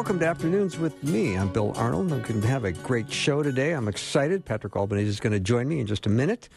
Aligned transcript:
Welcome 0.00 0.18
to 0.20 0.28
Afternoons 0.28 0.78
with 0.78 1.04
me. 1.04 1.36
I'm 1.36 1.52
Bill 1.52 1.74
Arnold. 1.76 2.10
I'm 2.10 2.22
going 2.22 2.40
to 2.40 2.48
have 2.48 2.64
a 2.64 2.72
great 2.72 3.12
show 3.12 3.42
today. 3.42 3.72
I'm 3.72 3.86
excited. 3.86 4.46
Patrick 4.46 4.74
Albanese 4.74 5.10
is 5.10 5.20
going 5.20 5.34
to 5.34 5.38
join 5.38 5.68
me 5.68 5.78
in 5.78 5.86
just 5.86 6.06
a 6.06 6.08
minute. 6.08 6.48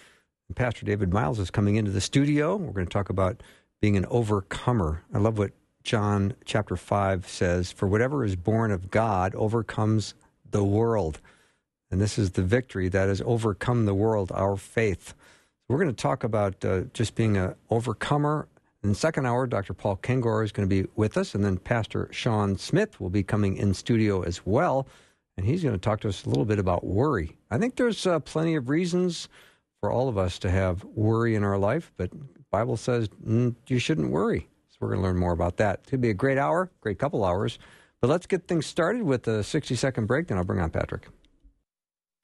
Pastor 0.56 0.86
David 0.86 1.12
Myles 1.12 1.40
is 1.40 1.52
coming 1.52 1.76
into 1.76 1.92
the 1.92 2.00
studio. 2.00 2.56
We're 2.56 2.72
going 2.72 2.88
to 2.88 2.94
talk 2.94 3.10
about 3.10 3.44
being 3.82 3.98
an 3.98 4.06
overcomer. 4.06 5.04
I 5.14 5.18
love 5.18 5.38
what 5.38 5.52
John 5.84 6.36
chapter 6.46 6.78
5 6.78 7.28
says 7.28 7.74
For 7.74 7.86
whatever 7.86 8.24
is 8.24 8.38
born 8.38 8.72
of 8.72 8.90
God 8.90 9.36
overcomes 9.36 10.14
the 10.50 10.64
world. 10.64 11.20
And 11.92 12.00
this 12.00 12.18
is 12.18 12.32
the 12.32 12.44
victory 12.44 12.88
that 12.88 13.10
has 13.10 13.22
overcome 13.26 13.84
the 13.84 13.94
world, 13.94 14.32
our 14.34 14.56
faith. 14.56 15.16
We're 15.68 15.80
going 15.80 15.94
to 15.94 16.02
talk 16.02 16.24
about 16.24 16.64
uh, 16.64 16.84
just 16.94 17.14
being 17.14 17.36
an 17.36 17.56
overcomer 17.70 18.48
in 18.84 18.90
the 18.90 18.96
second 18.96 19.26
hour, 19.26 19.48
Dr. 19.48 19.74
Paul 19.74 19.98
Kengor 19.98 20.44
is 20.44 20.52
going 20.52 20.68
to 20.68 20.84
be 20.84 20.90
with 20.96 21.18
us, 21.18 21.34
and 21.34 21.44
then 21.44 21.58
Pastor 21.58 22.10
Sean 22.12 22.58
Smith 22.58 23.00
will 23.00 23.10
be 23.10 23.24
coming 23.24 23.56
in 23.56 23.74
studio 23.74 24.24
as 24.24 24.46
well, 24.46 24.88
and 25.38 25.46
he's 25.46 25.64
going 25.64 25.74
to 25.74 25.80
talk 25.80 26.02
to 26.02 26.10
us 26.10 26.26
a 26.26 26.30
little 26.30 26.44
bit 26.44 26.60
about 26.60 26.86
worry. 26.86 27.38
I 27.50 27.58
think 27.58 27.78
there's 27.78 28.06
uh, 28.06 28.20
plenty 28.20 28.56
of 28.56 28.70
reasons 28.70 29.30
for 29.80 29.90
all 29.90 30.10
of 30.10 30.18
us 30.18 30.38
to 30.40 30.52
have 30.52 30.84
worry 30.84 31.36
in 31.36 31.44
our 31.44 31.58
life, 31.58 31.94
but 31.96 32.12
Bible 32.52 32.78
says 32.78 33.08
mm, 33.26 33.56
you 33.68 33.80
shouldn't 33.80 34.12
worry. 34.12 34.48
So 34.70 34.78
we're 34.82 34.90
going 34.90 35.00
to 35.00 35.08
learn 35.08 35.18
more 35.18 35.34
about 35.34 35.58
that. 35.58 35.80
It's 35.82 35.92
going 35.92 36.02
to 36.02 36.06
be 36.06 36.10
a 36.10 36.14
great 36.14 36.38
hour, 36.38 36.70
great 36.82 37.00
couple 37.00 37.24
hours. 37.24 37.60
But 38.02 38.10
let's 38.10 38.28
get 38.28 38.48
things 38.48 38.66
started 38.66 39.04
with 39.04 39.28
a 39.30 39.44
60 39.44 39.76
second 39.76 40.08
break, 40.08 40.28
then 40.28 40.38
I'll 40.38 40.44
bring 40.44 40.60
on 40.60 40.70
Patrick. 40.70 41.08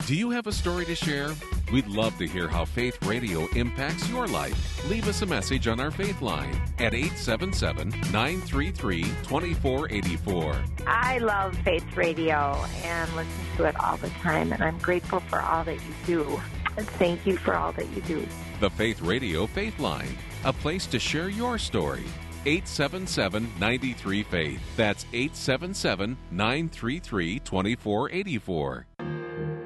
Do 0.06 0.16
you 0.16 0.30
have 0.30 0.46
a 0.46 0.52
story 0.52 0.84
to 0.86 0.94
share? 0.94 1.30
We'd 1.72 1.86
love 1.86 2.16
to 2.18 2.26
hear 2.26 2.48
how 2.48 2.64
Faith 2.64 3.04
Radio 3.06 3.46
impacts 3.54 4.08
your 4.08 4.26
life. 4.26 4.88
Leave 4.90 5.06
us 5.06 5.22
a 5.22 5.26
message 5.26 5.68
on 5.68 5.78
our 5.78 5.92
Faith 5.92 6.20
line 6.20 6.54
at 6.78 6.94
877 6.94 7.90
933 8.10 9.02
2484. 9.02 10.64
I 10.86 11.18
love 11.18 11.56
Faith 11.58 11.96
Radio 11.96 12.64
and 12.82 13.14
listen 13.14 13.44
to 13.56 13.64
it 13.64 13.78
all 13.78 13.98
the 13.98 14.08
time, 14.08 14.52
and 14.52 14.62
I'm 14.62 14.78
grateful 14.78 15.20
for 15.20 15.40
all 15.40 15.62
that 15.64 15.76
you 15.76 15.94
do. 16.06 16.40
And 16.76 16.88
thank 16.88 17.24
you 17.24 17.36
for 17.36 17.54
all 17.54 17.72
that 17.72 17.88
you 17.94 18.02
do. 18.02 18.26
The 18.58 18.70
Faith 18.70 19.02
Radio 19.02 19.46
Faith 19.46 19.78
Line, 19.78 20.16
a 20.44 20.52
place 20.52 20.86
to 20.86 20.98
share 20.98 21.28
your 21.28 21.56
story. 21.56 22.04
877 22.46 23.48
93 23.60 24.22
Faith. 24.24 24.60
That's 24.76 25.04
877 25.12 26.16
933 26.32 27.38
2484 27.40 28.86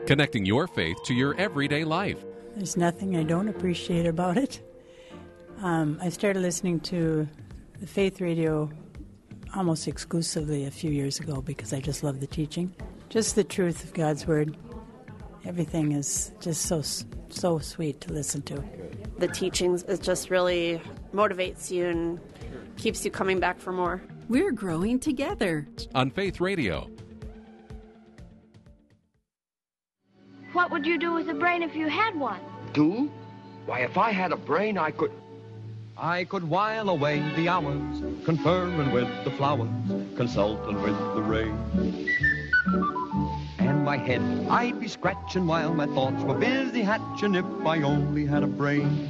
connecting 0.07 0.45
your 0.45 0.67
faith 0.67 0.97
to 1.05 1.15
your 1.15 1.35
everyday 1.37 1.85
life. 1.85 2.23
There's 2.57 2.77
nothing 2.77 3.17
I 3.17 3.23
don't 3.23 3.49
appreciate 3.49 4.07
about 4.07 4.37
it. 4.37 4.61
Um, 5.63 5.99
I 6.01 6.09
started 6.09 6.41
listening 6.41 6.81
to 6.81 7.29
the 7.81 7.87
faith 7.87 8.21
radio 8.21 8.71
almost 9.57 9.89
exclusively 9.89 10.65
a 10.67 10.71
few 10.71 10.91
years 10.91 11.21
ago 11.21 11.41
because 11.41 11.73
I 11.73 11.81
just 11.81 12.03
love 12.03 12.21
the 12.21 12.27
teaching. 12.27 12.75
Just 13.09 13.35
the 13.37 13.45
truth 13.45 13.85
of 13.85 13.95
God's 13.95 14.27
Word. 14.27 14.57
Everything 15.45 15.93
is 15.93 16.33
just 16.41 16.63
so 16.63 16.83
so 17.29 17.59
sweet 17.59 18.01
to 18.03 18.13
listen 18.13 18.43
to. 18.43 18.63
The 19.19 19.29
teachings 19.29 19.83
it 19.85 20.03
just 20.03 20.31
really 20.31 20.81
motivates 21.13 21.71
you 21.71 21.87
and 21.87 22.21
keeps 22.77 23.05
you 23.05 23.11
coming 23.11 23.41
back 23.41 23.59
for 23.59 23.73
more. 23.73 24.03
We're 24.29 24.53
growing 24.53 24.99
together 24.99 25.69
on 25.95 26.11
Faith 26.11 26.41
Radio. 26.41 26.89
What 30.55 30.71
would 30.71 30.87
you 30.87 30.99
do 30.99 31.13
with 31.13 31.29
a 31.29 31.35
brain 31.35 31.65
if 31.65 31.75
you 31.75 31.89
had 31.89 32.15
one? 32.15 32.39
Do? 32.73 33.11
Why, 33.67 33.81
if 33.81 33.99
I 33.99 34.13
had 34.13 34.31
a 34.31 34.37
brain, 34.37 34.79
I 34.79 34.93
could. 34.93 35.11
I 35.99 36.23
could 36.23 36.49
while 36.49 36.91
away 36.91 37.29
the 37.35 37.49
hours, 37.49 38.01
conferring 38.25 38.93
with 38.93 39.09
the 39.25 39.33
flowers, 39.33 39.69
consulting 40.17 40.81
with 40.81 40.97
the 41.17 41.23
rain. 41.23 41.59
And 43.59 43.85
my 43.85 43.97
head 43.97 44.23
I'd 44.49 44.79
be 44.79 44.87
scratching 44.87 45.49
while 45.49 45.75
my 45.75 45.87
thoughts 45.87 46.23
were 46.23 46.39
busy 46.39 46.83
hatching 46.83 47.35
if 47.35 47.45
I 47.67 47.83
only 47.83 48.25
had 48.25 48.45
a 48.45 48.47
brain. 48.47 49.09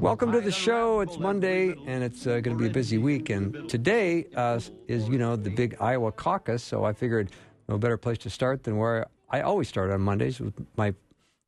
Welcome 0.00 0.30
to 0.30 0.40
the 0.40 0.52
show. 0.52 1.00
It's 1.00 1.18
Monday, 1.18 1.74
and 1.88 2.04
it's 2.04 2.28
uh, 2.28 2.38
going 2.38 2.56
to 2.56 2.62
be 2.62 2.68
a 2.68 2.72
busy 2.72 2.98
week. 2.98 3.28
And 3.28 3.68
today 3.68 4.26
uh, 4.36 4.60
is, 4.86 5.08
you 5.08 5.18
know, 5.18 5.34
the 5.34 5.50
big 5.50 5.76
Iowa 5.80 6.12
caucus. 6.12 6.62
So 6.62 6.84
I 6.84 6.92
figured 6.92 7.32
no 7.68 7.76
better 7.76 7.96
place 7.96 8.18
to 8.18 8.30
start 8.30 8.62
than 8.62 8.76
where 8.76 9.06
I 9.30 9.40
always 9.40 9.68
start 9.68 9.90
on 9.90 10.00
Mondays 10.00 10.40
with 10.40 10.54
my 10.76 10.94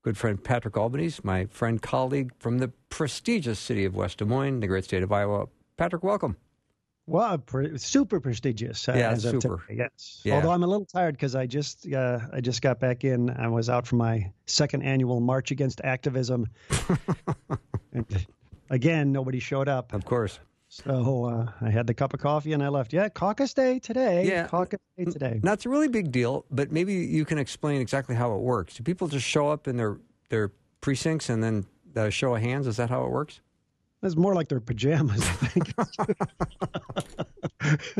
good 0.02 0.16
friend 0.16 0.42
Patrick 0.42 0.76
Albanese, 0.76 1.20
my 1.24 1.46
friend 1.46 1.80
colleague 1.80 2.32
from 2.38 2.58
the 2.58 2.68
prestigious 2.90 3.58
city 3.58 3.84
of 3.84 3.94
West 3.94 4.18
Des 4.18 4.24
Moines, 4.24 4.60
the 4.60 4.66
great 4.66 4.84
state 4.84 5.02
of 5.02 5.12
Iowa. 5.12 5.46
Patrick, 5.76 6.02
welcome. 6.02 6.36
Well, 7.08 7.38
pre- 7.38 7.78
super 7.78 8.18
prestigious. 8.18 8.88
Uh, 8.88 8.94
yeah, 8.96 9.14
super. 9.14 9.62
Yes. 9.70 10.22
Yeah. 10.24 10.34
Although 10.34 10.50
I'm 10.50 10.64
a 10.64 10.66
little 10.66 10.86
tired 10.86 11.14
because 11.14 11.36
I 11.36 11.46
just 11.46 11.92
uh, 11.92 12.18
I 12.32 12.40
just 12.40 12.62
got 12.62 12.80
back 12.80 13.04
in. 13.04 13.30
I 13.30 13.46
was 13.46 13.70
out 13.70 13.86
for 13.86 13.94
my 13.94 14.32
second 14.46 14.82
annual 14.82 15.20
March 15.20 15.52
Against 15.52 15.80
Activism. 15.84 16.48
and 17.92 18.26
again, 18.70 19.12
nobody 19.12 19.38
showed 19.38 19.68
up. 19.68 19.92
Of 19.92 20.04
course. 20.04 20.40
So 20.84 21.24
uh, 21.24 21.46
I 21.62 21.70
had 21.70 21.86
the 21.86 21.94
cup 21.94 22.12
of 22.12 22.20
coffee 22.20 22.52
and 22.52 22.62
I 22.62 22.68
left. 22.68 22.92
Yeah, 22.92 23.08
caucus 23.08 23.54
day 23.54 23.78
today. 23.78 24.26
Yeah, 24.26 24.46
caucus 24.46 24.78
day 24.98 25.06
today. 25.06 25.40
That's 25.42 25.64
a 25.64 25.70
really 25.70 25.88
big 25.88 26.12
deal, 26.12 26.44
but 26.50 26.70
maybe 26.70 26.92
you 26.92 27.24
can 27.24 27.38
explain 27.38 27.80
exactly 27.80 28.14
how 28.14 28.34
it 28.34 28.40
works. 28.40 28.74
Do 28.74 28.82
people 28.82 29.08
just 29.08 29.26
show 29.26 29.48
up 29.48 29.68
in 29.68 29.78
their 29.78 29.98
their 30.28 30.52
precincts 30.82 31.30
and 31.30 31.42
then 31.42 31.64
uh, 31.96 32.10
show 32.10 32.34
of 32.34 32.42
hands? 32.42 32.66
Is 32.66 32.76
that 32.76 32.90
how 32.90 33.04
it 33.04 33.10
works? 33.10 33.40
It's 34.02 34.16
more 34.16 34.34
like 34.34 34.48
their 34.48 34.60
pajamas, 34.60 35.22
I 35.22 35.46
think. 35.46 35.72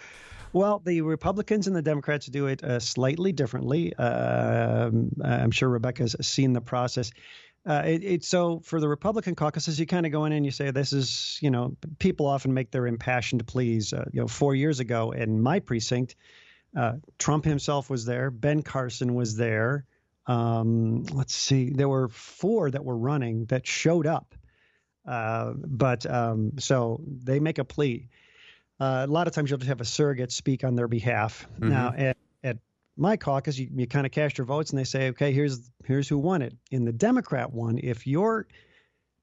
well, 0.52 0.80
the 0.84 1.00
Republicans 1.00 1.66
and 1.66 1.74
the 1.74 1.82
Democrats 1.82 2.26
do 2.26 2.46
it 2.46 2.62
uh, 2.62 2.78
slightly 2.78 3.32
differently. 3.32 3.92
Uh, 3.98 4.90
I'm 5.24 5.50
sure 5.50 5.68
Rebecca's 5.68 6.14
seen 6.20 6.52
the 6.52 6.60
process. 6.60 7.10
Uh, 7.66 7.82
it, 7.86 8.04
it, 8.04 8.24
so 8.24 8.60
for 8.60 8.78
the 8.78 8.88
Republican 8.88 9.34
caucuses, 9.34 9.80
you 9.80 9.86
kind 9.86 10.04
of 10.04 10.12
go 10.12 10.26
in 10.26 10.32
and 10.32 10.44
you 10.44 10.50
say, 10.50 10.70
this 10.70 10.92
is, 10.92 11.38
you 11.40 11.50
know, 11.50 11.76
people 11.98 12.26
often 12.26 12.52
make 12.52 12.70
their 12.70 12.86
impassioned 12.86 13.46
pleas. 13.46 13.92
Uh, 13.92 14.04
you 14.12 14.20
know, 14.20 14.26
four 14.28 14.54
years 14.54 14.80
ago 14.80 15.12
in 15.12 15.40
my 15.40 15.60
precinct, 15.60 16.14
uh, 16.76 16.94
Trump 17.18 17.44
himself 17.44 17.88
was 17.88 18.04
there, 18.04 18.30
Ben 18.30 18.62
Carson 18.62 19.14
was 19.14 19.36
there. 19.36 19.86
Um, 20.26 21.04
let's 21.04 21.34
see, 21.34 21.70
there 21.70 21.88
were 21.88 22.08
four 22.08 22.70
that 22.70 22.84
were 22.84 22.96
running 22.96 23.46
that 23.46 23.66
showed 23.66 24.06
up. 24.06 24.34
Uh, 25.06 25.52
but 25.56 26.04
um, 26.10 26.52
so 26.58 27.00
they 27.06 27.40
make 27.40 27.58
a 27.58 27.64
plea. 27.64 28.08
Uh, 28.80 29.06
a 29.08 29.12
lot 29.12 29.26
of 29.26 29.34
times 29.34 29.50
you'll 29.50 29.58
just 29.58 29.68
have 29.68 29.80
a 29.80 29.86
surrogate 29.86 30.32
speak 30.32 30.64
on 30.64 30.74
their 30.74 30.88
behalf. 30.88 31.46
Mm-hmm. 31.54 31.68
Now, 31.68 32.14
my 32.96 33.16
caucus, 33.16 33.58
you, 33.58 33.68
you 33.74 33.86
kind 33.86 34.06
of 34.06 34.12
cast 34.12 34.38
your 34.38 34.44
votes 34.44 34.70
and 34.70 34.78
they 34.78 34.84
say, 34.84 35.08
okay, 35.08 35.32
here's 35.32 35.70
here's 35.84 36.08
who 36.08 36.18
won 36.18 36.42
it. 36.42 36.54
In 36.70 36.84
the 36.84 36.92
Democrat 36.92 37.52
one, 37.52 37.78
if 37.82 38.06
your 38.06 38.46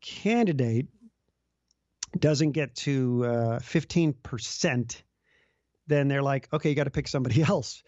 candidate 0.01 0.87
doesn't 2.17 2.51
get 2.51 2.75
to 2.75 3.25
uh, 3.25 3.59
15%, 3.59 5.01
then 5.87 6.07
they're 6.07 6.21
like, 6.21 6.49
okay, 6.51 6.69
you 6.69 6.75
got 6.75 6.85
to 6.85 6.91
pick 6.91 7.07
somebody 7.07 7.41
else. 7.47 7.83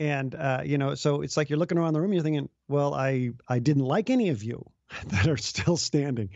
And 0.00 0.34
uh, 0.34 0.62
you 0.64 0.78
know, 0.78 0.94
so 0.94 1.22
it's 1.22 1.36
like 1.36 1.50
you're 1.50 1.58
looking 1.58 1.78
around 1.78 1.92
the 1.92 2.00
room, 2.00 2.10
and 2.10 2.14
you're 2.14 2.24
thinking, 2.24 2.48
well, 2.68 2.94
I 2.94 3.30
I 3.48 3.60
didn't 3.60 3.84
like 3.84 4.10
any 4.10 4.30
of 4.30 4.42
you 4.42 4.64
that 5.06 5.28
are 5.28 5.36
still 5.36 5.76
standing, 5.76 6.30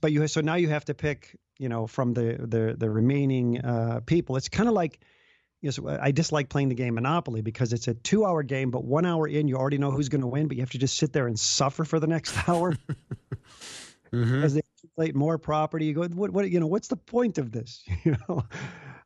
but 0.00 0.10
you 0.10 0.26
so 0.26 0.40
now 0.40 0.56
you 0.56 0.68
have 0.68 0.84
to 0.86 0.94
pick, 0.94 1.36
you 1.58 1.68
know, 1.68 1.86
from 1.86 2.12
the 2.12 2.38
the 2.40 2.74
the 2.76 2.90
remaining 2.90 3.60
uh, 3.64 4.00
people. 4.04 4.36
It's 4.36 4.48
kind 4.48 4.68
of 4.68 4.74
like 4.74 4.98
Yes, 5.62 5.78
I 5.86 6.10
dislike 6.10 6.48
playing 6.48 6.70
the 6.70 6.74
game 6.74 6.94
Monopoly 6.94 7.40
because 7.40 7.72
it's 7.72 7.86
a 7.86 7.94
two-hour 7.94 8.42
game, 8.42 8.72
but 8.72 8.84
one 8.84 9.06
hour 9.06 9.28
in, 9.28 9.46
you 9.46 9.56
already 9.56 9.78
know 9.78 9.92
who's 9.92 10.08
going 10.08 10.20
to 10.20 10.26
win, 10.26 10.48
but 10.48 10.56
you 10.56 10.62
have 10.62 10.70
to 10.70 10.78
just 10.78 10.96
sit 10.96 11.12
there 11.12 11.28
and 11.28 11.38
suffer 11.38 11.84
for 11.84 12.00
the 12.00 12.08
next 12.08 12.36
hour. 12.48 12.72
mm-hmm. 14.12 14.42
As 14.42 14.54
they 14.54 14.62
accumulate 14.76 15.14
more 15.14 15.38
property, 15.38 15.86
you 15.86 15.94
go, 15.94 16.02
what, 16.08 16.30
what, 16.30 16.50
you 16.50 16.58
know, 16.58 16.66
what's 16.66 16.88
the 16.88 16.96
point 16.96 17.38
of 17.38 17.52
this? 17.52 17.84
You 18.04 18.16
know, 18.28 18.44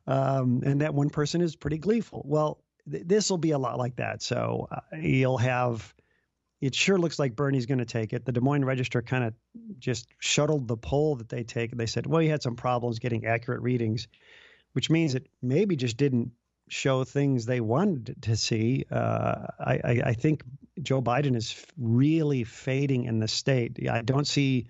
um, 0.07 0.63
and 0.65 0.81
that 0.81 0.95
one 0.95 1.11
person 1.11 1.41
is 1.41 1.55
pretty 1.55 1.77
gleeful. 1.77 2.23
Well, 2.25 2.63
th- 2.89 3.03
this 3.05 3.29
will 3.29 3.37
be 3.37 3.51
a 3.51 3.59
lot 3.59 3.77
like 3.77 3.97
that. 3.97 4.23
So 4.23 4.67
uh, 4.71 4.97
you'll 4.97 5.37
have. 5.37 5.93
It 6.59 6.73
sure 6.73 6.97
looks 6.97 7.19
like 7.19 7.35
Bernie's 7.35 7.67
going 7.67 7.77
to 7.77 7.85
take 7.85 8.13
it. 8.13 8.25
The 8.25 8.31
Des 8.31 8.41
Moines 8.41 8.65
Register 8.65 9.03
kind 9.03 9.23
of 9.23 9.35
just 9.77 10.07
shuttled 10.17 10.67
the 10.67 10.75
poll 10.75 11.15
that 11.17 11.29
they 11.29 11.43
take. 11.43 11.69
They 11.77 11.85
said, 11.85 12.07
well, 12.07 12.19
he 12.19 12.27
had 12.27 12.41
some 12.41 12.55
problems 12.55 12.97
getting 12.97 13.27
accurate 13.27 13.61
readings, 13.61 14.07
which 14.73 14.89
means 14.89 15.13
it 15.13 15.27
maybe 15.43 15.75
just 15.75 15.97
didn't 15.97 16.31
show 16.67 17.03
things 17.03 17.45
they 17.45 17.61
wanted 17.61 18.15
to 18.23 18.35
see. 18.35 18.85
Uh, 18.91 19.47
I, 19.59 19.73
I, 19.83 20.01
I 20.05 20.13
think 20.13 20.43
Joe 20.81 21.01
Biden 21.01 21.35
is 21.35 21.65
really 21.77 22.43
fading 22.43 23.05
in 23.05 23.19
the 23.19 23.27
state. 23.27 23.87
I 23.89 24.01
don't 24.01 24.27
see 24.27 24.67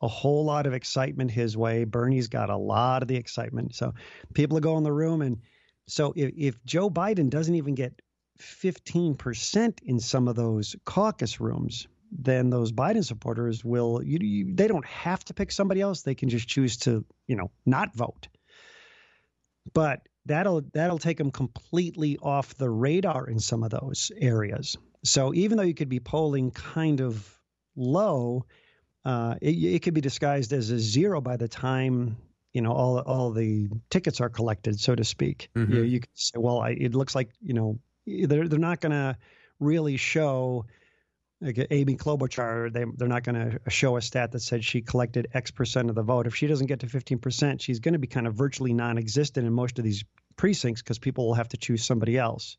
a 0.00 0.08
whole 0.08 0.44
lot 0.44 0.66
of 0.66 0.74
excitement 0.74 1.30
his 1.30 1.56
way. 1.56 1.84
Bernie's 1.84 2.28
got 2.28 2.50
a 2.50 2.56
lot 2.56 3.02
of 3.02 3.08
the 3.08 3.16
excitement. 3.16 3.74
So 3.74 3.94
people 4.34 4.60
go 4.60 4.76
in 4.76 4.84
the 4.84 4.92
room. 4.92 5.22
And 5.22 5.40
so 5.86 6.12
if, 6.16 6.32
if 6.36 6.64
Joe 6.64 6.90
Biden 6.90 7.30
doesn't 7.30 7.54
even 7.54 7.74
get 7.74 8.00
15% 8.40 9.78
in 9.82 10.00
some 10.00 10.28
of 10.28 10.36
those 10.36 10.76
caucus 10.84 11.40
rooms, 11.40 11.86
then 12.10 12.50
those 12.50 12.72
Biden 12.72 13.04
supporters 13.04 13.64
will, 13.64 14.02
you, 14.02 14.18
you, 14.20 14.54
they 14.54 14.68
don't 14.68 14.86
have 14.86 15.24
to 15.26 15.34
pick 15.34 15.50
somebody 15.50 15.80
else. 15.80 16.02
They 16.02 16.14
can 16.14 16.28
just 16.28 16.48
choose 16.48 16.76
to, 16.78 17.04
you 17.26 17.36
know, 17.36 17.50
not 17.64 17.94
vote. 17.94 18.28
But 19.72 20.00
that'll 20.26 20.62
that'll 20.72 20.98
take 20.98 21.18
them 21.18 21.30
completely 21.30 22.18
off 22.22 22.54
the 22.54 22.70
radar 22.70 23.28
in 23.28 23.38
some 23.38 23.62
of 23.62 23.70
those 23.70 24.10
areas. 24.18 24.76
So 25.04 25.34
even 25.34 25.58
though 25.58 25.64
you 25.64 25.74
could 25.74 25.88
be 25.88 26.00
polling 26.00 26.50
kind 26.50 27.00
of 27.00 27.38
low, 27.76 28.46
uh, 29.04 29.34
it, 29.40 29.50
it 29.50 29.82
could 29.82 29.94
be 29.94 30.00
disguised 30.00 30.52
as 30.52 30.70
a 30.70 30.78
zero 30.78 31.20
by 31.20 31.36
the 31.36 31.48
time 31.48 32.16
you 32.52 32.62
know 32.62 32.72
all 32.72 32.98
all 33.00 33.32
the 33.32 33.68
tickets 33.90 34.20
are 34.20 34.30
collected, 34.30 34.80
so 34.80 34.94
to 34.94 35.04
speak. 35.04 35.48
Mm-hmm. 35.56 35.72
You, 35.74 35.82
you 35.82 36.00
could 36.00 36.10
say, 36.14 36.38
well, 36.38 36.60
I, 36.60 36.70
it 36.70 36.94
looks 36.94 37.14
like 37.14 37.30
you 37.42 37.54
know 37.54 37.78
they're 38.06 38.48
they're 38.48 38.58
not 38.58 38.80
going 38.80 38.92
to 38.92 39.16
really 39.60 39.96
show 39.96 40.66
like 41.40 41.66
Amy 41.70 41.96
Klobuchar, 41.96 42.72
they, 42.72 42.84
they're 42.96 43.08
not 43.08 43.24
going 43.24 43.34
to 43.34 43.70
show 43.70 43.96
a 43.96 44.02
stat 44.02 44.32
that 44.32 44.40
said 44.40 44.64
she 44.64 44.80
collected 44.80 45.28
X 45.34 45.50
percent 45.50 45.90
of 45.90 45.94
the 45.94 46.02
vote. 46.02 46.26
If 46.26 46.34
she 46.34 46.46
doesn't 46.46 46.66
get 46.66 46.80
to 46.80 46.88
15 46.88 47.18
percent, 47.18 47.60
she's 47.60 47.80
going 47.80 47.94
to 47.94 47.98
be 47.98 48.06
kind 48.06 48.26
of 48.26 48.34
virtually 48.34 48.72
non-existent 48.72 49.46
in 49.46 49.52
most 49.52 49.78
of 49.78 49.84
these 49.84 50.04
precincts 50.36 50.82
because 50.82 50.98
people 50.98 51.26
will 51.26 51.34
have 51.34 51.48
to 51.48 51.56
choose 51.56 51.84
somebody 51.84 52.16
else. 52.16 52.56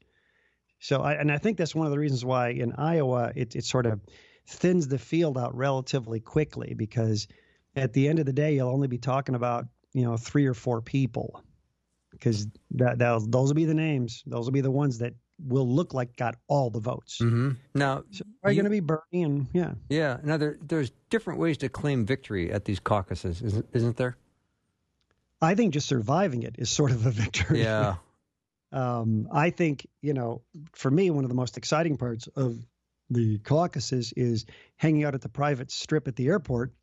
So, 0.79 1.01
I, 1.01 1.13
and 1.13 1.31
I 1.31 1.37
think 1.37 1.57
that's 1.57 1.73
one 1.73 1.87
of 1.87 1.91
the 1.91 1.99
reasons 1.99 2.23
why 2.23 2.49
in 2.49 2.73
Iowa 2.73 3.31
it, 3.35 3.55
it 3.55 3.65
sort 3.65 3.85
of 3.85 4.01
thins 4.47 4.87
the 4.87 4.99
field 4.99 5.37
out 5.37 5.55
relatively 5.55 6.19
quickly 6.19 6.73
because 6.75 7.27
at 7.75 7.93
the 7.93 8.07
end 8.07 8.19
of 8.19 8.25
the 8.25 8.33
day 8.33 8.55
you'll 8.55 8.69
only 8.69 8.87
be 8.87 8.99
talking 8.99 9.35
about 9.35 9.65
you 9.93 10.03
know 10.03 10.17
three 10.17 10.45
or 10.45 10.53
four 10.53 10.81
people 10.81 11.41
because 12.11 12.47
that, 12.71 12.99
those 12.99 13.27
will 13.29 13.53
be 13.53 13.65
the 13.65 13.73
names. 13.73 14.23
Those 14.25 14.45
will 14.45 14.53
be 14.53 14.61
the 14.61 14.71
ones 14.71 14.99
that 14.99 15.13
will 15.43 15.67
look 15.67 15.93
like 15.93 16.15
got 16.15 16.35
all 16.47 16.69
the 16.69 16.79
votes. 16.79 17.19
Mm-hmm. 17.21 17.51
Now, 17.73 18.03
so 18.11 18.23
are 18.43 18.51
you 18.51 18.55
going 18.55 18.65
to 18.65 18.69
be 18.69 18.79
Bernie? 18.79 19.23
And 19.23 19.47
yeah, 19.53 19.73
yeah. 19.89 20.17
Now 20.23 20.37
there, 20.37 20.57
there's 20.61 20.91
different 21.09 21.39
ways 21.39 21.57
to 21.59 21.69
claim 21.69 22.05
victory 22.05 22.51
at 22.51 22.65
these 22.65 22.79
caucuses, 22.79 23.41
isn't, 23.41 23.65
isn't 23.73 23.97
there? 23.97 24.17
I 25.41 25.55
think 25.55 25.73
just 25.73 25.87
surviving 25.87 26.43
it 26.43 26.55
is 26.57 26.69
sort 26.69 26.91
of 26.91 27.05
a 27.05 27.11
victory. 27.11 27.61
Yeah. 27.61 27.95
um, 28.71 29.27
I 29.31 29.49
think 29.49 29.87
you 30.01 30.13
know, 30.13 30.41
for 30.73 30.89
me, 30.89 31.09
one 31.09 31.23
of 31.25 31.29
the 31.29 31.35
most 31.35 31.57
exciting 31.57 31.97
parts 31.97 32.27
of 32.35 32.57
the 33.09 33.37
caucuses 33.39 34.13
is 34.15 34.45
hanging 34.77 35.03
out 35.03 35.13
at 35.15 35.21
the 35.21 35.29
private 35.29 35.71
strip 35.71 36.07
at 36.07 36.15
the 36.15 36.27
airport 36.27 36.73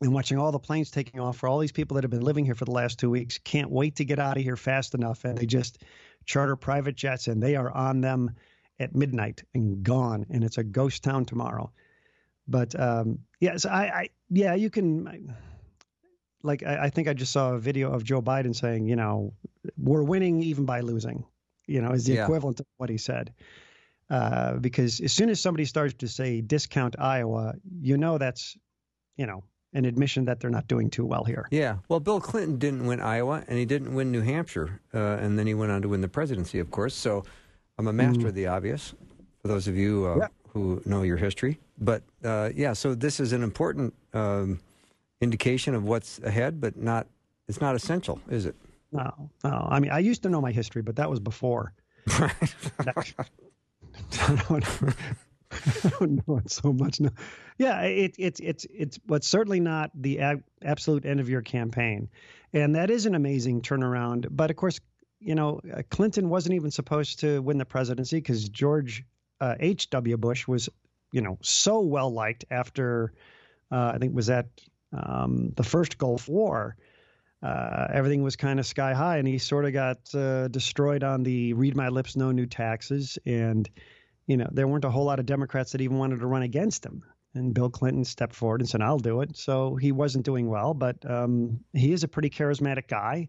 and 0.00 0.12
watching 0.12 0.38
all 0.38 0.52
the 0.52 0.58
planes 0.58 0.90
taking 0.90 1.20
off 1.20 1.38
for 1.38 1.48
all 1.48 1.58
these 1.58 1.72
people 1.72 1.96
that 1.96 2.04
have 2.04 2.10
been 2.10 2.22
living 2.22 2.44
here 2.44 2.54
for 2.54 2.64
the 2.64 2.70
last 2.72 2.98
two 2.98 3.10
weeks. 3.10 3.38
Can't 3.38 3.70
wait 3.70 3.96
to 3.96 4.04
get 4.04 4.18
out 4.18 4.36
of 4.36 4.42
here 4.42 4.56
fast 4.56 4.94
enough, 4.94 5.24
and 5.24 5.36
they 5.36 5.46
just 5.46 5.82
charter 6.28 6.54
private 6.54 6.94
jets, 6.94 7.26
and 7.26 7.42
they 7.42 7.56
are 7.56 7.72
on 7.72 8.00
them 8.00 8.30
at 8.78 8.94
midnight 8.94 9.42
and 9.54 9.82
gone, 9.82 10.26
and 10.30 10.44
it's 10.44 10.58
a 10.58 10.62
ghost 10.62 11.02
town 11.02 11.24
tomorrow. 11.24 11.72
But 12.46 12.78
um, 12.78 13.20
yes, 13.40 13.66
I, 13.66 13.86
I, 13.86 14.08
yeah, 14.30 14.54
you 14.54 14.70
can. 14.70 15.34
Like 16.44 16.62
I, 16.62 16.84
I 16.84 16.90
think 16.90 17.08
I 17.08 17.14
just 17.14 17.32
saw 17.32 17.54
a 17.54 17.58
video 17.58 17.90
of 17.90 18.04
Joe 18.04 18.22
Biden 18.22 18.54
saying, 18.54 18.86
you 18.86 18.94
know, 18.94 19.32
we're 19.76 20.04
winning 20.04 20.40
even 20.42 20.64
by 20.64 20.80
losing. 20.80 21.24
You 21.66 21.82
know, 21.82 21.90
is 21.90 22.06
the 22.06 22.14
yeah. 22.14 22.24
equivalent 22.24 22.60
of 22.60 22.66
what 22.76 22.88
he 22.88 22.98
said. 22.98 23.34
Uh, 24.10 24.54
because 24.54 25.00
as 25.00 25.12
soon 25.12 25.28
as 25.28 25.40
somebody 25.40 25.66
starts 25.66 25.94
to 25.94 26.08
say 26.08 26.40
discount 26.40 26.96
Iowa, 26.98 27.54
you 27.82 27.98
know 27.98 28.16
that's, 28.16 28.56
you 29.16 29.26
know, 29.26 29.44
an 29.78 29.84
admission 29.84 30.24
that 30.26 30.40
they're 30.40 30.50
not 30.50 30.66
doing 30.66 30.90
too 30.90 31.06
well 31.06 31.24
here. 31.24 31.46
Yeah. 31.50 31.76
Well, 31.88 32.00
Bill 32.00 32.20
Clinton 32.20 32.58
didn't 32.58 32.84
win 32.84 33.00
Iowa, 33.00 33.44
and 33.46 33.58
he 33.58 33.64
didn't 33.64 33.94
win 33.94 34.10
New 34.10 34.22
Hampshire, 34.22 34.80
uh, 34.92 34.98
and 35.20 35.38
then 35.38 35.46
he 35.46 35.54
went 35.54 35.72
on 35.72 35.80
to 35.82 35.88
win 35.88 36.00
the 36.00 36.08
presidency, 36.08 36.58
of 36.58 36.70
course. 36.70 36.94
So 36.94 37.24
I'm 37.78 37.86
a 37.86 37.92
master 37.92 38.24
mm. 38.24 38.28
of 38.28 38.34
the 38.34 38.48
obvious 38.48 38.92
for 39.40 39.48
those 39.48 39.68
of 39.68 39.76
you 39.76 40.06
uh, 40.06 40.16
yeah. 40.18 40.28
who 40.48 40.82
know 40.84 41.02
your 41.02 41.16
history. 41.16 41.58
But 41.78 42.02
uh, 42.24 42.50
yeah, 42.54 42.72
so 42.72 42.94
this 42.94 43.20
is 43.20 43.32
an 43.32 43.44
important 43.44 43.94
um, 44.12 44.58
indication 45.20 45.74
of 45.74 45.84
what's 45.84 46.18
ahead, 46.20 46.60
but 46.60 46.76
not 46.76 47.06
it's 47.46 47.60
not 47.60 47.74
essential, 47.74 48.20
is 48.28 48.44
it? 48.44 48.54
No, 48.92 49.30
no. 49.44 49.68
I 49.70 49.80
mean, 49.80 49.90
I 49.90 50.00
used 50.00 50.22
to 50.24 50.28
know 50.28 50.40
my 50.40 50.52
history, 50.52 50.82
but 50.82 50.96
that 50.96 51.08
was 51.08 51.20
before. 51.20 51.72
Right. 52.18 53.14
Don't 55.98 56.26
know 56.26 56.38
it 56.38 56.50
so 56.50 56.72
much 56.72 57.00
now. 57.00 57.10
Yeah, 57.56 57.80
it, 57.82 58.14
it's 58.18 58.40
it's 58.40 58.66
it's 58.72 58.98
but 58.98 59.24
certainly 59.24 59.60
not 59.60 59.90
the 59.94 60.20
ab- 60.20 60.44
absolute 60.62 61.04
end 61.06 61.20
of 61.20 61.28
your 61.28 61.42
campaign, 61.42 62.08
and 62.52 62.74
that 62.76 62.90
is 62.90 63.06
an 63.06 63.14
amazing 63.14 63.62
turnaround. 63.62 64.26
But 64.30 64.50
of 64.50 64.56
course, 64.56 64.80
you 65.20 65.34
know, 65.34 65.60
uh, 65.74 65.82
Clinton 65.90 66.28
wasn't 66.28 66.54
even 66.54 66.70
supposed 66.70 67.20
to 67.20 67.40
win 67.40 67.58
the 67.58 67.64
presidency 67.64 68.18
because 68.18 68.48
George 68.48 69.04
uh, 69.40 69.54
H. 69.58 69.90
W. 69.90 70.16
Bush 70.16 70.46
was, 70.46 70.68
you 71.12 71.22
know, 71.22 71.38
so 71.40 71.80
well 71.80 72.12
liked 72.12 72.44
after 72.50 73.12
uh, 73.70 73.92
I 73.94 73.98
think 73.98 74.14
was 74.14 74.26
that 74.26 74.46
um, 74.92 75.52
the 75.56 75.64
first 75.64 75.98
Gulf 75.98 76.28
War. 76.28 76.76
Uh, 77.40 77.86
everything 77.92 78.24
was 78.24 78.34
kind 78.34 78.58
of 78.58 78.66
sky 78.66 78.92
high, 78.94 79.18
and 79.18 79.28
he 79.28 79.38
sort 79.38 79.64
of 79.64 79.72
got 79.72 80.12
uh, 80.12 80.48
destroyed 80.48 81.04
on 81.04 81.22
the 81.22 81.52
"read 81.52 81.76
my 81.76 81.88
lips, 81.88 82.16
no 82.16 82.32
new 82.32 82.46
taxes," 82.46 83.16
and 83.24 83.70
you 84.28 84.36
know, 84.36 84.48
there 84.52 84.68
weren't 84.68 84.84
a 84.84 84.90
whole 84.90 85.06
lot 85.06 85.18
of 85.18 85.26
Democrats 85.26 85.72
that 85.72 85.80
even 85.80 85.98
wanted 85.98 86.20
to 86.20 86.26
run 86.26 86.42
against 86.42 86.84
him. 86.84 87.02
And 87.34 87.54
Bill 87.54 87.70
Clinton 87.70 88.04
stepped 88.04 88.34
forward 88.34 88.60
and 88.60 88.68
said, 88.68 88.82
I'll 88.82 88.98
do 88.98 89.22
it. 89.22 89.36
So 89.36 89.74
he 89.76 89.90
wasn't 89.90 90.24
doing 90.24 90.48
well, 90.48 90.74
but 90.74 90.96
um, 91.10 91.60
he 91.72 91.92
is 91.92 92.04
a 92.04 92.08
pretty 92.08 92.30
charismatic 92.30 92.88
guy. 92.88 93.28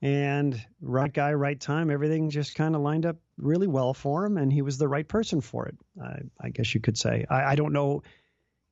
And 0.00 0.60
right 0.80 1.12
guy, 1.12 1.34
right 1.34 1.60
time, 1.60 1.90
everything 1.90 2.30
just 2.30 2.54
kind 2.54 2.74
of 2.74 2.80
lined 2.80 3.06
up 3.06 3.16
really 3.36 3.66
well 3.66 3.92
for 3.92 4.24
him. 4.24 4.38
And 4.38 4.52
he 4.52 4.62
was 4.62 4.78
the 4.78 4.88
right 4.88 5.06
person 5.06 5.40
for 5.40 5.66
it, 5.66 5.76
I, 6.02 6.20
I 6.40 6.48
guess 6.50 6.74
you 6.74 6.80
could 6.80 6.98
say. 6.98 7.26
I, 7.28 7.52
I 7.52 7.54
don't 7.54 7.72
know 7.72 8.02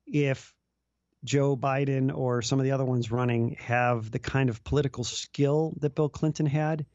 if 0.07 0.53
Joe 1.23 1.55
Biden 1.55 2.15
or 2.15 2.41
some 2.41 2.59
of 2.59 2.65
the 2.65 2.71
other 2.71 2.85
ones 2.85 3.11
running 3.11 3.57
have 3.59 4.09
the 4.09 4.19
kind 4.19 4.49
of 4.49 4.63
political 4.63 5.03
skill 5.03 5.75
that 5.81 5.95
Bill 5.95 6.09
Clinton 6.09 6.45
had 6.47 6.85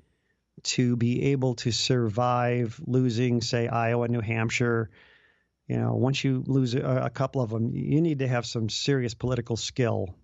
to 0.64 0.96
be 0.96 1.32
able 1.32 1.54
to 1.56 1.70
survive 1.70 2.80
losing, 2.86 3.40
say, 3.40 3.68
Iowa, 3.68 4.08
New 4.08 4.20
Hampshire. 4.20 4.90
You 5.66 5.76
know, 5.76 5.94
once 5.94 6.24
you 6.24 6.42
lose 6.46 6.74
a, 6.74 6.80
a 6.80 7.10
couple 7.10 7.42
of 7.42 7.50
them, 7.50 7.74
you 7.74 8.00
need 8.00 8.20
to 8.20 8.28
have 8.28 8.46
some 8.46 8.68
serious 8.68 9.14
political 9.14 9.56
skill, 9.56 10.14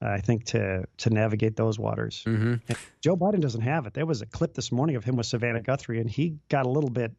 I 0.00 0.20
think, 0.20 0.44
to 0.46 0.84
to 0.98 1.10
navigate 1.10 1.56
those 1.56 1.78
waters. 1.78 2.22
Mm-hmm. 2.26 2.72
Joe 3.00 3.16
Biden 3.16 3.40
doesn't 3.40 3.62
have 3.62 3.86
it. 3.86 3.94
There 3.94 4.06
was 4.06 4.22
a 4.22 4.26
clip 4.26 4.54
this 4.54 4.70
morning 4.70 4.96
of 4.96 5.04
him 5.04 5.16
with 5.16 5.26
Savannah 5.26 5.62
Guthrie, 5.62 6.00
and 6.00 6.10
he 6.10 6.36
got 6.48 6.66
a 6.66 6.68
little 6.68 6.90
bit 6.90 7.12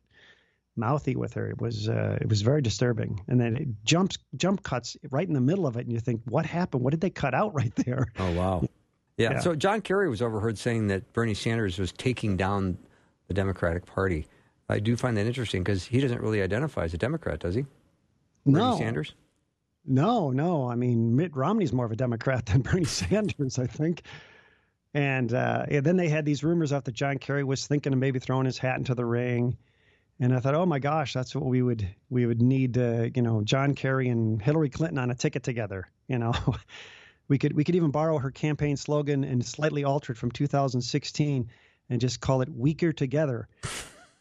mouthy 0.75 1.15
with 1.15 1.34
her. 1.34 1.50
It 1.50 1.60
was 1.60 1.89
uh, 1.89 2.18
it 2.22 2.30
was 2.30 2.41
very 2.41 2.62
disturbing. 2.62 3.22
And 3.27 3.39
then 3.39 3.56
it 3.58 3.68
jumps 3.84 4.18
jump 4.36 4.62
cuts 4.62 4.98
right 5.10 5.27
in 5.27 5.34
the 5.34 5.41
middle 5.41 5.65
of 5.65 5.77
it, 5.77 5.86
and 5.86 5.91
you 5.91 6.00
think, 6.00 6.22
what 6.25 6.46
happened? 6.46 6.84
What 6.84 6.91
did 6.91 7.01
they 7.01 7.10
cut 7.10 7.34
out 7.34 7.53
right 7.56 7.75
there? 7.75 8.08
Oh 8.20 8.32
wow! 8.34 8.63
Yeah. 9.17 9.34
yeah. 9.34 9.39
So 9.39 9.55
John 9.55 9.81
Kerry 9.81 10.10
was 10.10 10.22
overheard 10.22 10.57
saying 10.57 10.88
that 10.88 11.12
Bernie 11.13 11.34
Sanders 11.34 11.79
was 11.79 11.91
taking 11.91 12.36
down 12.38 12.77
the 13.27 13.34
Democratic 13.34 13.86
Party. 13.86 14.27
I 14.69 14.79
do 14.79 14.95
find 14.95 15.15
that 15.17 15.25
interesting 15.25 15.63
because 15.63 15.86
he 15.86 16.01
doesn't 16.01 16.22
really 16.22 16.41
identify 16.41 16.84
as 16.84 16.93
a 16.93 16.98
Democrat, 16.98 17.39
does 17.39 17.55
he? 17.55 17.65
No. 18.45 18.72
Bernie 18.72 18.77
Sanders? 18.77 19.15
No, 19.86 20.31
no. 20.31 20.69
I 20.69 20.75
mean, 20.75 21.15
Mitt 21.15 21.36
Romney's 21.36 21.72
more 21.72 21.86
of 21.86 21.91
a 21.91 21.95
Democrat 21.95 22.45
than 22.48 22.62
Bernie 22.63 22.86
Sanders, 22.86 23.60
I 23.60 23.67
think. 23.67 24.03
And 24.93 25.34
uh, 25.34 25.65
yeah, 25.69 25.81
then 25.81 25.98
they 25.98 26.07
had 26.07 26.25
these 26.25 26.43
rumors 26.43 26.72
out 26.72 26.86
that 26.86 26.93
John 26.93 27.17
Kerry 27.17 27.43
was 27.43 27.67
thinking 27.67 27.93
of 27.93 28.00
maybe 28.00 28.19
throwing 28.19 28.45
his 28.45 28.57
hat 28.57 28.77
into 28.77 28.95
the 28.95 29.05
ring. 29.05 29.57
And 30.19 30.34
I 30.34 30.39
thought, 30.39 30.55
oh 30.55 30.65
my 30.65 30.79
gosh, 30.79 31.13
that's 31.13 31.36
what 31.36 31.43
we 31.45 31.62
would 31.62 31.86
we 32.10 32.25
would 32.25 32.41
need, 32.41 32.77
uh, 32.77 33.10
you 33.13 33.22
know, 33.22 33.41
John 33.43 33.75
Kerry 33.75 34.07
and 34.07 34.41
Hillary 34.41 34.69
Clinton 34.69 34.98
on 34.98 35.12
a 35.12 35.15
ticket 35.15 35.43
together, 35.43 35.89
you 36.07 36.17
know. 36.17 36.34
We 37.27 37.38
could 37.38 37.53
we 37.53 37.63
could 37.63 37.75
even 37.75 37.91
borrow 37.91 38.17
her 38.17 38.32
campaign 38.32 38.77
slogan 38.77 39.24
and 39.24 39.44
slightly 39.46 39.84
alter 39.84 40.13
it 40.13 40.17
from 40.17 40.32
2016 40.32 41.50
and 41.89 42.01
just 42.01 42.20
call 42.20 42.41
it 42.41 42.50
"Weaker 42.50 42.94
Together." 42.94 43.48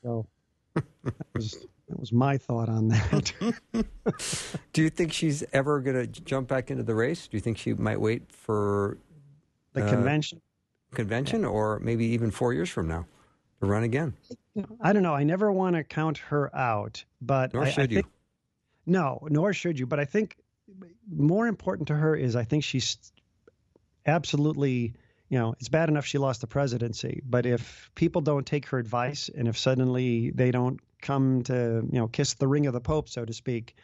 So 0.02 0.26
that 0.74 1.26
was 1.34 1.66
that 1.88 2.00
was 2.00 2.12
my 2.12 2.38
thought 2.38 2.68
on 2.68 2.88
that. 2.88 3.32
Do 4.72 4.82
you 4.82 4.90
think 4.90 5.12
she's 5.12 5.44
ever 5.52 5.80
going 5.80 5.96
to 5.96 6.06
jump 6.06 6.48
back 6.48 6.70
into 6.70 6.82
the 6.82 6.94
race? 6.94 7.28
Do 7.28 7.36
you 7.36 7.40
think 7.40 7.58
she 7.58 7.74
might 7.74 8.00
wait 8.00 8.22
for 8.32 8.98
the 9.74 9.84
uh, 9.84 9.90
convention? 9.90 10.40
Convention, 10.94 11.42
yeah. 11.42 11.48
or 11.48 11.80
maybe 11.80 12.06
even 12.06 12.30
four 12.30 12.52
years 12.52 12.70
from 12.70 12.88
now 12.88 13.04
to 13.60 13.66
run 13.66 13.82
again? 13.82 14.14
I 14.80 14.92
don't 14.92 15.02
know. 15.02 15.14
I 15.14 15.24
never 15.24 15.52
want 15.52 15.76
to 15.76 15.84
count 15.84 16.18
her 16.18 16.54
out, 16.56 17.04
but 17.20 17.52
nor 17.52 17.64
I, 17.64 17.70
should 17.70 17.84
I 17.84 17.86
think, 17.86 18.06
you. 18.06 18.12
No, 18.86 19.26
nor 19.28 19.52
should 19.52 19.78
you. 19.78 19.86
But 19.86 20.00
I 20.00 20.04
think 20.04 20.36
more 21.10 21.46
important 21.46 21.88
to 21.88 21.94
her 21.94 22.14
is 22.16 22.36
I 22.36 22.44
think 22.44 22.64
she's 22.64 22.98
absolutely 24.06 24.94
you 25.28 25.38
know, 25.38 25.54
it's 25.58 25.68
bad 25.68 25.88
enough 25.88 26.04
she 26.04 26.18
lost 26.18 26.42
the 26.42 26.46
presidency, 26.46 27.22
but 27.24 27.46
if 27.46 27.90
people 27.94 28.20
don't 28.20 28.46
take 28.46 28.66
her 28.66 28.78
advice 28.78 29.30
and 29.34 29.48
if 29.48 29.58
suddenly 29.58 30.30
they 30.30 30.50
don't 30.50 30.78
come 31.00 31.42
to, 31.44 31.82
you 31.90 31.98
know, 31.98 32.08
kiss 32.08 32.34
the 32.34 32.46
ring 32.46 32.66
of 32.66 32.72
the 32.72 32.80
Pope, 32.80 33.08
so 33.08 33.24
to 33.24 33.32
speak, 33.32 33.74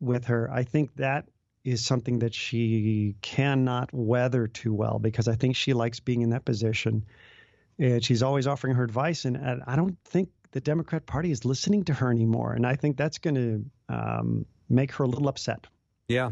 with 0.00 0.26
her, 0.26 0.50
I 0.52 0.62
think 0.62 0.94
that 0.96 1.28
is 1.64 1.84
something 1.84 2.20
that 2.20 2.34
she 2.34 3.16
cannot 3.22 3.92
weather 3.92 4.46
too 4.46 4.72
well 4.72 4.98
because 4.98 5.26
I 5.26 5.34
think 5.34 5.56
she 5.56 5.72
likes 5.72 5.98
being 6.00 6.22
in 6.22 6.30
that 6.30 6.44
position. 6.44 7.04
And 7.78 8.04
she's 8.04 8.22
always 8.22 8.46
offering 8.46 8.74
her 8.76 8.84
advice. 8.84 9.24
And 9.24 9.62
I 9.66 9.74
don't 9.74 9.98
think 10.04 10.28
the 10.52 10.60
Democrat 10.60 11.06
Party 11.06 11.30
is 11.30 11.44
listening 11.44 11.84
to 11.84 11.94
her 11.94 12.10
anymore. 12.10 12.52
And 12.52 12.66
I 12.66 12.76
think 12.76 12.96
that's 12.96 13.18
going 13.18 13.34
to 13.34 13.64
um, 13.88 14.46
make 14.68 14.92
her 14.92 15.04
a 15.04 15.08
little 15.08 15.28
upset. 15.28 15.66
Yeah. 16.08 16.30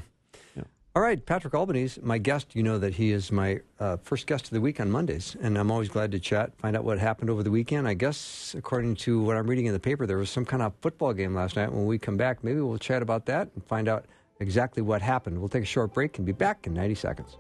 yeah. 0.56 0.62
All 0.94 1.02
right, 1.02 1.24
Patrick 1.24 1.54
Albanese, 1.54 2.00
my 2.02 2.18
guest. 2.18 2.54
You 2.54 2.62
know 2.62 2.78
that 2.78 2.94
he 2.94 3.10
is 3.10 3.32
my 3.32 3.60
uh, 3.80 3.96
first 3.96 4.28
guest 4.28 4.44
of 4.44 4.50
the 4.50 4.60
week 4.60 4.78
on 4.80 4.90
Mondays, 4.90 5.36
and 5.40 5.58
I'm 5.58 5.70
always 5.70 5.88
glad 5.88 6.12
to 6.12 6.20
chat, 6.20 6.56
find 6.58 6.76
out 6.76 6.84
what 6.84 6.98
happened 7.00 7.30
over 7.30 7.42
the 7.42 7.50
weekend. 7.50 7.88
I 7.88 7.94
guess, 7.94 8.54
according 8.56 8.94
to 8.96 9.20
what 9.20 9.36
I'm 9.36 9.48
reading 9.48 9.66
in 9.66 9.72
the 9.72 9.80
paper, 9.80 10.06
there 10.06 10.18
was 10.18 10.30
some 10.30 10.44
kind 10.44 10.62
of 10.62 10.72
football 10.80 11.12
game 11.12 11.34
last 11.34 11.56
night. 11.56 11.72
When 11.72 11.86
we 11.86 11.98
come 11.98 12.16
back, 12.16 12.44
maybe 12.44 12.60
we'll 12.60 12.78
chat 12.78 13.02
about 13.02 13.26
that 13.26 13.48
and 13.54 13.64
find 13.66 13.88
out 13.88 14.04
exactly 14.38 14.82
what 14.82 15.02
happened. 15.02 15.38
We'll 15.38 15.48
take 15.48 15.64
a 15.64 15.66
short 15.66 15.92
break 15.92 16.18
and 16.18 16.26
be 16.26 16.32
back 16.32 16.66
in 16.68 16.74
90 16.74 16.94
seconds. 16.94 17.36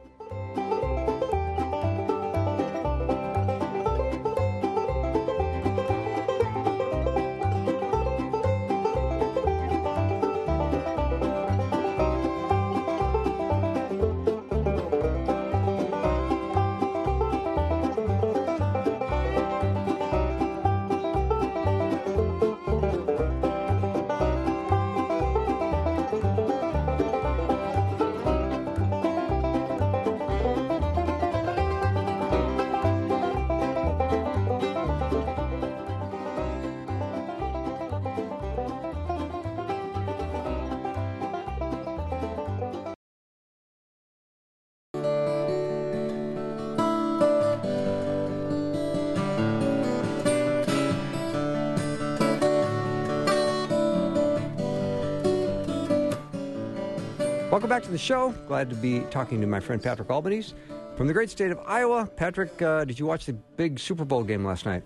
Welcome 57.54 57.70
back 57.70 57.84
to 57.84 57.90
the 57.92 57.96
show. 57.96 58.32
Glad 58.48 58.68
to 58.70 58.74
be 58.74 58.98
talking 59.12 59.40
to 59.40 59.46
my 59.46 59.60
friend 59.60 59.80
Patrick 59.80 60.10
Albanese 60.10 60.54
from 60.96 61.06
the 61.06 61.12
great 61.12 61.30
state 61.30 61.52
of 61.52 61.60
Iowa. 61.64 62.04
Patrick, 62.16 62.60
uh, 62.60 62.84
did 62.84 62.98
you 62.98 63.06
watch 63.06 63.26
the 63.26 63.32
big 63.32 63.78
Super 63.78 64.04
Bowl 64.04 64.24
game 64.24 64.44
last 64.44 64.66
night? 64.66 64.82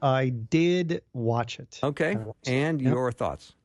I 0.00 0.28
did 0.28 1.02
watch 1.12 1.58
it. 1.58 1.80
Okay. 1.82 2.16
And 2.46 2.80
yep. 2.80 2.94
your 2.94 3.10
thoughts? 3.10 3.56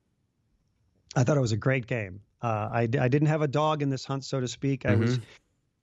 I 1.16 1.24
thought 1.24 1.38
it 1.38 1.42
was 1.42 1.52
a 1.52 1.58
great 1.58 1.86
game. 1.86 2.22
Uh, 2.42 2.70
I, 2.72 2.82
I 3.00 3.08
didn't 3.08 3.28
have 3.28 3.44
a 3.44 3.48
dog 3.48 3.84
in 3.84 3.92
this 3.92 4.04
hunt, 4.04 4.26
so 4.26 4.40
to 4.40 4.48
speak. 4.48 4.84
I 4.84 4.94
mm-hmm. 4.94 5.02
was, 5.02 5.20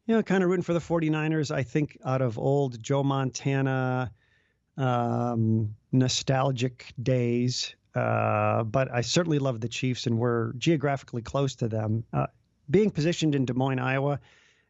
you 0.06 0.16
know, 0.16 0.23
kind 0.25 0.42
of 0.42 0.50
rooting 0.50 0.64
for 0.64 0.73
the 0.73 0.80
49ers. 0.80 1.54
I 1.54 1.62
think 1.62 1.96
out 2.04 2.20
of 2.20 2.37
old 2.37 2.82
Joe 2.82 3.04
Montana 3.04 4.11
um, 4.76 5.73
nostalgic 5.92 6.92
days. 7.00 7.76
Uh, 7.94 8.64
but 8.64 8.92
I 8.92 9.02
certainly 9.02 9.38
love 9.38 9.61
the 9.61 9.68
Chiefs, 9.68 10.08
and 10.08 10.18
we're 10.18 10.52
geographically 10.54 11.23
close 11.23 11.54
to 11.54 11.68
them. 11.68 12.02
Uh, 12.12 12.26
being 12.70 12.90
positioned 12.90 13.35
in 13.35 13.44
Des 13.44 13.54
Moines, 13.54 13.78
Iowa, 13.78 14.20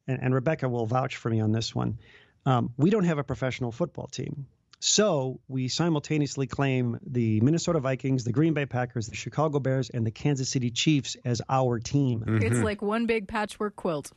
and, 0.06 0.20
and 0.22 0.34
Rebecca 0.34 0.68
will 0.68 0.86
vouch 0.86 1.16
for 1.16 1.30
me 1.30 1.40
on 1.40 1.52
this 1.52 1.74
one, 1.74 1.98
um, 2.44 2.72
we 2.76 2.90
don't 2.90 3.04
have 3.04 3.18
a 3.18 3.24
professional 3.24 3.72
football 3.72 4.06
team. 4.06 4.46
So 4.78 5.40
we 5.48 5.68
simultaneously 5.68 6.46
claim 6.46 6.98
the 7.06 7.40
Minnesota 7.40 7.80
Vikings, 7.80 8.24
the 8.24 8.32
Green 8.32 8.52
Bay 8.52 8.66
Packers, 8.66 9.08
the 9.08 9.16
Chicago 9.16 9.58
Bears, 9.58 9.90
and 9.90 10.06
the 10.06 10.10
Kansas 10.10 10.50
City 10.50 10.70
Chiefs 10.70 11.16
as 11.24 11.40
our 11.48 11.78
team. 11.78 12.20
Mm-hmm. 12.20 12.42
It's 12.42 12.62
like 12.62 12.82
one 12.82 13.06
big 13.06 13.26
patchwork 13.26 13.74
quilt. 13.74 14.12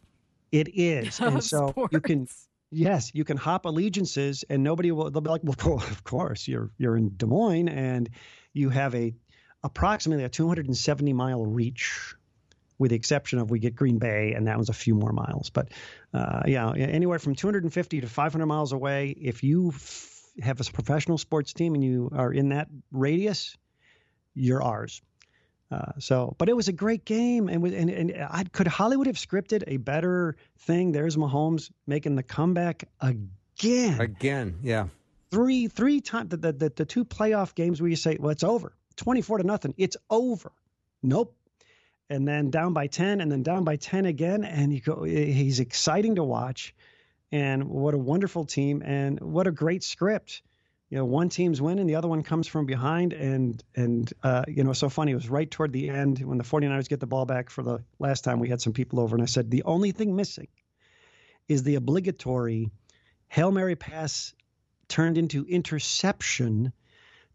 It 0.52 0.70
is. 0.74 1.20
and 1.22 1.44
so 1.44 1.70
sports. 1.70 1.94
you 1.94 2.02
can 2.02 2.28
yes, 2.72 3.12
you 3.14 3.24
can 3.24 3.38
hop 3.38 3.66
allegiances 3.66 4.44
and 4.50 4.64
nobody 4.64 4.92
will 4.92 5.10
they'll 5.10 5.22
be 5.22 5.30
like, 5.30 5.42
Well, 5.44 5.78
of 5.78 6.04
course, 6.04 6.48
you're 6.48 6.72
you're 6.78 6.98
in 6.98 7.16
Des 7.16 7.26
Moines 7.26 7.70
and 7.70 8.10
you 8.54 8.70
have 8.70 8.94
a 8.96 9.16
approximately 9.64 10.24
a 10.24 10.30
270 10.30 11.14
mile 11.14 11.46
reach 11.46 12.16
with 12.80 12.90
the 12.90 12.96
exception 12.96 13.38
of 13.38 13.52
we 13.52 13.60
get 13.60 13.76
Green 13.76 14.00
Bay, 14.00 14.34
and 14.34 14.48
that 14.48 14.58
was 14.58 14.70
a 14.70 14.74
few 14.74 14.96
more 14.96 15.12
miles. 15.12 15.50
But 15.50 15.68
uh, 16.14 16.44
yeah, 16.48 16.72
anywhere 16.74 17.20
from 17.20 17.36
250 17.36 18.02
to 18.02 18.08
500 18.08 18.46
miles 18.46 18.72
away, 18.72 19.10
if 19.22 19.44
you 19.44 19.70
f- 19.76 20.22
have 20.42 20.60
a 20.62 20.64
professional 20.64 21.18
sports 21.18 21.54
team 21.54 21.76
and 21.76 21.84
you 21.84 22.10
are 22.16 22.32
in 22.32 22.50
that 22.50 22.70
radius, 22.92 23.56
you're 24.34 24.64
ours. 24.64 25.02
Uh, 25.72 25.92
so, 26.00 26.36
but 26.40 26.50
it 26.50 26.56
was 26.56 26.68
a 26.68 26.72
great 26.72 27.06
game, 27.06 27.48
and 27.48 27.64
and, 27.64 27.90
and 27.92 28.28
I, 28.28 28.44
could 28.46 28.66
Hollywood 28.66 29.06
have 29.06 29.18
scripted 29.18 29.66
a 29.68 29.78
better 29.78 30.36
thing? 30.60 30.92
There's 30.94 31.16
Mahomes 31.16 31.70
making 31.86 32.16
the 32.16 32.24
comeback 32.24 32.86
again. 33.00 34.00
Again, 34.02 34.58
yeah. 34.64 34.88
Three 35.30 35.68
three 35.68 36.02
times 36.02 36.30
the, 36.30 36.38
the 36.38 36.74
the 36.76 36.86
two 36.86 37.06
playoff 37.06 37.54
games 37.54 37.80
where 37.82 37.90
you 37.90 37.98
say, 37.98 38.18
well, 38.20 38.32
it's 38.32 38.44
over, 38.44 38.74
24 38.96 39.40
to 39.40 39.44
nothing, 39.44 39.76
it's 39.78 39.96
over. 40.10 40.52
Nope, 41.04 41.36
and 42.10 42.28
then 42.28 42.50
down 42.50 42.74
by 42.74 42.88
10 42.88 43.22
and 43.22 43.32
then 43.32 43.44
down 43.44 43.64
by 43.64 43.76
10 43.76 44.06
again 44.06 44.44
and 44.44 44.74
you 44.74 44.82
go 44.82 45.04
he's 45.04 45.60
exciting 45.60 46.16
to 46.16 46.24
watch. 46.24 46.74
And 47.32 47.70
what 47.70 47.94
a 47.94 47.98
wonderful 47.98 48.46
team 48.46 48.82
and 48.84 49.20
what 49.20 49.46
a 49.46 49.52
great 49.52 49.84
script. 49.84 50.42
You 50.90 50.98
know 50.98 51.06
one 51.06 51.30
team's 51.30 51.62
winning 51.62 51.86
the 51.86 51.96
other 51.96 52.08
one 52.08 52.24
comes 52.24 52.48
from 52.48 52.66
behind 52.66 53.14
and 53.14 53.64
and 53.76 54.12
uh, 54.24 54.46
you 54.48 54.64
know 54.64 54.74
so 54.74 54.90
funny 54.90 55.12
it 55.12 55.16
was 55.16 55.30
right 55.30 55.50
toward 55.50 55.72
the 55.72 55.90
end 55.90 56.18
when 56.20 56.40
the 56.40 56.44
49ers 56.44 56.90
get 56.90 57.00
the 57.00 57.06
ball 57.06 57.26
back 57.26 57.52
for 57.52 57.62
the 57.62 57.84
last 58.00 58.24
time 58.24 58.40
we 58.40 58.50
had 58.50 58.60
some 58.60 58.74
people 58.74 59.00
over 59.00 59.16
and 59.16 59.22
i 59.22 59.28
said 59.28 59.52
the 59.52 59.62
only 59.66 59.92
thing 59.92 60.16
missing 60.16 60.48
is 61.48 61.62
the 61.62 61.76
obligatory 61.76 62.72
hail 63.28 63.52
mary 63.52 63.76
pass 63.76 64.34
turned 64.88 65.20
into 65.20 65.46
interception 65.46 66.74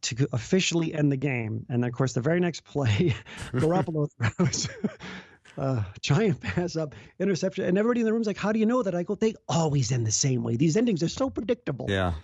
to 0.05 0.29
officially 0.33 0.95
end 0.95 1.11
the 1.11 1.17
game. 1.17 1.67
And 1.69 1.85
of 1.85 1.93
course, 1.93 2.13
the 2.13 2.21
very 2.21 2.41
next 2.41 2.65
play, 2.65 3.15
Garoppolo 3.53 4.09
throws 4.37 4.69
uh, 5.59 5.83
giant 6.01 6.41
pass 6.41 6.77
up, 6.77 6.95
interception, 7.19 7.65
and 7.65 7.79
everybody 7.79 8.01
in 8.01 8.07
the 8.07 8.13
room's 8.13 8.27
like, 8.27 8.37
"How 8.37 8.53
do 8.53 8.59
you 8.59 8.67
know 8.67 8.83
that?" 8.83 8.95
I 8.95 9.03
go, 9.03 9.15
"They 9.15 9.35
always 9.49 9.93
end 9.93 10.07
the 10.07 10.13
same 10.13 10.43
way. 10.43 10.57
These 10.57 10.77
endings 10.77 11.03
are 11.03 11.09
so 11.09 11.31
predictable." 11.31 11.87
Yeah. 11.89 12.15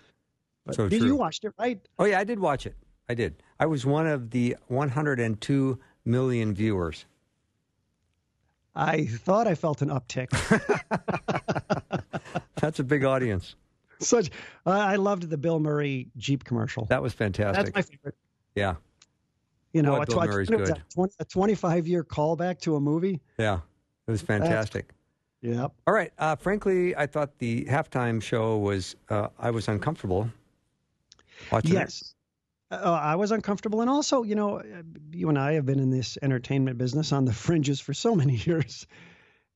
But 0.66 0.74
so 0.74 0.88
did 0.88 1.00
true. 1.00 1.08
you 1.08 1.16
watched 1.16 1.44
it, 1.44 1.52
right? 1.58 1.80
Oh 1.98 2.04
yeah, 2.04 2.18
I 2.18 2.24
did 2.24 2.38
watch 2.38 2.66
it. 2.66 2.76
I 3.08 3.14
did. 3.14 3.42
I 3.58 3.66
was 3.66 3.84
one 3.84 4.06
of 4.06 4.30
the 4.30 4.56
102 4.68 5.78
million 6.04 6.54
viewers. 6.54 7.06
I 8.74 9.06
thought 9.06 9.48
I 9.48 9.56
felt 9.56 9.82
an 9.82 9.88
uptick. 9.88 10.30
That's 12.60 12.78
a 12.78 12.84
big 12.84 13.04
audience. 13.04 13.56
Such, 14.06 14.30
uh, 14.66 14.70
I 14.70 14.96
loved 14.96 15.28
the 15.28 15.38
Bill 15.38 15.60
Murray 15.60 16.08
Jeep 16.16 16.44
commercial. 16.44 16.86
That 16.86 17.02
was 17.02 17.12
fantastic. 17.12 17.66
That's 17.66 17.74
my 17.74 17.82
favorite. 17.82 18.14
Yeah. 18.54 18.74
You 19.72 19.82
know, 19.82 20.04
Bill 20.04 20.24
Murray's 20.26 20.48
good. 20.48 20.82
A 21.20 21.24
25 21.24 21.86
year 21.86 22.02
callback 22.02 22.60
to 22.60 22.76
a 22.76 22.80
movie. 22.80 23.20
Yeah, 23.38 23.60
it 24.06 24.10
was 24.10 24.22
fantastic. 24.22 24.90
Yeah. 25.42 25.68
All 25.86 25.94
right. 25.94 26.12
Uh, 26.18 26.36
frankly, 26.36 26.94
I 26.96 27.06
thought 27.06 27.38
the 27.38 27.64
halftime 27.64 28.22
show 28.22 28.58
was, 28.58 28.96
uh, 29.08 29.28
I 29.38 29.50
was 29.50 29.68
uncomfortable 29.68 30.28
watching 31.50 31.72
yes. 31.72 32.14
Uh, 32.70 32.98
I 33.02 33.16
was 33.16 33.32
uncomfortable. 33.32 33.80
And 33.80 33.90
also, 33.90 34.22
you 34.22 34.34
know, 34.34 34.62
you 35.12 35.28
and 35.28 35.38
I 35.38 35.54
have 35.54 35.66
been 35.66 35.80
in 35.80 35.90
this 35.90 36.16
entertainment 36.22 36.78
business 36.78 37.12
on 37.12 37.24
the 37.24 37.32
fringes 37.32 37.80
for 37.80 37.94
so 37.94 38.14
many 38.14 38.36
years. 38.44 38.86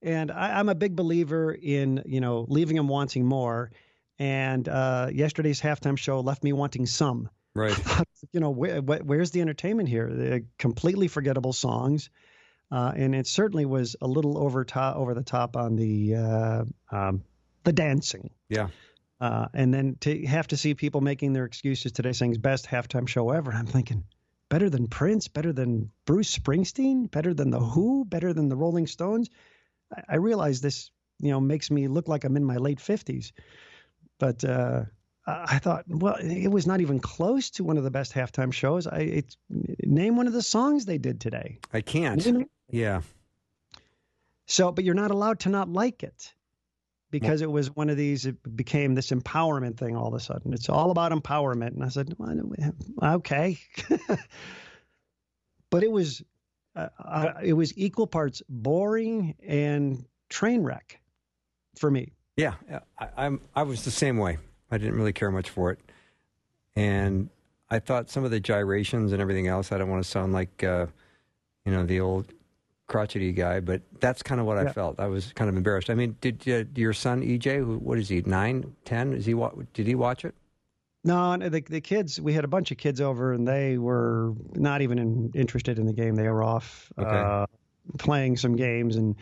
And 0.02 0.30
I, 0.30 0.58
I'm 0.58 0.68
a 0.68 0.74
big 0.74 0.96
believer 0.96 1.52
in, 1.52 2.02
you 2.06 2.20
know, 2.20 2.46
leaving 2.48 2.76
them 2.76 2.88
wanting 2.88 3.24
more. 3.24 3.70
And 4.18 4.68
uh, 4.68 5.08
yesterday's 5.12 5.60
halftime 5.60 5.98
show 5.98 6.20
left 6.20 6.44
me 6.44 6.52
wanting 6.52 6.86
some. 6.86 7.28
Right. 7.54 7.76
you 8.32 8.40
know, 8.40 8.50
where, 8.50 8.80
where's 8.80 9.30
the 9.30 9.40
entertainment 9.40 9.88
here? 9.88 10.08
The 10.08 10.44
completely 10.58 11.08
forgettable 11.08 11.52
songs. 11.52 12.10
Uh, 12.70 12.92
and 12.96 13.14
it 13.14 13.26
certainly 13.26 13.66
was 13.66 13.96
a 14.00 14.06
little 14.06 14.38
over 14.38 14.64
top, 14.64 14.96
over 14.96 15.14
the 15.14 15.22
top 15.22 15.56
on 15.56 15.76
the 15.76 16.14
uh, 16.14 16.64
um, 16.90 17.22
the 17.62 17.72
dancing. 17.72 18.30
Yeah. 18.48 18.68
Uh, 19.20 19.46
and 19.54 19.72
then 19.72 19.96
to 20.00 20.26
have 20.26 20.48
to 20.48 20.56
see 20.56 20.74
people 20.74 21.00
making 21.00 21.32
their 21.32 21.44
excuses 21.44 21.92
today, 21.92 22.12
saying 22.12 22.32
it's 22.32 22.40
best 22.40 22.66
halftime 22.66 23.06
show 23.06 23.30
ever. 23.30 23.52
I'm 23.52 23.66
thinking, 23.66 24.04
better 24.48 24.68
than 24.68 24.88
Prince, 24.88 25.28
better 25.28 25.52
than 25.52 25.90
Bruce 26.04 26.36
Springsteen, 26.36 27.10
better 27.10 27.32
than 27.32 27.50
the 27.50 27.60
Who, 27.60 28.04
better 28.04 28.32
than 28.32 28.48
the 28.48 28.56
Rolling 28.56 28.86
Stones. 28.86 29.30
I, 29.94 30.02
I 30.14 30.16
realize 30.16 30.60
this, 30.60 30.90
you 31.20 31.30
know, 31.30 31.40
makes 31.40 31.70
me 31.70 31.86
look 31.86 32.08
like 32.08 32.24
I'm 32.24 32.36
in 32.36 32.44
my 32.44 32.56
late 32.56 32.80
fifties 32.80 33.32
but 34.18 34.44
uh, 34.44 34.82
I 35.26 35.58
thought, 35.58 35.84
well, 35.88 36.16
it 36.20 36.50
was 36.50 36.66
not 36.66 36.80
even 36.80 37.00
close 37.00 37.50
to 37.50 37.64
one 37.64 37.78
of 37.78 37.84
the 37.84 37.90
best 37.90 38.12
halftime 38.12 38.52
shows. 38.52 38.86
I 38.86 38.98
it's, 38.98 39.36
name 39.48 40.16
one 40.16 40.26
of 40.26 40.32
the 40.32 40.42
songs 40.42 40.84
they 40.84 40.98
did 40.98 41.20
today. 41.20 41.58
I 41.72 41.80
can't. 41.80 42.48
Yeah. 42.70 43.02
So, 44.46 44.70
but 44.70 44.84
you're 44.84 44.94
not 44.94 45.10
allowed 45.10 45.40
to 45.40 45.48
not 45.48 45.70
like 45.70 46.02
it 46.02 46.34
because 47.10 47.40
it 47.40 47.50
was 47.50 47.74
one 47.74 47.88
of 47.88 47.96
these. 47.96 48.26
It 48.26 48.56
became 48.56 48.94
this 48.94 49.10
empowerment 49.10 49.78
thing 49.78 49.96
all 49.96 50.08
of 50.08 50.14
a 50.14 50.20
sudden. 50.20 50.52
It's 50.52 50.68
all 50.68 50.90
about 50.90 51.12
empowerment, 51.12 51.68
and 51.68 51.82
I 51.82 51.88
said, 51.88 52.14
well, 52.18 52.74
okay. 53.02 53.58
but 55.70 55.82
it 55.82 55.90
was, 55.90 56.22
uh, 56.76 56.88
uh, 57.02 57.32
it 57.42 57.54
was 57.54 57.76
equal 57.78 58.06
parts 58.06 58.42
boring 58.48 59.36
and 59.46 60.04
train 60.28 60.62
wreck 60.62 61.00
for 61.78 61.90
me. 61.90 62.12
Yeah, 62.36 62.54
I, 62.98 63.08
I'm. 63.16 63.40
I 63.54 63.62
was 63.62 63.84
the 63.84 63.90
same 63.90 64.18
way. 64.18 64.38
I 64.70 64.78
didn't 64.78 64.96
really 64.96 65.12
care 65.12 65.30
much 65.30 65.50
for 65.50 65.70
it, 65.70 65.78
and 66.74 67.28
I 67.70 67.78
thought 67.78 68.10
some 68.10 68.24
of 68.24 68.30
the 68.30 68.40
gyrations 68.40 69.12
and 69.12 69.20
everything 69.20 69.46
else. 69.46 69.72
I 69.72 69.78
don't 69.78 69.90
want 69.90 70.04
to 70.04 70.08
sound 70.08 70.32
like, 70.32 70.62
uh, 70.62 70.86
you 71.64 71.72
know, 71.72 71.84
the 71.84 72.00
old 72.00 72.32
crotchety 72.86 73.32
guy, 73.32 73.60
but 73.60 73.82
that's 74.00 74.22
kind 74.22 74.40
of 74.40 74.46
what 74.46 74.62
yeah. 74.62 74.70
I 74.70 74.72
felt. 74.72 75.00
I 75.00 75.06
was 75.06 75.32
kind 75.32 75.48
of 75.48 75.56
embarrassed. 75.56 75.90
I 75.90 75.94
mean, 75.94 76.16
did 76.20 76.48
uh, 76.48 76.64
your 76.74 76.92
son 76.92 77.22
EJ, 77.22 77.58
who, 77.58 77.78
what 77.78 77.98
is 77.98 78.08
he, 78.08 78.22
nine, 78.22 78.74
ten? 78.84 79.12
Is 79.12 79.26
he 79.26 79.34
did 79.72 79.86
he 79.86 79.94
watch 79.94 80.24
it? 80.24 80.34
No, 81.02 81.36
the 81.36 81.60
the 81.60 81.80
kids. 81.80 82.20
We 82.20 82.32
had 82.32 82.44
a 82.44 82.48
bunch 82.48 82.70
of 82.70 82.78
kids 82.78 83.00
over, 83.00 83.32
and 83.32 83.46
they 83.46 83.76
were 83.78 84.32
not 84.54 84.82
even 84.82 84.98
in, 84.98 85.32
interested 85.34 85.78
in 85.78 85.86
the 85.86 85.92
game. 85.92 86.14
They 86.14 86.28
were 86.28 86.42
off 86.42 86.92
okay. 86.98 87.08
uh, 87.08 87.46
playing 87.98 88.36
some 88.36 88.56
games 88.56 88.96
and 88.96 89.16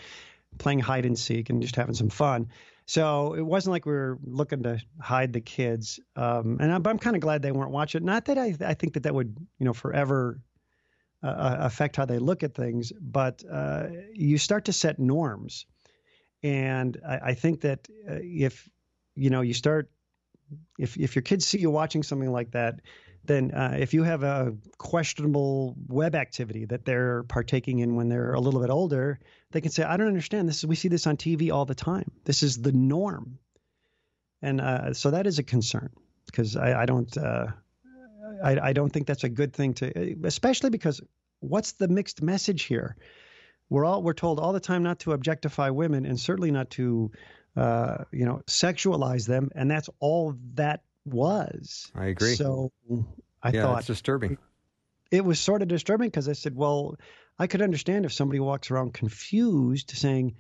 playing 0.58 0.80
hide 0.80 1.06
and 1.06 1.18
seek 1.18 1.50
and 1.50 1.62
just 1.62 1.76
having 1.76 1.94
some 1.94 2.10
fun. 2.10 2.48
So 2.92 3.32
it 3.32 3.40
wasn't 3.40 3.72
like 3.72 3.86
we 3.86 3.92
were 3.92 4.18
looking 4.22 4.64
to 4.64 4.78
hide 5.00 5.32
the 5.32 5.40
kids. 5.40 5.98
Um, 6.14 6.58
and 6.60 6.70
I'm, 6.70 6.86
I'm 6.86 6.98
kind 6.98 7.16
of 7.16 7.22
glad 7.22 7.40
they 7.40 7.50
weren't 7.50 7.70
watching. 7.70 8.04
Not 8.04 8.26
that 8.26 8.36
I, 8.36 8.54
I 8.60 8.74
think 8.74 8.92
that 8.92 9.04
that 9.04 9.14
would, 9.14 9.34
you 9.58 9.64
know, 9.64 9.72
forever 9.72 10.42
uh, 11.22 11.26
uh, 11.26 11.56
affect 11.60 11.96
how 11.96 12.04
they 12.04 12.18
look 12.18 12.42
at 12.42 12.54
things, 12.54 12.92
but 13.00 13.42
uh, 13.50 13.86
you 14.12 14.36
start 14.36 14.66
to 14.66 14.74
set 14.74 14.98
norms. 14.98 15.64
And 16.42 17.00
I, 17.08 17.18
I 17.30 17.34
think 17.34 17.62
that 17.62 17.88
uh, 18.06 18.16
if, 18.20 18.68
you 19.14 19.30
know, 19.30 19.40
you 19.40 19.54
start, 19.54 19.90
if, 20.78 20.98
if 20.98 21.16
your 21.16 21.22
kids 21.22 21.46
see 21.46 21.60
you 21.60 21.70
watching 21.70 22.02
something 22.02 22.30
like 22.30 22.50
that, 22.50 22.80
then 23.24 23.52
uh, 23.52 23.76
if 23.78 23.94
you 23.94 24.02
have 24.02 24.22
a 24.22 24.54
questionable 24.78 25.76
web 25.86 26.14
activity 26.14 26.64
that 26.66 26.84
they're 26.84 27.22
partaking 27.24 27.78
in 27.78 27.94
when 27.94 28.08
they're 28.08 28.34
a 28.34 28.40
little 28.40 28.60
bit 28.60 28.70
older, 28.70 29.20
they 29.52 29.60
can 29.60 29.70
say, 29.70 29.84
"I 29.84 29.96
don't 29.96 30.08
understand. 30.08 30.48
This 30.48 30.58
is 30.58 30.66
we 30.66 30.74
see 30.74 30.88
this 30.88 31.06
on 31.06 31.16
TV 31.16 31.52
all 31.52 31.64
the 31.64 31.74
time. 31.74 32.10
This 32.24 32.42
is 32.42 32.60
the 32.60 32.72
norm," 32.72 33.38
and 34.40 34.60
uh, 34.60 34.92
so 34.92 35.12
that 35.12 35.26
is 35.26 35.38
a 35.38 35.42
concern 35.44 35.90
because 36.26 36.56
I, 36.56 36.82
I 36.82 36.86
don't 36.86 37.16
uh, 37.16 37.46
I, 38.42 38.58
I 38.60 38.72
don't 38.72 38.90
think 38.90 39.06
that's 39.06 39.24
a 39.24 39.28
good 39.28 39.52
thing 39.52 39.74
to, 39.74 40.16
especially 40.24 40.70
because 40.70 41.00
what's 41.40 41.72
the 41.72 41.88
mixed 41.88 42.22
message 42.22 42.64
here? 42.64 42.96
We're 43.70 43.84
all 43.84 44.02
we're 44.02 44.14
told 44.14 44.40
all 44.40 44.52
the 44.52 44.60
time 44.60 44.82
not 44.82 45.00
to 45.00 45.12
objectify 45.12 45.70
women 45.70 46.06
and 46.06 46.18
certainly 46.18 46.50
not 46.50 46.70
to 46.70 47.12
uh, 47.56 48.04
you 48.10 48.26
know 48.26 48.42
sexualize 48.48 49.26
them, 49.26 49.50
and 49.54 49.70
that's 49.70 49.88
all 50.00 50.36
that 50.54 50.82
was. 51.04 51.90
I 51.94 52.06
agree. 52.06 52.34
So 52.34 52.72
I 53.42 53.50
yeah, 53.50 53.62
thought 53.62 53.78
it's 53.78 53.86
disturbing. 53.86 54.38
It 55.10 55.24
was 55.24 55.40
sort 55.40 55.62
of 55.62 55.68
disturbing 55.68 56.08
because 56.08 56.28
I 56.28 56.32
said, 56.32 56.54
well, 56.56 56.96
I 57.38 57.46
could 57.46 57.62
understand 57.62 58.04
if 58.04 58.12
somebody 58.12 58.40
walks 58.40 58.70
around 58.70 58.94
confused, 58.94 59.90
saying, 59.90 60.36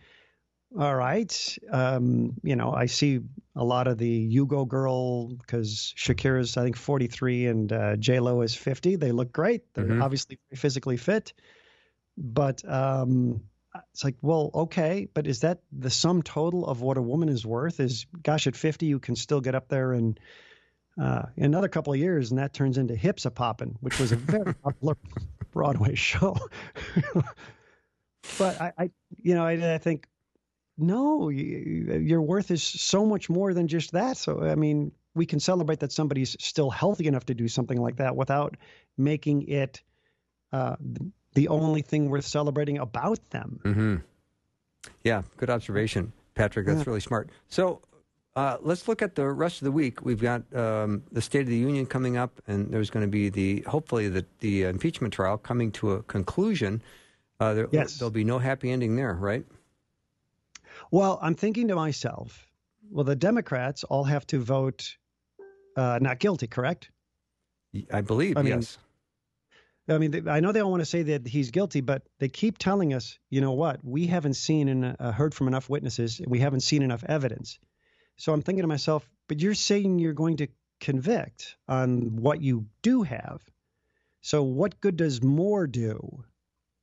"All 0.78 0.94
right, 0.94 1.58
um, 1.70 2.34
you 2.42 2.56
know, 2.56 2.72
I 2.72 2.86
see 2.86 3.20
a 3.56 3.64
lot 3.64 3.86
of 3.86 3.98
the 3.98 4.34
Yugo 4.34 4.66
girl 4.66 5.28
because 5.28 5.94
Shakira's 5.96 6.56
I 6.56 6.62
think 6.62 6.76
43 6.76 7.46
and 7.46 7.72
uh, 7.72 7.96
J 7.96 8.20
Lo 8.20 8.40
is 8.42 8.54
50. 8.54 8.96
They 8.96 9.12
look 9.12 9.32
great. 9.32 9.62
They're 9.74 9.84
mm-hmm. 9.84 10.02
obviously 10.02 10.38
physically 10.54 10.96
fit, 10.96 11.32
but 12.16 12.66
um, 12.68 13.42
it's 13.92 14.04
like, 14.04 14.16
well, 14.20 14.50
okay, 14.54 15.08
but 15.12 15.26
is 15.26 15.40
that 15.40 15.60
the 15.72 15.90
sum 15.90 16.22
total 16.22 16.66
of 16.66 16.80
what 16.80 16.98
a 16.98 17.02
woman 17.02 17.28
is 17.28 17.46
worth? 17.46 17.80
Is 17.80 18.06
gosh, 18.22 18.46
at 18.46 18.56
50 18.56 18.86
you 18.86 18.98
can 18.98 19.16
still 19.16 19.40
get 19.40 19.54
up 19.54 19.68
there 19.68 19.92
and 19.92 20.18
uh, 21.00 21.22
another 21.36 21.68
couple 21.68 21.92
of 21.92 21.98
years, 21.98 22.30
and 22.30 22.38
that 22.38 22.52
turns 22.52 22.78
into 22.78 22.94
Hips 22.94 23.24
a 23.24 23.30
Poppin', 23.30 23.76
which 23.80 23.98
was 23.98 24.12
a 24.12 24.16
very 24.16 24.54
popular 24.62 24.96
Broadway 25.52 25.94
show. 25.94 26.36
but 28.38 28.60
I, 28.60 28.72
I, 28.78 28.90
you 29.16 29.34
know, 29.34 29.44
I, 29.44 29.74
I 29.74 29.78
think 29.78 30.06
no, 30.78 31.28
you, 31.28 32.00
your 32.02 32.22
worth 32.22 32.50
is 32.50 32.62
so 32.62 33.06
much 33.06 33.28
more 33.30 33.54
than 33.54 33.68
just 33.68 33.92
that. 33.92 34.16
So, 34.16 34.42
I 34.42 34.54
mean, 34.54 34.92
we 35.14 35.26
can 35.26 35.40
celebrate 35.40 35.80
that 35.80 35.92
somebody's 35.92 36.36
still 36.40 36.70
healthy 36.70 37.06
enough 37.06 37.26
to 37.26 37.34
do 37.34 37.48
something 37.48 37.80
like 37.80 37.96
that 37.96 38.16
without 38.16 38.56
making 38.96 39.48
it 39.48 39.82
uh, 40.52 40.76
the 41.34 41.48
only 41.48 41.82
thing 41.82 42.08
worth 42.08 42.24
celebrating 42.24 42.78
about 42.78 43.18
them. 43.30 43.60
Mm-hmm. 43.64 43.96
Yeah, 45.04 45.22
good 45.36 45.50
observation, 45.50 46.12
Patrick. 46.34 46.66
That's 46.66 46.80
yeah. 46.80 46.84
really 46.86 47.00
smart. 47.00 47.30
So, 47.48 47.82
uh, 48.34 48.56
let's 48.60 48.88
look 48.88 49.02
at 49.02 49.14
the 49.14 49.26
rest 49.26 49.60
of 49.60 49.66
the 49.66 49.72
week. 49.72 50.04
We've 50.04 50.20
got 50.20 50.42
um, 50.54 51.02
the 51.12 51.20
State 51.20 51.42
of 51.42 51.48
the 51.48 51.56
Union 51.56 51.86
coming 51.86 52.16
up, 52.16 52.40
and 52.46 52.72
there's 52.72 52.90
going 52.90 53.04
to 53.04 53.10
be 53.10 53.28
the 53.28 53.60
hopefully 53.62 54.08
the 54.08 54.24
the 54.40 54.64
impeachment 54.64 55.12
trial 55.12 55.36
coming 55.36 55.70
to 55.72 55.92
a 55.92 56.02
conclusion. 56.04 56.82
Uh, 57.40 57.54
there, 57.54 57.68
yes. 57.72 57.98
there'll 57.98 58.10
be 58.10 58.24
no 58.24 58.38
happy 58.38 58.70
ending 58.70 58.96
there, 58.96 59.14
right? 59.14 59.44
Well, 60.90 61.18
I'm 61.20 61.34
thinking 61.34 61.68
to 61.68 61.74
myself, 61.74 62.46
well, 62.90 63.04
the 63.04 63.16
Democrats 63.16 63.84
all 63.84 64.04
have 64.04 64.26
to 64.28 64.38
vote 64.38 64.96
uh, 65.76 65.98
not 66.00 66.18
guilty, 66.18 66.46
correct? 66.46 66.90
I 67.92 68.02
believe 68.02 68.36
I 68.36 68.42
mean, 68.42 68.52
yes. 68.52 68.78
I 69.88 69.98
mean, 69.98 70.28
I 70.28 70.40
know 70.40 70.52
they 70.52 70.60
all 70.60 70.70
want 70.70 70.82
to 70.82 70.86
say 70.86 71.02
that 71.02 71.26
he's 71.26 71.50
guilty, 71.50 71.80
but 71.80 72.02
they 72.18 72.28
keep 72.28 72.58
telling 72.58 72.94
us, 72.94 73.18
you 73.30 73.40
know 73.40 73.52
what? 73.52 73.84
We 73.84 74.06
haven't 74.06 74.34
seen 74.34 74.68
and 74.68 74.96
uh, 74.98 75.12
heard 75.12 75.34
from 75.34 75.48
enough 75.48 75.68
witnesses. 75.68 76.20
And 76.20 76.30
we 76.30 76.38
haven't 76.38 76.60
seen 76.60 76.82
enough 76.82 77.02
evidence. 77.04 77.58
So 78.16 78.32
I'm 78.32 78.42
thinking 78.42 78.62
to 78.62 78.68
myself, 78.68 79.08
but 79.28 79.40
you're 79.40 79.54
saying 79.54 79.98
you're 79.98 80.12
going 80.12 80.38
to 80.38 80.48
convict 80.80 81.56
on 81.68 82.16
what 82.16 82.40
you 82.40 82.66
do 82.82 83.02
have. 83.02 83.40
So 84.20 84.42
what 84.42 84.80
good 84.80 84.96
does 84.96 85.22
more 85.22 85.66
do? 85.66 86.24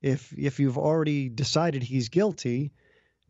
If 0.01 0.33
if 0.37 0.59
you've 0.59 0.77
already 0.77 1.29
decided 1.29 1.83
he's 1.83 2.09
guilty, 2.09 2.71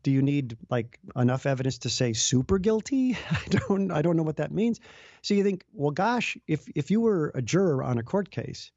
do 0.03 0.11
you 0.11 0.21
need 0.21 0.57
like 0.69 0.99
enough 1.15 1.45
evidence 1.45 1.79
to 1.79 1.89
say 1.89 2.13
super 2.13 2.59
guilty? 2.59 3.17
I 3.31 3.43
don't 3.49 3.91
I 3.91 4.01
don't 4.01 4.17
know 4.17 4.23
what 4.23 4.37
that 4.37 4.51
means. 4.51 4.79
So 5.21 5.33
you 5.33 5.43
think, 5.43 5.65
well, 5.73 5.91
gosh, 5.91 6.37
if 6.47 6.67
if 6.75 6.91
you 6.91 7.01
were 7.01 7.31
a 7.35 7.41
juror 7.41 7.83
on 7.83 7.97
a 7.97 8.03
court 8.03 8.29
case, 8.31 8.71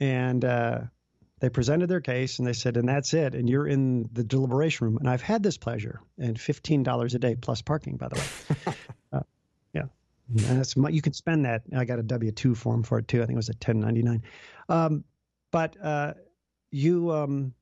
and 0.00 0.44
uh, 0.44 0.80
they 1.40 1.48
presented 1.48 1.88
their 1.88 2.00
case 2.00 2.38
and 2.38 2.48
they 2.48 2.52
said, 2.52 2.76
and 2.76 2.88
that's 2.88 3.14
it. 3.14 3.34
And 3.34 3.48
you're 3.48 3.66
in 3.66 4.08
the 4.12 4.24
deliberation 4.24 4.86
room. 4.86 4.96
And 4.98 5.08
I've 5.08 5.22
had 5.22 5.42
this 5.42 5.56
pleasure 5.56 6.00
and 6.18 6.36
$15 6.36 7.14
a 7.14 7.18
day 7.18 7.36
plus 7.36 7.62
parking, 7.62 7.96
by 7.96 8.08
the 8.08 8.16
way. 8.16 8.74
uh, 9.12 9.20
yeah. 9.72 9.84
And 10.28 10.58
that's 10.58 10.76
you 10.76 11.02
can 11.02 11.12
spend 11.12 11.44
that. 11.44 11.62
I 11.76 11.84
got 11.84 11.98
a 11.98 12.02
W 12.02 12.32
2 12.32 12.54
form 12.54 12.82
for 12.82 12.98
it 12.98 13.08
too. 13.08 13.18
I 13.22 13.26
think 13.26 13.32
it 13.32 13.36
was 13.36 13.50
a 13.50 13.52
1099. 13.52 14.22
Um, 14.68 15.04
but 15.50 15.76
uh, 15.82 16.14
you, 16.70 17.12
um, 17.12 17.54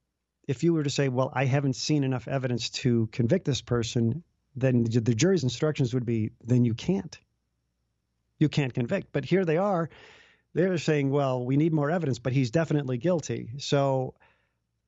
if 0.48 0.64
you 0.64 0.72
were 0.72 0.82
to 0.82 0.90
say, 0.90 1.08
well, 1.08 1.30
I 1.34 1.44
haven't 1.44 1.76
seen 1.76 2.02
enough 2.04 2.28
evidence 2.28 2.70
to 2.70 3.08
convict 3.12 3.44
this 3.44 3.60
person, 3.60 4.22
then 4.54 4.84
the 4.84 5.14
jury's 5.14 5.42
instructions 5.42 5.92
would 5.92 6.06
be, 6.06 6.30
then 6.44 6.64
you 6.64 6.74
can't. 6.74 7.18
You 8.38 8.48
can't 8.48 8.72
convict. 8.72 9.08
But 9.12 9.24
here 9.24 9.44
they 9.44 9.58
are 9.58 9.90
they're 10.56 10.78
saying, 10.78 11.10
well, 11.10 11.44
we 11.44 11.56
need 11.56 11.72
more 11.72 11.90
evidence, 11.90 12.18
but 12.18 12.32
he's 12.32 12.50
definitely 12.50 12.96
guilty. 12.96 13.50
So 13.58 14.14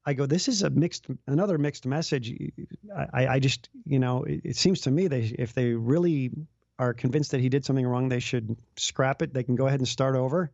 I 0.04 0.14
go, 0.14 0.24
this 0.24 0.48
is 0.48 0.62
a 0.62 0.70
mixed, 0.70 1.06
another 1.26 1.58
mixed 1.58 1.84
message. 1.86 2.32
I, 3.12 3.26
I 3.26 3.38
just, 3.38 3.68
you 3.84 3.98
know, 3.98 4.24
it, 4.24 4.40
it 4.44 4.56
seems 4.56 4.80
to 4.82 4.90
me 4.90 5.08
they, 5.08 5.34
if 5.38 5.52
they 5.52 5.74
really 5.74 6.30
are 6.78 6.94
convinced 6.94 7.32
that 7.32 7.40
he 7.40 7.50
did 7.50 7.64
something 7.64 7.86
wrong, 7.86 8.08
they 8.08 8.20
should 8.20 8.56
scrap 8.76 9.20
it. 9.20 9.34
They 9.34 9.42
can 9.42 9.56
go 9.56 9.66
ahead 9.66 9.80
and 9.80 9.88
start 9.88 10.16
over 10.16 10.50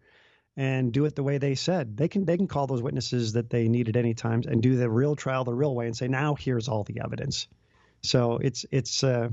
and 0.56 0.92
do 0.92 1.04
it 1.04 1.14
the 1.14 1.22
way 1.22 1.38
they 1.38 1.54
said. 1.54 1.96
They 1.96 2.08
can 2.08 2.24
they 2.24 2.36
can 2.36 2.48
call 2.48 2.66
those 2.66 2.82
witnesses 2.82 3.32
that 3.34 3.50
they 3.50 3.68
need 3.68 3.88
at 3.88 3.96
any 3.96 4.14
times 4.14 4.46
and 4.46 4.62
do 4.62 4.76
the 4.76 4.88
real 4.88 5.16
trial 5.16 5.44
the 5.44 5.54
real 5.54 5.74
way 5.74 5.86
and 5.86 5.96
say, 5.96 6.08
now 6.08 6.34
here's 6.34 6.68
all 6.68 6.84
the 6.84 7.00
evidence. 7.04 7.46
So 8.02 8.38
it's 8.38 8.66
it's 8.70 9.04
uh, 9.04 9.28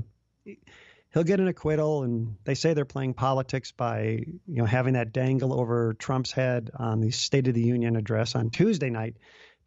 he'll 1.12 1.24
get 1.24 1.40
an 1.40 1.48
acquittal. 1.48 2.02
And 2.02 2.36
they 2.44 2.54
say 2.54 2.74
they're 2.74 2.84
playing 2.84 3.14
politics 3.14 3.72
by 3.72 4.02
you 4.02 4.36
know 4.46 4.64
having 4.64 4.94
that 4.94 5.12
dangle 5.12 5.58
over 5.58 5.94
Trump's 5.94 6.32
head 6.32 6.70
on 6.76 7.00
the 7.00 7.10
State 7.10 7.48
of 7.48 7.54
the 7.54 7.62
Union 7.62 7.96
address 7.96 8.34
on 8.34 8.50
Tuesday 8.50 8.90
night 8.90 9.16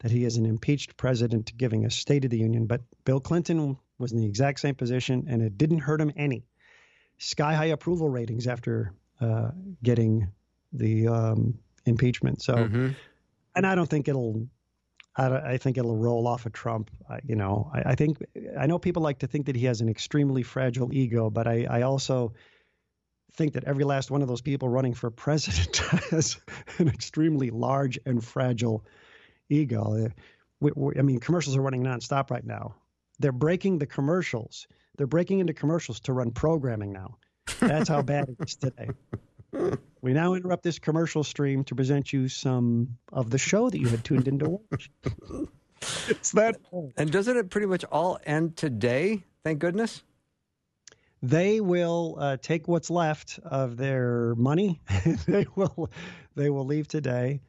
that 0.00 0.10
he 0.10 0.24
is 0.24 0.36
an 0.36 0.46
impeached 0.46 0.96
president 0.96 1.56
giving 1.56 1.84
a 1.84 1.90
State 1.90 2.24
of 2.24 2.30
the 2.30 2.38
Union. 2.38 2.66
But 2.66 2.82
Bill 3.04 3.20
Clinton 3.20 3.78
was 3.98 4.12
in 4.12 4.20
the 4.20 4.26
exact 4.26 4.60
same 4.60 4.74
position, 4.74 5.26
and 5.28 5.42
it 5.42 5.56
didn't 5.56 5.78
hurt 5.78 6.00
him 6.00 6.12
any. 6.16 6.44
Sky 7.18 7.54
high 7.54 7.66
approval 7.66 8.10
ratings 8.10 8.46
after 8.46 8.92
uh, 9.20 9.50
getting 9.82 10.32
the 10.72 11.08
um, 11.08 11.58
impeachment. 11.86 12.42
So, 12.42 12.54
mm-hmm. 12.54 12.88
and 13.54 13.66
I 13.66 13.74
don't 13.74 13.88
think 13.88 14.08
it'll 14.08 14.46
I, 15.16 15.52
I 15.52 15.56
think 15.58 15.78
it'll 15.78 15.96
roll 15.96 16.26
off 16.26 16.46
of 16.46 16.52
Trump. 16.52 16.90
I, 17.08 17.20
you 17.24 17.36
know, 17.36 17.70
I, 17.72 17.90
I, 17.90 17.94
think 17.94 18.18
I 18.58 18.66
know 18.66 18.78
people 18.78 19.02
like 19.02 19.20
to 19.20 19.26
think 19.26 19.46
that 19.46 19.56
he 19.56 19.66
has 19.66 19.80
an 19.80 19.88
extremely 19.88 20.42
fragile 20.42 20.92
ego, 20.92 21.30
but 21.30 21.46
I, 21.46 21.66
I 21.68 21.82
also 21.82 22.34
think 23.34 23.54
that 23.54 23.64
every 23.64 23.84
last 23.84 24.10
one 24.10 24.22
of 24.22 24.28
those 24.28 24.42
people 24.42 24.68
running 24.68 24.94
for 24.94 25.10
president 25.26 25.76
has 26.10 26.38
an 26.78 26.88
extremely 26.88 27.50
large 27.50 27.98
and 28.06 28.24
fragile 28.24 28.84
ego. 29.48 30.06
Uh, 30.06 30.08
we, 30.60 30.72
we, 30.74 30.94
I 30.98 31.02
mean, 31.02 31.20
commercials 31.20 31.56
are 31.56 31.62
running 31.62 31.82
nonstop 31.82 32.30
right 32.30 32.44
now. 32.44 32.74
They're 33.18 33.32
breaking 33.32 33.78
the 33.78 33.86
commercials. 33.86 34.66
They're 34.96 35.06
breaking 35.06 35.40
into 35.40 35.54
commercials 35.54 36.00
to 36.00 36.12
run 36.12 36.30
programming 36.30 36.92
now. 36.92 37.16
That's 37.60 37.88
how 37.88 38.02
bad 38.02 38.28
it 38.28 38.36
is 38.40 38.56
today. 38.56 38.88
We 40.06 40.12
now 40.12 40.34
interrupt 40.34 40.62
this 40.62 40.78
commercial 40.78 41.24
stream 41.24 41.64
to 41.64 41.74
present 41.74 42.12
you 42.12 42.28
some 42.28 42.96
of 43.12 43.28
the 43.28 43.38
show 43.38 43.68
that 43.70 43.80
you 43.80 43.88
had 43.88 44.04
tuned 44.04 44.28
in 44.28 44.38
to 44.38 44.50
watch. 44.50 44.88
it's 46.06 46.30
that. 46.30 46.54
And 46.96 47.10
doesn't 47.10 47.36
it 47.36 47.50
pretty 47.50 47.66
much 47.66 47.82
all 47.82 48.20
end 48.24 48.56
today? 48.56 49.24
Thank 49.42 49.58
goodness. 49.58 50.04
They 51.24 51.60
will 51.60 52.18
uh, 52.20 52.36
take 52.40 52.68
what's 52.68 52.88
left 52.88 53.40
of 53.42 53.76
their 53.76 54.36
money. 54.36 54.80
they 55.26 55.44
will, 55.56 55.90
they 56.36 56.50
will 56.50 56.66
leave 56.66 56.86
today. 56.86 57.40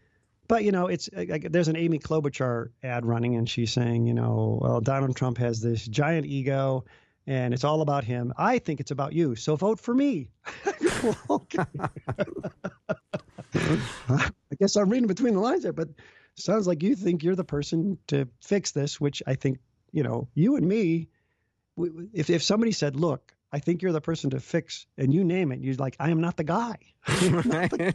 But 0.48 0.64
you 0.64 0.72
know, 0.72 0.88
it's 0.88 1.12
like, 1.14 1.52
there's 1.52 1.68
an 1.68 1.76
Amy 1.78 2.00
Klobuchar 2.00 2.72
ad 2.82 3.06
running, 3.06 3.36
and 3.36 3.48
she's 3.48 3.72
saying, 3.72 4.08
you 4.08 4.16
know, 4.16 4.58
well, 4.60 4.82
Donald 4.82 5.16
Trump 5.16 5.38
has 5.38 5.62
this 5.62 5.86
giant 5.86 6.26
ego, 6.26 6.86
and 7.28 7.54
it's 7.54 7.64
all 7.64 7.84
about 7.84 8.04
him. 8.04 8.34
I 8.36 8.58
think 8.58 8.80
it's 8.80 8.90
about 8.90 9.14
you, 9.14 9.36
so 9.36 9.56
vote 9.56 9.80
for 9.80 9.94
me. 9.94 10.30
okay. 11.30 11.64
I 14.10 14.30
guess 14.60 14.76
I'm 14.76 14.90
reading 14.90 15.08
between 15.08 15.34
the 15.34 15.40
lines 15.40 15.64
there, 15.64 15.74
but 15.74 15.90
sounds 16.36 16.68
like 16.68 16.84
you 16.84 16.96
think 16.96 17.24
you're 17.24 17.36
the 17.36 17.44
person 17.44 17.98
to 18.08 18.28
fix 18.42 18.72
this, 18.72 19.00
which 19.02 19.24
I 19.28 19.36
think, 19.36 19.60
you 19.92 20.04
know, 20.04 20.28
you 20.34 20.56
and 20.56 20.68
me. 20.68 21.10
If 22.14 22.30
if 22.30 22.42
somebody 22.42 22.72
said, 22.72 22.96
"Look, 22.96 23.34
I 23.52 23.60
think 23.60 23.82
you're 23.82 23.92
the 23.92 24.02
person 24.02 24.32
to 24.32 24.40
fix," 24.40 24.88
and 24.98 25.14
you 25.14 25.24
name 25.24 25.52
it, 25.52 25.60
you're 25.60 25.76
like, 25.76 25.96
"I 26.00 26.10
am 26.10 26.22
not 26.22 26.38
the 26.38 26.44
guy." 26.44 26.78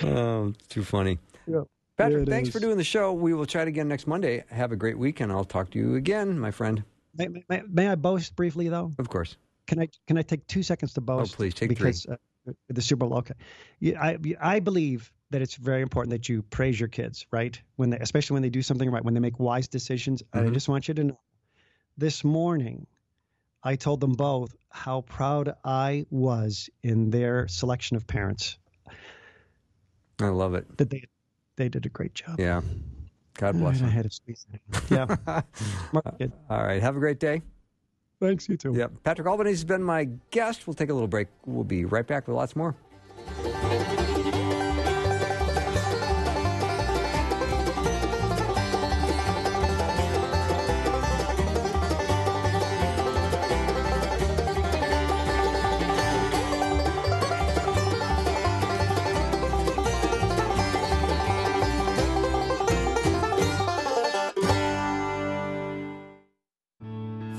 The 0.00 0.08
oh, 0.16 0.52
too 0.68 0.84
funny. 0.84 1.18
Yeah. 1.46 1.62
Patrick, 1.96 2.28
thanks 2.28 2.48
is. 2.48 2.54
for 2.54 2.60
doing 2.60 2.76
the 2.76 2.84
show. 2.84 3.12
We 3.12 3.34
will 3.34 3.46
chat 3.46 3.66
again 3.66 3.88
next 3.88 4.06
Monday. 4.06 4.44
Have 4.50 4.70
a 4.70 4.76
great 4.76 4.96
weekend. 4.96 5.32
I'll 5.32 5.44
talk 5.44 5.70
to 5.70 5.78
you 5.78 5.96
again, 5.96 6.38
my 6.38 6.52
friend. 6.52 6.84
May, 7.16 7.28
may, 7.48 7.62
may 7.68 7.88
I 7.88 7.96
boast 7.96 8.36
briefly 8.36 8.68
though? 8.68 8.92
Of 8.98 9.08
course. 9.08 9.36
Can 9.68 9.78
I 9.78 9.88
can 10.06 10.16
I 10.16 10.22
take 10.22 10.46
two 10.46 10.62
seconds 10.62 10.94
to 10.94 11.00
boast? 11.00 11.34
Oh, 11.34 11.36
please, 11.36 11.54
take 11.54 11.68
because 11.68 12.06
uh, 12.06 12.16
the 12.68 12.82
Super 12.82 13.06
Bowl. 13.06 13.18
Okay, 13.18 13.34
yeah, 13.78 14.02
I 14.02 14.18
I 14.40 14.60
believe 14.60 15.12
that 15.30 15.42
it's 15.42 15.56
very 15.56 15.82
important 15.82 16.10
that 16.12 16.28
you 16.28 16.42
praise 16.42 16.80
your 16.80 16.88
kids, 16.88 17.26
right? 17.30 17.60
When 17.76 17.90
they, 17.90 17.98
especially 17.98 18.34
when 18.34 18.42
they 18.42 18.48
do 18.48 18.62
something 18.62 18.90
right, 18.90 19.04
when 19.04 19.12
they 19.12 19.20
make 19.20 19.38
wise 19.38 19.68
decisions. 19.68 20.22
And 20.32 20.48
I 20.48 20.50
just 20.50 20.70
want 20.70 20.88
you 20.88 20.94
to 20.94 21.04
know, 21.04 21.20
this 21.98 22.24
morning, 22.24 22.86
I 23.62 23.76
told 23.76 24.00
them 24.00 24.14
both 24.14 24.56
how 24.70 25.02
proud 25.02 25.54
I 25.62 26.06
was 26.08 26.70
in 26.82 27.10
their 27.10 27.46
selection 27.46 27.98
of 27.98 28.06
parents. 28.06 28.56
I 30.18 30.28
love 30.28 30.54
it. 30.54 30.78
That 30.78 30.88
they 30.88 31.04
they 31.56 31.68
did 31.68 31.84
a 31.84 31.90
great 31.90 32.14
job. 32.14 32.40
Yeah. 32.40 32.62
God 33.34 33.58
bless 33.58 33.82
right, 33.82 33.88
I 33.88 33.90
had 33.90 34.04
to 34.04 34.10
squeeze. 34.10 34.46
Yeah. 34.90 35.06
All 36.50 36.64
right. 36.64 36.80
Have 36.82 36.96
a 36.96 37.00
great 37.00 37.20
day. 37.20 37.42
Thanks, 38.20 38.48
you 38.48 38.56
too. 38.56 38.74
Yep. 38.74 38.92
Patrick 39.04 39.28
Albanese 39.28 39.58
has 39.58 39.64
been 39.64 39.82
my 39.82 40.08
guest. 40.30 40.66
We'll 40.66 40.74
take 40.74 40.90
a 40.90 40.92
little 40.92 41.08
break. 41.08 41.28
We'll 41.46 41.64
be 41.64 41.84
right 41.84 42.06
back 42.06 42.26
with 42.26 42.36
lots 42.36 42.56
more. 42.56 42.74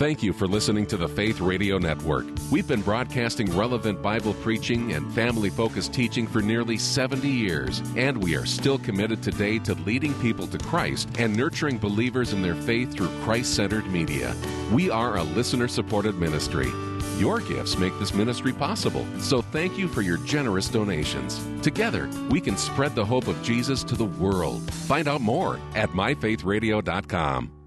Thank 0.10 0.24
you 0.24 0.34
for 0.34 0.48
listening 0.48 0.88
to 0.88 0.98
the 0.98 1.08
Faith 1.08 1.40
Radio 1.40 1.78
Network. 1.78 2.26
We've 2.50 2.68
been 2.68 2.82
broadcasting 2.82 3.56
relevant 3.56 4.02
Bible 4.02 4.34
preaching 4.34 4.94
and 4.94 5.14
family 5.14 5.52
focused 5.52 5.94
teaching 5.94 6.26
for 6.26 6.42
nearly 6.42 6.80
70 6.80 7.30
years, 7.30 7.84
and 7.96 8.18
we 8.18 8.36
are 8.36 8.48
still 8.48 8.80
committed 8.80 9.22
today 9.22 9.60
to 9.60 9.76
leading 9.76 10.16
people 10.16 10.48
to 10.48 10.58
Christ 10.58 11.10
and 11.20 11.36
nurturing 11.38 11.78
believers 11.78 12.34
in 12.34 12.42
their 12.42 12.56
faith 12.56 12.92
through 12.92 13.10
Christ 13.22 13.54
centered 13.54 13.86
media. 13.86 14.36
We 14.74 14.90
are 14.90 15.18
a 15.18 15.24
listener 15.24 15.68
supported 15.68 16.16
ministry. 16.16 16.72
Your 17.20 17.40
gifts 17.40 17.78
make 17.78 17.94
this 18.00 18.16
ministry 18.16 18.52
possible, 18.52 19.06
so 19.20 19.44
thank 19.44 19.78
you 19.78 19.88
for 19.88 20.02
your 20.02 20.18
generous 20.18 20.70
donations. 20.70 21.40
Together, 21.62 22.10
we 22.32 22.42
can 22.42 22.58
spread 22.58 22.96
the 22.96 23.06
hope 23.06 23.28
of 23.28 23.40
Jesus 23.44 23.84
to 23.84 23.96
the 23.96 24.06
world. 24.06 24.74
Find 24.74 25.08
out 25.08 25.22
more 25.22 25.60
at 25.76 25.92
myfaithradio.com. 25.92 27.59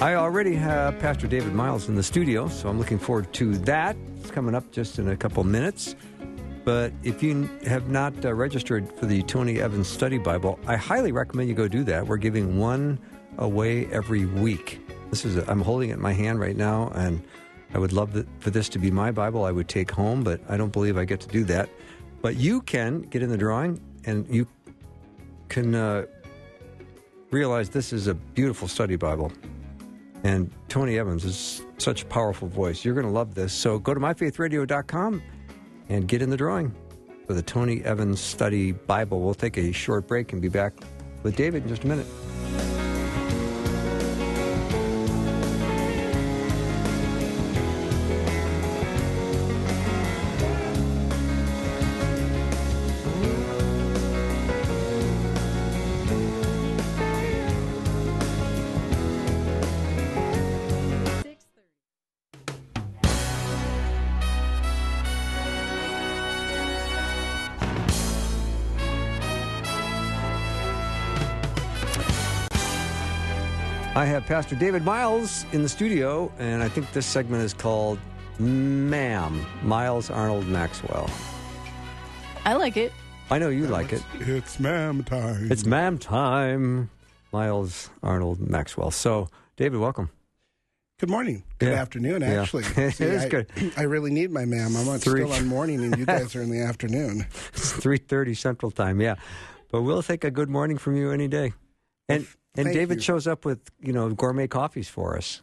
I 0.00 0.14
already 0.14 0.54
have 0.54 0.96
Pastor 1.00 1.26
David 1.26 1.52
Myles 1.54 1.88
in 1.88 1.96
the 1.96 2.04
studio, 2.04 2.46
so 2.46 2.68
I'm 2.68 2.78
looking 2.78 3.00
forward 3.00 3.32
to 3.32 3.58
that. 3.58 3.96
It's 4.20 4.30
coming 4.30 4.54
up 4.54 4.70
just 4.70 5.00
in 5.00 5.08
a 5.08 5.16
couple 5.16 5.42
minutes. 5.42 5.96
But 6.64 6.92
if 7.02 7.20
you 7.20 7.50
have 7.66 7.88
not 7.88 8.24
uh, 8.24 8.32
registered 8.32 8.92
for 8.96 9.06
the 9.06 9.24
Tony 9.24 9.60
Evans 9.60 9.88
Study 9.88 10.18
Bible, 10.18 10.60
I 10.68 10.76
highly 10.76 11.10
recommend 11.10 11.48
you 11.48 11.56
go 11.56 11.66
do 11.66 11.82
that. 11.82 12.06
We're 12.06 12.16
giving 12.16 12.58
one 12.58 13.00
away 13.38 13.86
every 13.86 14.24
week. 14.24 14.80
This 15.10 15.24
is 15.24 15.36
a, 15.36 15.50
I'm 15.50 15.60
holding 15.60 15.90
it 15.90 15.94
in 15.94 16.00
my 16.00 16.12
hand 16.12 16.38
right 16.38 16.56
now, 16.56 16.92
and 16.94 17.20
I 17.74 17.78
would 17.80 17.92
love 17.92 18.12
that, 18.12 18.28
for 18.38 18.50
this 18.50 18.68
to 18.68 18.78
be 18.78 18.92
my 18.92 19.10
Bible. 19.10 19.42
I 19.44 19.50
would 19.50 19.68
take 19.68 19.90
home, 19.90 20.22
but 20.22 20.40
I 20.48 20.56
don't 20.56 20.72
believe 20.72 20.96
I 20.96 21.06
get 21.06 21.18
to 21.22 21.28
do 21.28 21.42
that. 21.46 21.68
But 22.22 22.36
you 22.36 22.60
can 22.62 23.00
get 23.00 23.24
in 23.24 23.30
the 23.30 23.38
drawing, 23.38 23.80
and 24.04 24.32
you 24.32 24.46
can 25.48 25.74
uh, 25.74 26.06
realize 27.32 27.68
this 27.68 27.92
is 27.92 28.06
a 28.06 28.14
beautiful 28.14 28.68
study 28.68 28.94
Bible. 28.94 29.32
And 30.28 30.50
Tony 30.68 30.98
Evans 30.98 31.24
is 31.24 31.62
such 31.78 32.02
a 32.02 32.06
powerful 32.06 32.48
voice. 32.48 32.84
You're 32.84 32.92
going 32.92 33.06
to 33.06 33.12
love 33.12 33.34
this. 33.34 33.50
So 33.50 33.78
go 33.78 33.94
to 33.94 34.00
myfaithradio.com 34.00 35.22
and 35.88 36.06
get 36.06 36.20
in 36.20 36.28
the 36.28 36.36
drawing 36.36 36.74
for 37.26 37.32
the 37.32 37.40
Tony 37.40 37.82
Evans 37.82 38.20
Study 38.20 38.72
Bible. 38.72 39.22
We'll 39.22 39.32
take 39.32 39.56
a 39.56 39.72
short 39.72 40.06
break 40.06 40.34
and 40.34 40.42
be 40.42 40.48
back 40.48 40.74
with 41.22 41.34
David 41.34 41.62
in 41.62 41.70
just 41.70 41.84
a 41.84 41.86
minute. 41.86 42.06
Have 74.08 74.24
Pastor 74.24 74.54
David 74.56 74.84
Myles 74.86 75.44
in 75.52 75.62
the 75.62 75.68
studio, 75.68 76.32
and 76.38 76.62
I 76.62 76.68
think 76.70 76.90
this 76.92 77.04
segment 77.04 77.42
is 77.42 77.52
called 77.52 77.98
Ma'am, 78.38 79.44
Myles 79.62 80.08
Arnold 80.08 80.46
Maxwell. 80.46 81.10
I 82.46 82.54
like 82.54 82.78
it. 82.78 82.90
I 83.30 83.38
know 83.38 83.50
you 83.50 83.66
like 83.66 83.92
it. 83.92 84.02
It's 84.14 84.58
ma'am 84.58 85.04
time. 85.04 85.52
It's 85.52 85.66
ma'am 85.66 85.98
time, 85.98 86.88
Myles 87.32 87.90
Arnold 88.02 88.40
Maxwell. 88.40 88.90
So, 88.90 89.28
David, 89.58 89.78
welcome. 89.78 90.08
Good 91.00 91.10
morning. 91.10 91.42
Good 91.58 91.72
Yeah. 91.72 91.82
afternoon, 91.82 92.22
Yeah. 92.22 92.40
actually. 92.42 92.64
It 92.76 92.98
is 93.00 93.24
I, 93.24 93.28
good. 93.28 93.52
I 93.76 93.82
really 93.82 94.10
need 94.10 94.30
my 94.30 94.46
ma'am. 94.46 94.74
I'm 94.74 94.88
on- 94.88 95.00
still 95.00 95.32
on 95.34 95.46
morning, 95.46 95.84
and 95.84 95.98
you 95.98 96.06
guys 96.16 96.34
are 96.34 96.40
in 96.40 96.48
the 96.50 96.62
afternoon. 96.62 97.26
It's 97.52 97.72
3.30 97.74 98.34
Central 98.38 98.70
Time, 98.70 99.02
yeah. 99.02 99.16
But 99.70 99.82
we'll 99.82 100.02
take 100.02 100.24
a 100.24 100.30
good 100.30 100.48
morning 100.48 100.78
from 100.78 100.96
you 100.96 101.10
any 101.10 101.28
day. 101.28 101.52
And 102.08 102.26
and 102.56 102.64
Thank 102.66 102.74
David 102.76 102.96
you. 102.96 103.02
shows 103.02 103.26
up 103.26 103.44
with, 103.44 103.60
you 103.80 103.92
know, 103.92 104.10
gourmet 104.10 104.48
coffees 104.48 104.88
for 104.88 105.16
us 105.16 105.40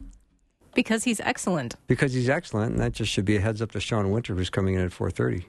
Because 0.73 1.04
he's 1.06 1.19
excellent. 1.21 1.75
because 1.88 2.13
he's 2.13 2.28
excellent, 2.30 2.71
and 2.73 2.82
that 2.82 2.91
just 2.93 3.12
should 3.12 3.23
be 3.25 3.38
a 3.38 3.39
heads 3.41 3.62
up 3.62 3.71
to 3.71 3.80
Sean 3.80 4.10
Winter, 4.12 4.36
who's 4.36 4.49
coming 4.49 4.73
in 4.73 4.82
at 4.82 4.91
4.30. 4.91 5.45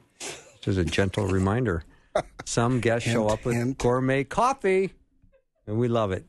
Just 0.61 0.79
a 0.79 0.85
gentle 0.85 1.26
reminder. 1.26 1.83
Some 2.44 2.81
guests 2.81 3.09
show 3.11 3.29
up 3.29 3.44
with 3.44 3.57
hint. 3.57 3.79
gourmet 3.79 4.22
coffee, 4.24 4.92
and 5.66 5.79
we 5.79 5.88
love 5.88 6.12
it. 6.12 6.24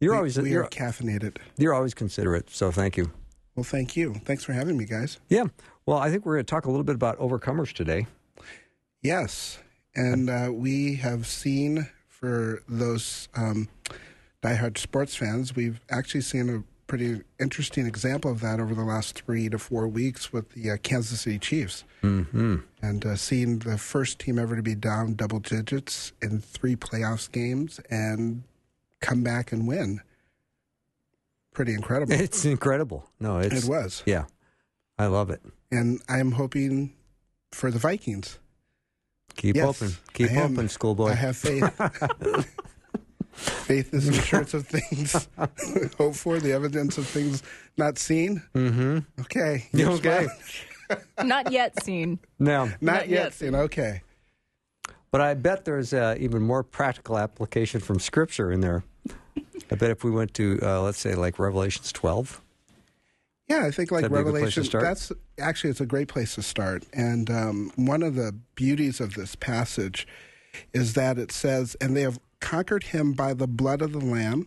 You're 0.00 0.12
we, 0.12 0.16
always 0.18 0.38
we 0.38 0.50
you're, 0.50 0.64
are 0.64 0.68
caffeinated. 0.70 1.36
you're 1.56 1.72
always 1.74 1.94
considerate, 1.94 2.50
so 2.50 2.70
thank 2.72 2.96
you. 2.96 3.10
Well, 3.54 3.64
thank 3.64 3.96
you. 3.96 4.14
Thanks 4.24 4.42
for 4.44 4.52
having 4.52 4.76
me, 4.76 4.84
guys. 4.84 5.18
Yeah. 5.28 5.44
Well, 5.86 5.98
I 5.98 6.10
think 6.10 6.26
we're 6.26 6.34
going 6.34 6.44
to 6.44 6.50
talk 6.50 6.64
a 6.66 6.70
little 6.70 6.84
bit 6.84 6.96
about 6.96 7.18
overcomers 7.20 7.72
today. 7.72 8.06
Yes, 9.02 9.58
and 9.94 10.28
uh, 10.28 10.50
we 10.52 10.96
have 10.96 11.26
seen 11.26 11.88
for 12.24 12.62
those 12.66 13.28
um, 13.34 13.68
diehard 14.42 14.78
sports 14.78 15.14
fans, 15.14 15.54
we've 15.54 15.78
actually 15.90 16.22
seen 16.22 16.48
a 16.48 16.62
pretty 16.86 17.20
interesting 17.38 17.86
example 17.86 18.30
of 18.30 18.40
that 18.40 18.60
over 18.60 18.74
the 18.74 18.84
last 18.84 19.22
three 19.22 19.50
to 19.50 19.58
four 19.58 19.86
weeks 19.86 20.32
with 20.32 20.48
the 20.52 20.70
uh, 20.70 20.76
Kansas 20.82 21.20
City 21.20 21.38
Chiefs. 21.38 21.84
Mm-hmm. 22.02 22.56
And 22.80 23.04
uh, 23.04 23.16
seeing 23.16 23.58
the 23.58 23.76
first 23.76 24.18
team 24.18 24.38
ever 24.38 24.56
to 24.56 24.62
be 24.62 24.74
down 24.74 25.14
double 25.14 25.38
digits 25.38 26.12
in 26.22 26.40
three 26.40 26.76
playoffs 26.76 27.30
games 27.30 27.78
and 27.90 28.42
come 29.00 29.22
back 29.22 29.52
and 29.52 29.68
win. 29.68 30.00
Pretty 31.52 31.74
incredible. 31.74 32.14
It's 32.14 32.46
incredible. 32.46 33.06
No, 33.20 33.36
it's, 33.36 33.64
it 33.64 33.68
was. 33.68 34.02
Yeah. 34.06 34.24
I 34.98 35.06
love 35.06 35.28
it. 35.28 35.42
And 35.70 36.00
I'm 36.08 36.32
hoping 36.32 36.94
for 37.52 37.70
the 37.70 37.78
Vikings. 37.78 38.38
Keep 39.36 39.56
Yes, 39.56 39.82
open. 39.82 39.96
Keep 40.12 40.30
I 40.30 40.34
am. 40.34 40.52
open, 40.52 40.68
schoolboy. 40.68 41.10
I 41.10 41.14
have 41.14 41.36
faith. 41.36 41.64
faith 43.32 43.92
is 43.92 44.06
the 44.10 44.18
assurance 44.18 44.54
of 44.54 44.66
things 44.66 45.28
hoped 45.98 46.16
for, 46.16 46.38
the 46.38 46.52
evidence 46.52 46.98
of 46.98 47.06
things 47.06 47.42
not 47.76 47.98
seen. 47.98 48.42
Mm-hmm. 48.54 48.98
Okay. 49.22 49.66
You're 49.72 49.90
okay. 49.98 50.26
Not 51.22 51.50
yet 51.50 51.82
seen. 51.82 52.18
Now, 52.38 52.66
Not, 52.66 52.82
Not 52.82 53.08
yet, 53.08 53.24
yet. 53.24 53.34
seen. 53.34 53.54
Okay. 53.54 54.02
but 55.10 55.20
I 55.20 55.34
bet 55.34 55.64
there's 55.64 55.92
uh, 55.92 56.14
even 56.18 56.42
more 56.42 56.62
practical 56.62 57.18
application 57.18 57.80
from 57.80 57.98
Scripture 57.98 58.52
in 58.52 58.60
there. 58.60 58.84
I 59.70 59.74
bet 59.76 59.90
if 59.90 60.04
we 60.04 60.10
went 60.10 60.34
to, 60.34 60.58
uh, 60.62 60.82
let's 60.82 60.98
say, 60.98 61.14
like 61.14 61.38
Revelations 61.38 61.90
12, 61.92 62.40
Yeah, 63.48 63.64
I 63.64 63.70
think 63.70 63.90
like 63.90 64.02
That'd 64.02 64.12
be 64.14 64.20
a 64.20 64.22
good 64.24 64.38
place 64.40 64.54
to 64.54 64.60
Revelation. 64.60 64.80
That's 64.80 65.12
actually 65.38 65.70
it's 65.70 65.80
a 65.80 65.86
great 65.86 66.08
place 66.08 66.34
to 66.34 66.42
start. 66.42 66.84
And 66.92 67.30
um, 67.30 67.72
one 67.76 68.02
of 68.02 68.14
the 68.14 68.34
beauties 68.54 69.00
of 69.00 69.14
this 69.14 69.34
passage 69.34 70.06
is 70.72 70.94
that 70.94 71.18
it 71.18 71.32
says, 71.32 71.76
"And 71.80 71.96
they 71.96 72.02
have 72.02 72.18
conquered 72.40 72.84
him 72.84 73.12
by 73.12 73.34
the 73.34 73.46
blood 73.46 73.82
of 73.82 73.92
the 73.92 73.98
Lamb, 73.98 74.46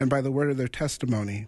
and 0.00 0.10
by 0.10 0.20
the 0.20 0.30
word 0.30 0.50
of 0.50 0.56
their 0.56 0.68
testimony." 0.68 1.46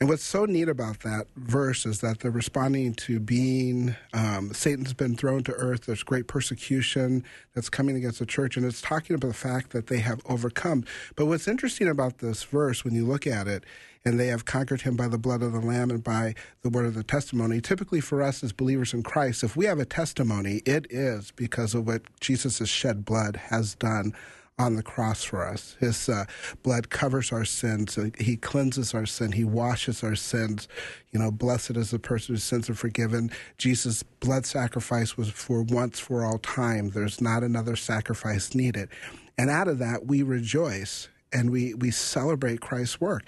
And 0.00 0.08
what's 0.08 0.22
so 0.22 0.44
neat 0.44 0.68
about 0.68 1.00
that 1.00 1.26
verse 1.34 1.84
is 1.84 2.00
that 2.02 2.20
they're 2.20 2.30
responding 2.30 2.94
to 2.94 3.18
being 3.18 3.96
um, 4.12 4.54
Satan's 4.54 4.92
been 4.92 5.16
thrown 5.16 5.42
to 5.42 5.52
earth. 5.54 5.86
There's 5.86 6.04
great 6.04 6.28
persecution 6.28 7.24
that's 7.52 7.68
coming 7.68 7.96
against 7.96 8.20
the 8.20 8.26
church, 8.26 8.56
and 8.56 8.64
it's 8.64 8.80
talking 8.80 9.16
about 9.16 9.26
the 9.26 9.34
fact 9.34 9.70
that 9.70 9.88
they 9.88 9.98
have 9.98 10.20
overcome. 10.26 10.84
But 11.16 11.26
what's 11.26 11.48
interesting 11.48 11.88
about 11.88 12.18
this 12.18 12.44
verse, 12.44 12.84
when 12.84 12.94
you 12.94 13.04
look 13.04 13.26
at 13.26 13.48
it, 13.48 13.64
and 14.04 14.20
they 14.20 14.28
have 14.28 14.44
conquered 14.44 14.82
him 14.82 14.94
by 14.94 15.08
the 15.08 15.18
blood 15.18 15.42
of 15.42 15.52
the 15.52 15.60
Lamb 15.60 15.90
and 15.90 16.04
by 16.04 16.36
the 16.62 16.70
word 16.70 16.86
of 16.86 16.94
the 16.94 17.02
testimony. 17.02 17.60
Typically, 17.60 18.00
for 18.00 18.22
us 18.22 18.44
as 18.44 18.52
believers 18.52 18.94
in 18.94 19.02
Christ, 19.02 19.42
if 19.42 19.56
we 19.56 19.64
have 19.64 19.80
a 19.80 19.84
testimony, 19.84 20.62
it 20.64 20.86
is 20.90 21.32
because 21.32 21.74
of 21.74 21.88
what 21.88 22.02
Jesus' 22.20 22.68
shed 22.68 23.04
blood 23.04 23.34
has 23.36 23.74
done 23.74 24.14
on 24.58 24.74
the 24.76 24.82
cross 24.82 25.22
for 25.22 25.46
us. 25.46 25.76
His 25.78 26.08
uh, 26.08 26.24
blood 26.62 26.90
covers 26.90 27.32
our 27.32 27.44
sins. 27.44 27.96
Uh, 27.96 28.10
He 28.18 28.36
cleanses 28.36 28.94
our 28.94 29.06
sin. 29.06 29.32
He 29.32 29.44
washes 29.44 30.02
our 30.02 30.16
sins. 30.16 30.68
You 31.12 31.20
know, 31.20 31.30
blessed 31.30 31.76
is 31.76 31.90
the 31.90 31.98
person 31.98 32.34
whose 32.34 32.44
sins 32.44 32.68
are 32.68 32.74
forgiven. 32.74 33.30
Jesus' 33.56 34.02
blood 34.02 34.46
sacrifice 34.46 35.16
was 35.16 35.28
for 35.30 35.62
once 35.62 35.98
for 35.98 36.24
all 36.24 36.38
time. 36.38 36.90
There's 36.90 37.20
not 37.20 37.42
another 37.42 37.76
sacrifice 37.76 38.54
needed. 38.54 38.88
And 39.36 39.50
out 39.50 39.68
of 39.68 39.78
that, 39.78 40.06
we 40.06 40.22
rejoice 40.22 41.08
and 41.32 41.50
we, 41.50 41.74
we 41.74 41.90
celebrate 41.90 42.60
Christ's 42.60 43.00
work. 43.00 43.24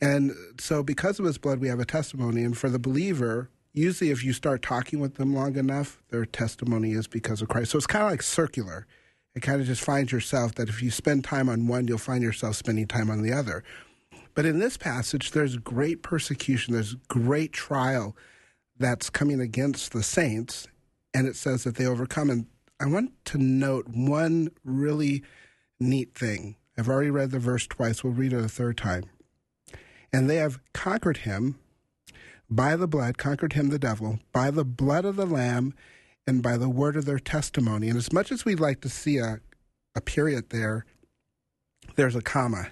And 0.00 0.32
so, 0.58 0.82
because 0.82 1.18
of 1.18 1.26
his 1.26 1.38
blood, 1.38 1.60
we 1.60 1.68
have 1.68 1.80
a 1.80 1.84
testimony. 1.84 2.42
And 2.42 2.56
for 2.56 2.70
the 2.70 2.78
believer, 2.78 3.50
usually 3.72 4.10
if 4.10 4.24
you 4.24 4.32
start 4.32 4.62
talking 4.62 5.00
with 5.00 5.16
them 5.16 5.34
long 5.34 5.56
enough, 5.56 6.02
their 6.10 6.24
testimony 6.24 6.92
is 6.92 7.06
because 7.06 7.42
of 7.42 7.48
Christ. 7.48 7.70
So 7.72 7.78
it's 7.78 7.86
kind 7.86 8.04
of 8.04 8.10
like 8.10 8.22
circular. 8.22 8.86
It 9.36 9.42
kind 9.42 9.60
of 9.60 9.66
just 9.66 9.84
finds 9.84 10.12
yourself 10.12 10.54
that 10.54 10.70
if 10.70 10.82
you 10.82 10.90
spend 10.90 11.22
time 11.22 11.50
on 11.50 11.66
one, 11.66 11.86
you'll 11.86 11.98
find 11.98 12.22
yourself 12.22 12.56
spending 12.56 12.86
time 12.86 13.10
on 13.10 13.20
the 13.20 13.34
other. 13.34 13.62
But 14.34 14.46
in 14.46 14.60
this 14.60 14.78
passage, 14.78 15.32
there's 15.32 15.58
great 15.58 16.02
persecution, 16.02 16.72
there's 16.72 16.94
great 17.08 17.52
trial 17.52 18.16
that's 18.78 19.10
coming 19.10 19.40
against 19.40 19.92
the 19.92 20.02
saints, 20.02 20.66
and 21.12 21.28
it 21.28 21.36
says 21.36 21.64
that 21.64 21.76
they 21.76 21.86
overcome. 21.86 22.30
And 22.30 22.46
I 22.80 22.86
want 22.86 23.12
to 23.26 23.38
note 23.38 23.86
one 23.88 24.48
really 24.64 25.22
neat 25.78 26.14
thing. 26.14 26.56
I've 26.78 26.88
already 26.88 27.10
read 27.10 27.30
the 27.30 27.38
verse 27.38 27.66
twice, 27.66 28.02
we'll 28.02 28.14
read 28.14 28.32
it 28.32 28.42
a 28.42 28.48
third 28.48 28.78
time. 28.78 29.04
And 30.14 30.30
they 30.30 30.36
have 30.36 30.60
conquered 30.72 31.18
him 31.18 31.58
by 32.48 32.74
the 32.74 32.88
blood, 32.88 33.18
conquered 33.18 33.52
him, 33.52 33.68
the 33.68 33.78
devil, 33.78 34.18
by 34.32 34.50
the 34.50 34.64
blood 34.64 35.04
of 35.04 35.16
the 35.16 35.26
Lamb 35.26 35.74
and 36.26 36.42
by 36.42 36.56
the 36.56 36.68
word 36.68 36.96
of 36.96 37.04
their 37.04 37.18
testimony. 37.18 37.88
And 37.88 37.96
as 37.96 38.12
much 38.12 38.32
as 38.32 38.44
we'd 38.44 38.60
like 38.60 38.80
to 38.80 38.88
see 38.88 39.18
a, 39.18 39.40
a 39.94 40.00
period 40.00 40.50
there, 40.50 40.84
there's 41.94 42.16
a 42.16 42.22
comma. 42.22 42.68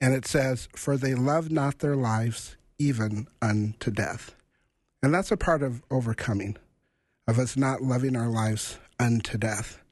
And 0.00 0.14
it 0.14 0.26
says, 0.26 0.68
For 0.74 0.96
they 0.96 1.14
love 1.14 1.50
not 1.50 1.80
their 1.80 1.96
lives 1.96 2.56
even 2.78 3.26
unto 3.42 3.90
death. 3.90 4.34
And 5.02 5.12
that's 5.12 5.30
a 5.30 5.36
part 5.36 5.62
of 5.62 5.82
overcoming, 5.90 6.56
of 7.26 7.38
us 7.38 7.56
not 7.56 7.82
loving 7.82 8.16
our 8.16 8.28
lives 8.28 8.78
unto 8.98 9.36
death. 9.36 9.82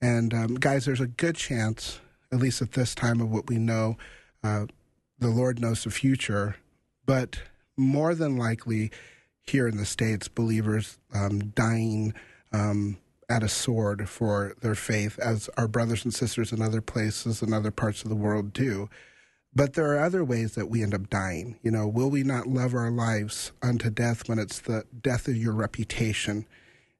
And 0.00 0.32
um, 0.32 0.54
guys, 0.54 0.84
there's 0.84 1.00
a 1.00 1.06
good 1.06 1.36
chance, 1.36 2.00
at 2.32 2.38
least 2.38 2.62
at 2.62 2.72
this 2.72 2.94
time 2.94 3.20
of 3.20 3.30
what 3.30 3.48
we 3.48 3.56
know, 3.56 3.96
uh, 4.44 4.66
the 5.18 5.28
Lord 5.28 5.58
knows 5.58 5.84
the 5.84 5.90
future, 5.90 6.56
but 7.06 7.40
more 7.76 8.14
than 8.14 8.36
likely, 8.36 8.90
here 9.46 9.68
in 9.68 9.76
the 9.76 9.86
States, 9.86 10.28
believers 10.28 10.98
um, 11.14 11.38
dying 11.54 12.14
um, 12.52 12.98
at 13.28 13.42
a 13.42 13.48
sword 13.48 14.08
for 14.08 14.54
their 14.60 14.74
faith, 14.74 15.18
as 15.18 15.48
our 15.56 15.68
brothers 15.68 16.04
and 16.04 16.14
sisters 16.14 16.52
in 16.52 16.62
other 16.62 16.80
places 16.80 17.42
and 17.42 17.52
other 17.54 17.70
parts 17.70 18.02
of 18.02 18.08
the 18.08 18.16
world 18.16 18.52
do. 18.52 18.88
But 19.54 19.72
there 19.72 19.90
are 19.92 20.04
other 20.04 20.22
ways 20.22 20.54
that 20.54 20.68
we 20.68 20.82
end 20.82 20.94
up 20.94 21.08
dying. 21.08 21.58
You 21.62 21.70
know, 21.70 21.88
will 21.88 22.10
we 22.10 22.22
not 22.22 22.46
love 22.46 22.74
our 22.74 22.90
lives 22.90 23.52
unto 23.62 23.88
death 23.88 24.28
when 24.28 24.38
it's 24.38 24.60
the 24.60 24.84
death 25.00 25.28
of 25.28 25.36
your 25.36 25.54
reputation, 25.54 26.46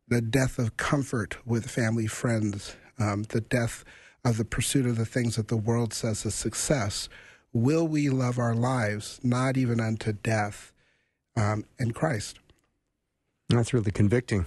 the 0.08 0.22
death 0.22 0.58
of 0.58 0.76
comfort 0.76 1.36
with 1.44 1.70
family, 1.70 2.06
friends, 2.06 2.76
um, 2.98 3.24
the 3.24 3.42
death 3.42 3.84
of 4.24 4.38
the 4.38 4.44
pursuit 4.44 4.86
of 4.86 4.96
the 4.96 5.04
things 5.04 5.36
that 5.36 5.48
the 5.48 5.56
world 5.56 5.92
says 5.92 6.24
is 6.24 6.34
success? 6.34 7.08
Will 7.52 7.86
we 7.86 8.08
love 8.08 8.38
our 8.38 8.54
lives 8.54 9.20
not 9.22 9.56
even 9.56 9.80
unto 9.80 10.12
death 10.12 10.72
um, 11.36 11.64
in 11.78 11.92
Christ? 11.92 12.38
that's 13.48 13.72
really 13.72 13.92
convicting. 13.92 14.44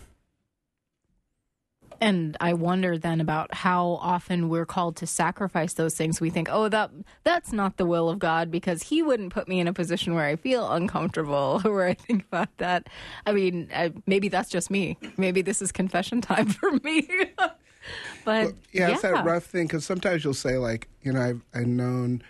And 2.02 2.38
I 2.40 2.54
wonder 2.54 2.98
then 2.98 3.20
about 3.20 3.54
how 3.54 4.00
often 4.02 4.48
we're 4.48 4.66
called 4.66 4.96
to 4.98 5.08
sacrifice 5.08 5.74
those 5.74 5.96
things. 5.96 6.22
We 6.22 6.30
think, 6.30 6.48
"Oh, 6.50 6.70
that 6.70 6.92
that's 7.24 7.52
not 7.52 7.78
the 7.78 7.86
will 7.86 8.10
of 8.10 8.20
God 8.20 8.50
because 8.50 8.84
he 8.84 9.02
wouldn't 9.02 9.34
put 9.34 9.48
me 9.50 9.60
in 9.60 9.68
a 9.68 9.74
position 9.74 10.16
where 10.16 10.26
I 10.26 10.38
feel 10.38 10.72
uncomfortable 10.72 11.62
or 11.66 11.72
where 11.74 11.88
I 11.88 11.94
think 11.94 12.26
about 12.32 12.56
that." 12.58 12.88
I 13.26 13.34
mean, 13.34 13.70
I, 13.76 13.92
maybe 14.06 14.30
that's 14.30 14.50
just 14.50 14.72
me. 14.72 14.98
Maybe 15.18 15.42
this 15.42 15.62
is 15.62 15.72
confession 15.72 16.22
time 16.22 16.48
for 16.50 16.72
me. 16.84 17.08
but 17.38 18.46
Well, 18.46 18.54
yeah, 18.72 18.90
it's 18.90 19.02
that 19.02 19.26
rough 19.26 19.46
thing 19.46 19.68
because 19.68 19.86
sometimes 19.86 20.24
you'll 20.24 20.34
say 20.34 20.58
like, 20.58 20.88
you 21.02 21.12
know, 21.12 21.22
I've 21.22 21.42
I've 21.54 21.68
known 21.68 22.06
in 22.06 22.24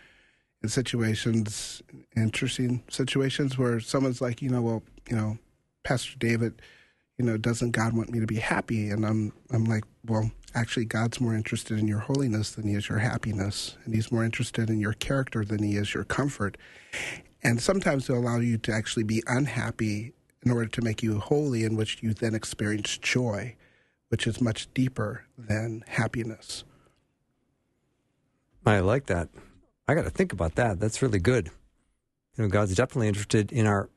situations, 0.68 1.82
interesting 2.16 2.84
situations 2.90 3.58
where 3.58 3.80
someone's 3.80 4.22
like, 4.22 4.42
you 4.42 4.50
know, 4.50 4.62
well, 4.62 4.84
you 5.10 5.16
know, 5.16 5.38
Pastor 5.84 6.18
David, 6.18 6.62
you 7.18 7.26
know, 7.26 7.38
doesn't 7.38 7.72
God 7.72 7.94
want 7.94 8.10
me 8.10 8.20
to 8.20 8.26
be 8.26 8.38
happy? 8.38 8.90
And 8.90 9.06
I'm 9.06 9.34
I'm 9.52 9.66
like, 9.66 9.84
well, 10.06 10.32
actually, 10.54 10.86
God's 10.86 11.22
more 11.22 11.36
interested 11.36 11.80
in 11.80 11.88
your 11.88 12.00
holiness 12.00 12.52
than 12.52 12.68
he 12.68 12.74
is 12.74 12.90
your 12.90 13.00
happiness, 13.00 13.78
and 13.86 13.94
He's 13.94 14.12
more 14.12 14.24
interested 14.24 14.70
in 14.70 14.80
your 14.80 14.94
character 14.94 15.46
than 15.46 15.64
he 15.64 15.76
is 15.76 15.94
your 15.94 16.04
comfort. 16.04 16.58
And 17.42 17.62
sometimes 17.62 18.08
He'll 18.08 18.18
allow 18.18 18.40
you 18.40 18.58
to 18.60 18.74
actually 18.74 19.04
be 19.04 19.24
unhappy 19.28 20.14
in 20.46 20.52
order 20.52 20.68
to 20.68 20.82
make 20.82 21.04
you 21.04 21.20
holy, 21.20 21.64
in 21.64 21.76
which 21.76 22.02
you 22.02 22.14
then 22.14 22.36
experience 22.36 22.98
joy, 22.98 23.56
which 24.10 24.26
is 24.26 24.42
much 24.42 24.74
deeper 24.74 25.26
than 25.38 25.84
happiness. 25.88 26.64
I 28.66 28.80
like 28.80 29.08
that. 29.08 29.30
I 29.90 29.96
got 29.96 30.04
to 30.04 30.12
think 30.12 30.34
about 30.34 30.54
that. 30.54 30.80
That's 30.80 31.02
really 31.02 31.18
good. 31.18 31.50
You 32.38 32.44
know, 32.44 32.48
God's 32.48 32.76
definitely 32.76 33.08
interested 33.08 33.52
in 33.52 33.66
our 33.66 33.90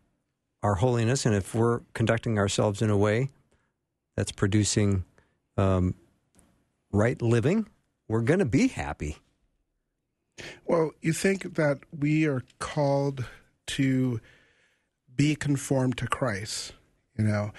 our 0.62 0.76
holiness, 0.76 1.26
and 1.26 1.34
if 1.34 1.54
we're 1.54 1.80
conducting 1.92 2.38
ourselves 2.38 2.80
in 2.80 2.88
a 2.88 2.96
way 2.96 3.30
that's 4.16 4.32
producing 4.32 5.04
um, 5.58 5.94
right 6.92 7.20
living, 7.20 7.68
we're 8.08 8.22
going 8.22 8.38
to 8.38 8.46
be 8.46 8.68
happy. 8.68 9.18
Well, 10.64 10.92
you 11.02 11.12
think 11.12 11.56
that 11.56 11.80
we 11.94 12.26
are 12.26 12.42
called 12.58 13.26
to 13.66 14.20
be 15.14 15.34
conformed 15.34 15.98
to 15.98 16.06
Christ, 16.06 16.72
you 17.18 17.24
know, 17.24 17.50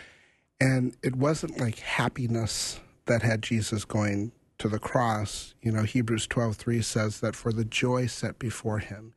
and 0.59 0.95
it 1.03 1.15
wasn't 1.15 1.59
like 1.59 1.77
happiness 1.79 2.79
that 3.05 3.21
had 3.21 3.43
Jesus 3.43 3.85
going 3.85 4.31
to 4.63 4.69
the 4.69 4.79
cross. 4.79 5.53
You 5.61 5.73
know, 5.73 5.83
Hebrews 5.83 6.25
12:3 6.27 6.81
says 6.81 7.19
that 7.19 7.35
for 7.35 7.51
the 7.51 7.65
joy 7.65 8.07
set 8.07 8.39
before 8.39 8.79
him, 8.79 9.13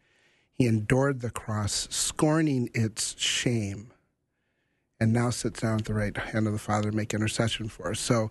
he 0.51 0.67
endured 0.67 1.21
the 1.21 1.31
cross, 1.31 1.87
scorning 1.89 2.69
its 2.75 3.15
shame, 3.17 3.93
and 4.99 5.13
now 5.13 5.31
sits 5.31 5.61
down 5.61 5.79
at 5.79 5.85
the 5.85 5.95
right 5.95 6.17
hand 6.17 6.49
of 6.49 6.53
the 6.53 6.59
Father 6.59 6.91
to 6.91 6.97
make 6.97 7.15
intercession 7.15 7.69
for 7.69 7.93
us. 7.93 8.01
So, 8.01 8.29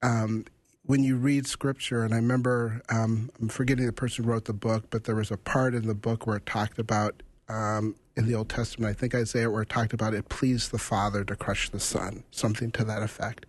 um, 0.00 0.44
when 0.84 1.02
you 1.02 1.16
read 1.16 1.48
scripture, 1.48 2.04
and 2.04 2.14
I 2.14 2.18
remember, 2.18 2.82
um, 2.88 3.30
I'm 3.40 3.48
forgetting 3.48 3.86
the 3.86 3.92
person 3.92 4.22
who 4.22 4.30
wrote 4.30 4.44
the 4.44 4.52
book, 4.52 4.84
but 4.90 5.04
there 5.04 5.16
was 5.16 5.32
a 5.32 5.36
part 5.36 5.74
in 5.74 5.88
the 5.88 5.94
book 5.94 6.24
where 6.24 6.36
it 6.36 6.46
talked 6.46 6.78
about 6.78 7.20
um, 7.48 7.96
in 8.16 8.26
the 8.28 8.34
Old 8.36 8.48
Testament. 8.48 8.90
I 8.90 8.94
think 8.96 9.12
Isaiah 9.12 9.50
where 9.50 9.62
it 9.62 9.70
talked 9.70 9.92
about 9.92 10.14
it 10.14 10.28
pleased 10.28 10.70
the 10.70 10.78
Father 10.78 11.24
to 11.24 11.34
crush 11.34 11.68
the 11.70 11.80
Son, 11.80 12.22
something 12.30 12.70
to 12.72 12.84
that 12.84 13.02
effect. 13.02 13.44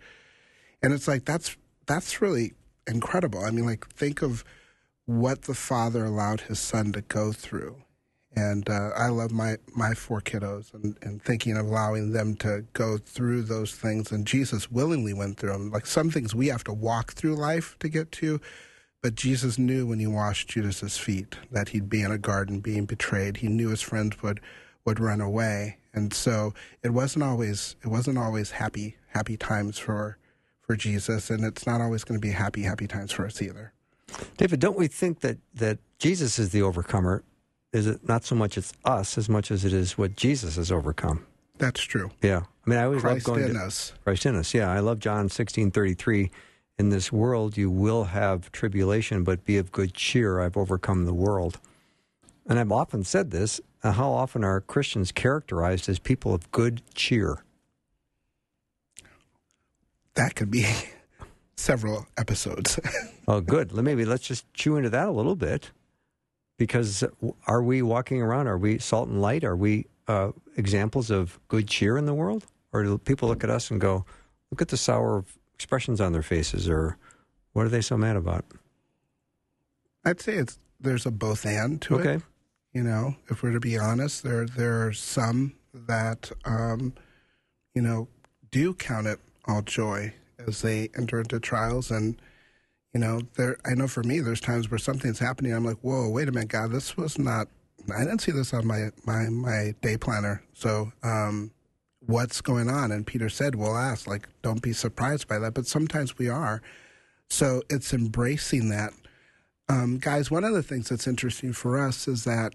And 0.82 0.92
it's 0.92 1.06
like 1.06 1.24
that's 1.24 1.56
that's 1.86 2.20
really 2.20 2.54
incredible. 2.86 3.44
I 3.44 3.50
mean, 3.50 3.66
like 3.66 3.88
think 3.88 4.22
of 4.22 4.44
what 5.06 5.42
the 5.42 5.54
Father 5.54 6.04
allowed 6.04 6.42
His 6.42 6.58
Son 6.58 6.92
to 6.92 7.00
go 7.02 7.32
through. 7.32 7.76
And 8.34 8.68
uh, 8.68 8.90
I 8.94 9.08
love 9.08 9.32
my, 9.32 9.56
my 9.74 9.94
four 9.94 10.20
kiddos 10.20 10.74
and, 10.74 10.96
and 11.00 11.22
thinking 11.22 11.56
of 11.56 11.66
allowing 11.66 12.12
them 12.12 12.36
to 12.36 12.66
go 12.74 12.98
through 12.98 13.42
those 13.42 13.74
things. 13.74 14.12
And 14.12 14.26
Jesus 14.26 14.70
willingly 14.70 15.14
went 15.14 15.38
through 15.38 15.52
them. 15.52 15.70
Like 15.70 15.86
some 15.86 16.10
things 16.10 16.34
we 16.34 16.48
have 16.48 16.64
to 16.64 16.72
walk 16.74 17.14
through 17.14 17.36
life 17.36 17.76
to 17.80 17.88
get 17.88 18.12
to, 18.12 18.40
but 19.02 19.14
Jesus 19.14 19.58
knew 19.58 19.86
when 19.86 20.00
he 20.00 20.06
washed 20.06 20.48
Judas's 20.48 20.98
feet 20.98 21.36
that 21.50 21.68
he'd 21.70 21.88
be 21.88 22.02
in 22.02 22.10
a 22.10 22.18
garden 22.18 22.60
being 22.60 22.86
betrayed. 22.86 23.38
He 23.38 23.48
knew 23.48 23.68
his 23.68 23.80
friends 23.80 24.20
would 24.22 24.40
would 24.84 25.00
run 25.00 25.20
away, 25.20 25.78
and 25.92 26.12
so 26.12 26.54
it 26.82 26.90
wasn't 26.90 27.24
always 27.24 27.76
it 27.84 27.88
wasn't 27.88 28.18
always 28.18 28.50
happy 28.50 28.96
happy 29.08 29.36
times 29.36 29.78
for 29.78 30.18
for 30.66 30.76
Jesus, 30.76 31.30
and 31.30 31.44
it's 31.44 31.66
not 31.66 31.80
always 31.80 32.04
going 32.04 32.20
to 32.20 32.26
be 32.26 32.32
happy 32.32 32.62
happy 32.62 32.86
times 32.86 33.12
for 33.12 33.24
us 33.26 33.40
either. 33.40 33.72
David, 34.36 34.60
don't 34.60 34.78
we 34.78 34.88
think 34.88 35.20
that 35.20 35.38
that 35.54 35.78
Jesus 35.98 36.38
is 36.38 36.50
the 36.50 36.62
overcomer? 36.62 37.22
Is 37.72 37.86
it 37.86 38.08
not 38.08 38.24
so 38.24 38.34
much 38.34 38.56
it's 38.56 38.72
us 38.84 39.18
as 39.18 39.28
much 39.28 39.50
as 39.50 39.64
it 39.64 39.72
is 39.72 39.98
what 39.98 40.16
Jesus 40.16 40.56
has 40.56 40.72
overcome? 40.72 41.26
That's 41.58 41.80
true. 41.82 42.10
Yeah, 42.22 42.42
I 42.66 42.70
mean, 42.70 42.78
I 42.78 42.84
always 42.84 43.02
Christ 43.02 43.28
love 43.28 43.36
going 43.36 43.48
in 43.48 43.54
to 43.54 43.60
us. 43.60 43.92
Christ 44.04 44.26
in 44.26 44.36
us. 44.36 44.54
Yeah, 44.54 44.70
I 44.70 44.80
love 44.80 44.98
John 44.98 45.28
sixteen 45.28 45.70
thirty 45.70 45.94
three. 45.94 46.30
In 46.78 46.90
this 46.90 47.10
world, 47.10 47.56
you 47.56 47.70
will 47.70 48.04
have 48.04 48.52
tribulation, 48.52 49.24
but 49.24 49.46
be 49.46 49.56
of 49.56 49.72
good 49.72 49.94
cheer. 49.94 50.40
I've 50.40 50.58
overcome 50.58 51.06
the 51.06 51.14
world. 51.14 51.58
And 52.46 52.58
I've 52.58 52.70
often 52.70 53.02
said 53.02 53.30
this. 53.30 53.62
Uh, 53.82 53.92
how 53.92 54.10
often 54.10 54.44
are 54.44 54.60
Christians 54.60 55.10
characterized 55.10 55.88
as 55.88 55.98
people 55.98 56.34
of 56.34 56.50
good 56.52 56.82
cheer? 56.94 57.42
That 60.16 60.34
could 60.34 60.50
be 60.50 60.66
several 61.56 62.06
episodes. 62.18 62.80
oh, 63.28 63.40
good. 63.40 63.72
Maybe 63.72 64.04
let's 64.04 64.26
just 64.26 64.52
chew 64.52 64.76
into 64.76 64.90
that 64.90 65.08
a 65.08 65.12
little 65.12 65.36
bit. 65.36 65.70
Because 66.58 67.04
are 67.46 67.62
we 67.62 67.82
walking 67.82 68.22
around? 68.22 68.48
Are 68.48 68.58
we 68.58 68.78
salt 68.78 69.08
and 69.08 69.20
light? 69.20 69.44
Are 69.44 69.56
we 69.56 69.86
uh, 70.08 70.32
examples 70.56 71.10
of 71.10 71.38
good 71.48 71.68
cheer 71.68 71.98
in 71.98 72.06
the 72.06 72.14
world? 72.14 72.46
Or 72.72 72.82
do 72.82 72.98
people 72.98 73.28
look 73.28 73.44
at 73.44 73.50
us 73.50 73.70
and 73.70 73.80
go, 73.80 74.06
look 74.50 74.62
at 74.62 74.68
the 74.68 74.76
sour 74.78 75.24
expressions 75.54 76.00
on 76.00 76.12
their 76.12 76.22
faces? 76.22 76.68
Or 76.68 76.96
what 77.52 77.66
are 77.66 77.68
they 77.68 77.82
so 77.82 77.98
mad 77.98 78.16
about? 78.16 78.46
I'd 80.04 80.20
say 80.20 80.34
it's 80.34 80.58
there's 80.80 81.04
a 81.04 81.10
both 81.10 81.44
and 81.44 81.80
to 81.82 81.96
okay. 81.96 82.14
it. 82.14 82.22
You 82.72 82.82
know, 82.82 83.16
if 83.28 83.42
we're 83.42 83.52
to 83.52 83.60
be 83.60 83.78
honest, 83.78 84.22
there 84.22 84.46
there 84.46 84.86
are 84.86 84.92
some 84.92 85.54
that 85.74 86.30
um, 86.44 86.94
you 87.74 87.82
know 87.82 88.08
do 88.50 88.72
count 88.72 89.06
it 89.06 89.18
all 89.46 89.62
joy 89.62 90.12
as 90.46 90.62
they 90.62 90.90
enter 90.96 91.20
into 91.20 91.40
trials. 91.40 91.90
And 91.90 92.16
you 92.96 93.00
know 93.00 93.20
there 93.36 93.58
i 93.66 93.74
know 93.74 93.86
for 93.86 94.02
me 94.02 94.20
there's 94.20 94.40
times 94.40 94.70
where 94.70 94.78
something's 94.78 95.18
happening. 95.18 95.52
I'm 95.52 95.66
like 95.66 95.78
whoa 95.82 96.08
wait 96.08 96.28
a 96.28 96.32
minute 96.32 96.48
god 96.48 96.72
this 96.72 96.96
was 96.96 97.18
not 97.18 97.48
i 97.94 97.98
didn't 97.98 98.20
see 98.20 98.32
this 98.32 98.54
on 98.54 98.66
my 98.66 98.88
my 99.04 99.28
my 99.28 99.74
day 99.82 99.98
planner. 99.98 100.42
So 100.54 100.92
um 101.02 101.50
what's 102.00 102.40
going 102.40 102.70
on? 102.70 102.92
And 102.92 103.06
peter 103.06 103.28
said 103.28 103.54
we'll 103.54 103.76
ask 103.76 104.06
like 104.06 104.28
don't 104.42 104.62
be 104.62 104.72
surprised 104.72 105.28
by 105.28 105.38
that. 105.40 105.52
But 105.52 105.66
sometimes 105.66 106.16
we 106.16 106.28
are. 106.30 106.62
So 107.28 107.62
it's 107.68 107.92
embracing 107.92 108.70
that. 108.70 108.92
Um, 109.68 109.98
guys 109.98 110.30
one 110.30 110.44
of 110.44 110.54
the 110.54 110.62
things 110.62 110.88
that's 110.88 111.06
interesting 111.06 111.52
for 111.52 111.78
us 111.78 112.08
is 112.08 112.24
that 112.24 112.54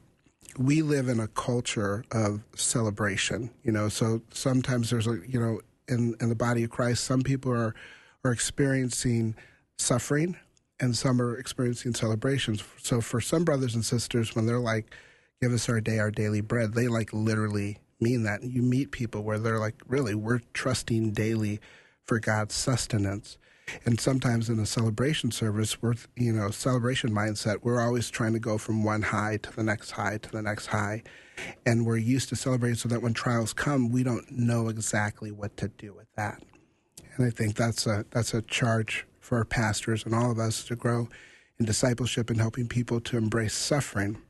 we 0.58 0.82
live 0.82 1.08
in 1.08 1.20
a 1.20 1.28
culture 1.28 2.04
of 2.12 2.42
celebration 2.56 3.52
you 3.64 3.72
know 3.72 3.90
so 3.90 4.22
sometimes 4.32 4.90
there's 4.90 5.08
a 5.08 5.20
you 5.28 5.40
know 5.40 5.60
in, 5.92 6.16
in 6.20 6.30
the 6.30 6.36
body 6.36 6.64
of 6.64 6.70
Christ, 6.70 7.04
some 7.04 7.22
people 7.22 7.52
are 7.52 7.76
are 8.24 8.32
experiencing 8.32 9.36
suffering 9.78 10.38
and 10.80 10.96
some 10.96 11.22
are 11.22 11.38
experiencing 11.38 11.94
celebrations. 11.94 12.64
So 12.82 13.02
for 13.02 13.22
some 13.22 13.44
brothers 13.44 13.76
and 13.76 13.86
sisters, 13.86 14.36
when 14.36 14.46
they're 14.46 14.60
like, 14.60 14.94
give 15.42 15.54
us 15.54 15.70
our 15.70 15.82
day, 15.82 16.00
our 16.00 16.12
daily 16.12 16.42
bread, 16.42 16.74
they 16.74 16.88
like 16.88 17.14
literally 17.14 17.80
mean 18.00 18.24
that. 18.24 18.44
You 18.44 18.62
meet 18.62 18.92
people 18.92 19.24
where 19.24 19.40
they're 19.40 19.60
like, 19.60 19.76
really, 19.88 20.16
we're 20.16 20.42
trusting 20.54 21.12
daily 21.12 21.60
for 22.04 22.20
God's 22.20 22.56
sustenance. 22.56 23.38
And 23.86 24.00
sometimes 24.00 24.50
in 24.50 24.60
a 24.60 24.66
celebration 24.66 25.32
service, 25.32 25.82
we're, 25.82 25.96
you 26.16 26.34
know, 26.34 26.50
celebration 26.50 27.12
mindset, 27.12 27.60
we're 27.64 27.82
always 27.82 28.10
trying 28.10 28.34
to 28.34 28.40
go 28.40 28.58
from 28.58 28.84
one 28.84 29.02
high 29.02 29.38
to 29.38 29.56
the 29.56 29.64
next 29.64 29.92
high 29.92 30.18
to 30.18 30.32
the 30.32 30.42
next 30.42 30.68
high 30.68 31.04
and 31.66 31.86
we're 31.86 31.98
used 31.98 32.30
to 32.30 32.36
celebrating 32.36 32.76
so 32.76 32.90
that 32.90 33.02
when 33.02 33.14
trials 33.14 33.54
come, 33.54 33.90
we 33.90 34.04
don't 34.04 34.30
know 34.32 34.70
exactly 34.70 35.32
what 35.32 35.58
to 35.58 35.68
do 35.70 35.94
with 35.94 36.08
that. 36.16 36.42
And 37.16 37.26
I 37.26 37.30
think 37.30 37.56
that's 37.56 37.86
a 37.86 38.06
that's 38.12 38.34
a 38.34 38.42
charge 38.42 39.06
for 39.20 39.38
our 39.38 39.46
pastors 39.46 40.06
and 40.06 40.16
all 40.16 40.32
of 40.32 40.40
us 40.40 40.64
to 40.66 40.76
grow 40.76 41.08
in 41.60 41.66
discipleship 41.66 42.30
and 42.30 42.40
helping 42.40 42.68
people 42.68 43.00
to 43.02 43.18
embrace 43.18 43.54
suffering. 43.54 44.22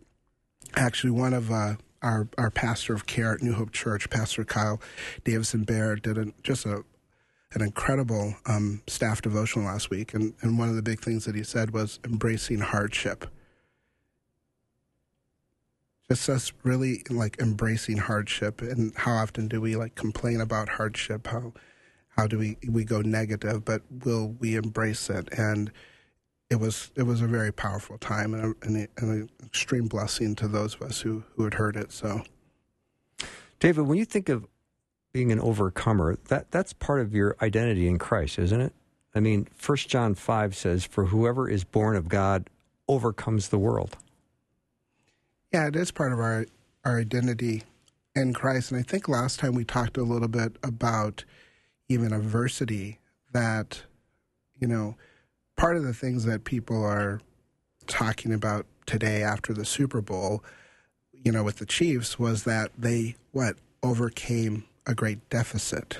Actually, 0.75 1.11
one 1.11 1.33
of 1.33 1.51
uh, 1.51 1.75
our 2.01 2.27
our 2.37 2.49
pastor 2.49 2.93
of 2.93 3.05
care 3.05 3.33
at 3.33 3.41
New 3.41 3.53
Hope 3.53 3.71
Church, 3.71 4.09
Pastor 4.09 4.43
Kyle 4.43 4.81
Davison 5.23 5.63
Bear, 5.63 5.95
did 5.95 6.17
a, 6.17 6.27
just 6.43 6.65
a 6.65 6.83
an 7.53 7.61
incredible 7.61 8.35
um, 8.45 8.81
staff 8.87 9.21
devotion 9.21 9.65
last 9.65 9.89
week, 9.89 10.13
and, 10.13 10.33
and 10.41 10.57
one 10.57 10.69
of 10.69 10.75
the 10.75 10.81
big 10.81 11.01
things 11.01 11.25
that 11.25 11.35
he 11.35 11.43
said 11.43 11.71
was 11.71 11.99
embracing 12.05 12.59
hardship. 12.59 13.25
Just 16.09 16.29
us 16.29 16.51
really 16.63 17.03
like 17.09 17.39
embracing 17.39 17.97
hardship 17.97 18.61
and 18.61 18.93
how 18.97 19.13
often 19.13 19.47
do 19.47 19.61
we 19.61 19.77
like 19.77 19.95
complain 19.95 20.41
about 20.41 20.67
hardship? 20.67 21.27
How 21.27 21.53
how 22.09 22.27
do 22.27 22.37
we 22.37 22.57
we 22.67 22.83
go 22.83 22.99
negative 22.99 23.63
but 23.63 23.81
will 24.03 24.35
we 24.37 24.55
embrace 24.57 25.09
it? 25.09 25.29
And 25.31 25.71
it 26.49 26.59
was 26.59 26.91
it 26.97 27.03
was 27.03 27.21
a 27.21 27.27
very 27.27 27.53
powerful 27.53 27.97
time 27.97 28.33
and, 28.33 28.55
and, 28.61 28.87
and 28.97 29.09
an 29.09 29.29
extreme 29.45 29.87
blessing 29.87 30.35
to 30.35 30.49
those 30.49 30.75
of 30.75 30.81
us 30.81 30.99
who 30.99 31.23
who 31.35 31.45
had 31.45 31.53
heard 31.53 31.77
it 31.77 31.93
so. 31.93 32.23
David 33.61 33.83
when 33.83 33.97
you 33.97 34.05
think 34.05 34.27
of 34.27 34.45
being 35.13 35.31
an 35.31 35.39
overcomer 35.39 36.17
that 36.27 36.49
that's 36.51 36.73
part 36.73 37.01
of 37.01 37.13
your 37.13 37.35
identity 37.41 37.87
in 37.87 37.97
christ 37.97 38.39
isn't 38.39 38.61
it 38.61 38.73
i 39.13 39.19
mean 39.19 39.47
first 39.53 39.89
john 39.89 40.15
5 40.15 40.55
says 40.55 40.85
for 40.85 41.05
whoever 41.05 41.49
is 41.49 41.63
born 41.63 41.95
of 41.95 42.09
god 42.09 42.49
overcomes 42.87 43.49
the 43.49 43.59
world 43.59 43.97
yeah, 45.51 45.67
it 45.67 45.75
is 45.75 45.91
part 45.91 46.13
of 46.13 46.19
our 46.19 46.45
our 46.85 46.99
identity 46.99 47.63
in 48.15 48.33
Christ. 48.33 48.71
And 48.71 48.79
I 48.79 48.83
think 48.83 49.07
last 49.07 49.39
time 49.39 49.53
we 49.53 49.63
talked 49.63 49.97
a 49.97 50.03
little 50.03 50.27
bit 50.27 50.55
about 50.63 51.25
even 51.89 52.13
adversity 52.13 52.99
that, 53.33 53.83
you 54.59 54.67
know, 54.67 54.95
part 55.57 55.77
of 55.77 55.83
the 55.83 55.93
things 55.93 56.25
that 56.25 56.43
people 56.43 56.83
are 56.83 57.21
talking 57.85 58.33
about 58.33 58.65
today 58.85 59.21
after 59.21 59.53
the 59.53 59.65
Super 59.65 60.01
Bowl, 60.01 60.43
you 61.11 61.31
know, 61.31 61.43
with 61.43 61.57
the 61.57 61.65
Chiefs 61.65 62.17
was 62.17 62.45
that 62.45 62.71
they 62.77 63.15
what 63.31 63.57
overcame 63.83 64.63
a 64.87 64.95
great 64.95 65.29
deficit 65.29 65.99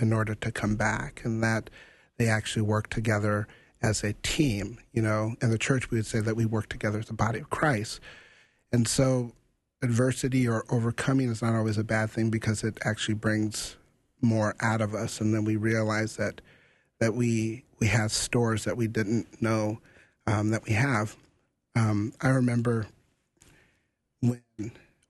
in 0.00 0.12
order 0.12 0.34
to 0.34 0.52
come 0.52 0.76
back 0.76 1.22
and 1.24 1.42
that 1.42 1.70
they 2.16 2.28
actually 2.28 2.62
work 2.62 2.88
together 2.90 3.46
as 3.82 4.04
a 4.04 4.12
team, 4.14 4.78
you 4.92 5.02
know, 5.02 5.34
in 5.42 5.50
the 5.50 5.58
church 5.58 5.90
we 5.90 5.98
would 5.98 6.06
say 6.06 6.20
that 6.20 6.36
we 6.36 6.44
work 6.44 6.68
together 6.68 6.98
as 6.98 7.06
the 7.06 7.12
body 7.14 7.40
of 7.40 7.50
Christ. 7.50 8.00
And 8.72 8.86
so 8.86 9.32
adversity 9.82 10.46
or 10.46 10.64
overcoming 10.70 11.30
is 11.30 11.42
not 11.42 11.54
always 11.54 11.78
a 11.78 11.84
bad 11.84 12.10
thing 12.10 12.30
because 12.30 12.62
it 12.62 12.78
actually 12.84 13.14
brings 13.14 13.76
more 14.20 14.54
out 14.60 14.82
of 14.82 14.94
us 14.94 15.20
and 15.20 15.34
then 15.34 15.44
we 15.44 15.56
realize 15.56 16.16
that 16.16 16.42
that 16.98 17.14
we 17.14 17.64
we 17.78 17.86
have 17.86 18.12
stores 18.12 18.64
that 18.64 18.76
we 18.76 18.86
didn't 18.86 19.40
know 19.42 19.80
um, 20.26 20.50
that 20.50 20.64
we 20.66 20.74
have. 20.74 21.16
Um, 21.74 22.12
I 22.20 22.28
remember 22.28 22.86
when 24.20 24.42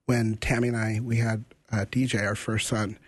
when 0.06 0.36
Tammy 0.36 0.68
and 0.68 0.76
I 0.76 1.00
we 1.02 1.16
had 1.16 1.44
uh, 1.72 1.84
DJ 1.90 2.24
our 2.24 2.36
first 2.36 2.68
son, 2.68 2.98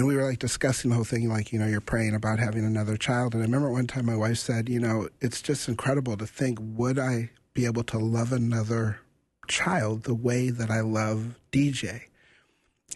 and 0.00 0.08
we 0.08 0.16
were 0.16 0.24
like 0.24 0.38
discussing 0.38 0.88
the 0.88 0.94
whole 0.94 1.04
thing, 1.04 1.28
like 1.28 1.52
you 1.52 1.58
know 1.58 1.66
you're 1.66 1.82
praying 1.82 2.14
about 2.14 2.38
having 2.38 2.64
another 2.64 2.96
child. 2.96 3.34
And 3.34 3.42
I 3.42 3.44
remember 3.44 3.70
one 3.70 3.86
time 3.86 4.06
my 4.06 4.16
wife 4.16 4.38
said, 4.38 4.70
you 4.70 4.80
know, 4.80 5.10
it's 5.20 5.42
just 5.42 5.68
incredible 5.68 6.16
to 6.16 6.26
think 6.26 6.58
would 6.58 6.98
I 6.98 7.28
be 7.52 7.66
able 7.66 7.82
to 7.84 7.98
love 7.98 8.32
another 8.32 9.00
child 9.46 10.04
the 10.04 10.14
way 10.14 10.48
that 10.48 10.70
I 10.70 10.80
love 10.80 11.38
DJ. 11.52 12.04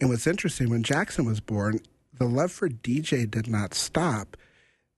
And 0.00 0.08
what's 0.08 0.26
interesting, 0.26 0.70
when 0.70 0.82
Jackson 0.82 1.26
was 1.26 1.40
born, 1.40 1.80
the 2.18 2.24
love 2.24 2.50
for 2.50 2.70
DJ 2.70 3.30
did 3.30 3.48
not 3.48 3.74
stop. 3.74 4.38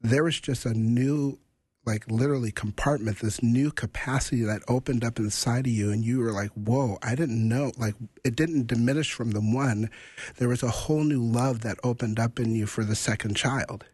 There 0.01 0.23
was 0.23 0.39
just 0.39 0.65
a 0.65 0.75
new, 0.75 1.41
like 1.87 2.11
literally 2.11 2.51
compartment, 2.51 3.21
this 3.21 3.43
new 3.43 3.71
capacity 3.71 4.43
that 4.43 4.63
opened 4.69 5.05
up 5.05 5.19
inside 5.19 5.67
of 5.67 5.73
you. 5.73 5.91
And 5.91 6.05
you 6.05 6.19
were 6.19 6.33
like, 6.33 6.51
whoa, 6.51 6.99
I 7.03 7.15
didn't 7.15 7.49
know. 7.49 7.73
Like 7.79 7.95
it 8.25 8.37
didn't 8.37 8.67
diminish 8.67 9.13
from 9.13 9.31
the 9.31 9.41
one. 9.41 9.89
There 10.37 10.49
was 10.49 10.63
a 10.63 10.71
whole 10.71 11.05
new 11.05 11.23
love 11.23 11.61
that 11.61 11.79
opened 11.85 12.19
up 12.19 12.41
in 12.41 12.55
you 12.55 12.67
for 12.67 12.85
the 12.85 12.97
second 12.97 13.37
child. 13.37 13.85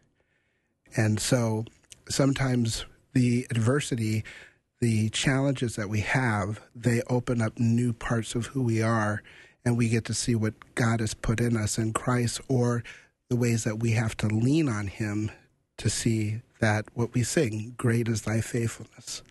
And 0.97 1.19
so 1.19 1.65
sometimes 2.09 2.85
the 3.13 3.45
adversity 3.51 4.23
the 4.83 5.07
challenges 5.11 5.77
that 5.77 5.87
we 5.87 6.01
have, 6.01 6.59
they 6.75 7.01
open 7.09 7.41
up 7.41 7.57
new 7.57 7.93
parts 7.93 8.35
of 8.35 8.47
who 8.47 8.61
we 8.61 8.81
are. 8.81 9.23
and 9.65 9.77
we 9.77 9.87
get 9.87 10.03
to 10.03 10.13
see 10.13 10.35
what 10.35 10.75
God 10.75 10.99
has 10.99 11.13
put 11.13 11.39
in 11.39 11.55
us 11.55 11.77
in 11.77 11.93
Christ, 11.93 12.41
or 12.49 12.83
the 13.29 13.37
ways 13.37 13.63
that 13.63 13.79
we 13.79 13.91
have 13.91 14.17
to 14.17 14.27
lean 14.27 14.67
on 14.67 14.87
Him 14.87 15.31
to 15.77 15.89
see 15.89 16.41
that 16.63 16.85
what 16.93 17.13
we 17.13 17.23
sing, 17.23 17.73
"Great 17.77 18.07
is 18.07 18.21
Thy 18.23 18.41
faithfulness." 18.41 19.21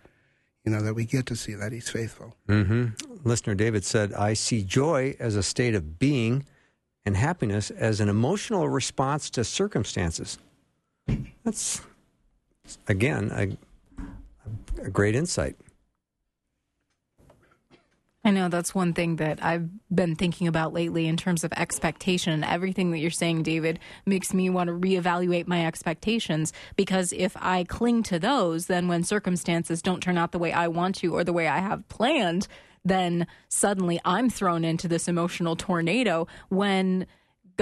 You 0.65 0.73
know 0.73 0.83
that 0.83 0.95
we 0.95 1.05
get 1.05 1.27
to 1.27 1.37
see 1.37 1.55
that 1.55 1.73
He's 1.73 1.89
faithful. 1.89 2.37
Mm-hmm. 2.49 3.29
Listener 3.29 3.55
David 3.55 3.85
said, 3.85 4.13
"I 4.13 4.35
see 4.35 4.63
joy 4.63 5.17
as 5.19 5.35
a 5.37 5.43
state 5.43 5.75
of 5.75 5.99
being." 5.99 6.45
and 7.05 7.17
happiness 7.17 7.71
as 7.71 8.01
an 8.01 8.09
emotional 8.09 8.69
response 8.69 9.31
to 9.31 9.45
circumstances. 9.45 10.39
That's, 11.45 11.81
again, 12.89 13.31
a, 13.35 14.85
a 14.85 14.91
great 14.91 15.15
insight. 15.15 15.57
I 18.25 18.31
know 18.31 18.49
that's 18.49 18.75
one 18.75 18.93
thing 18.93 19.17
that 19.17 19.43
I've 19.45 19.69
been 19.93 20.15
thinking 20.15 20.47
about 20.47 20.73
lately 20.73 21.09
in 21.09 21.17
terms 21.17 21.43
of 21.43 21.53
expectation. 21.55 22.45
Everything 22.45 22.93
that 22.93 22.99
you're 22.99 23.11
saying, 23.11 23.43
David, 23.43 23.81
makes 24.07 24.33
me 24.33 24.49
want 24.49 24.69
to 24.69 24.75
reevaluate 24.75 25.49
my 25.49 25.67
expectations 25.67 26.53
because 26.77 27.13
if 27.13 27.37
I 27.37 27.65
cling 27.65 28.05
to 28.05 28.21
those, 28.21 28.67
then 28.67 28.87
when 28.87 29.03
circumstances 29.03 29.83
don't 29.83 30.01
turn 30.01 30.19
out 30.19 30.31
the 30.31 30.39
way 30.39 30.53
I 30.53 30.69
want 30.69 30.95
to 30.97 31.15
or 31.15 31.25
the 31.25 31.33
way 31.33 31.49
I 31.49 31.59
have 31.59 31.89
planned, 31.89 32.47
then 32.85 33.27
suddenly 33.49 34.01
I'm 34.05 34.31
thrown 34.31 34.65
into 34.65 34.87
this 34.87 35.09
emotional 35.09 35.57
tornado 35.57 36.29
when 36.49 37.07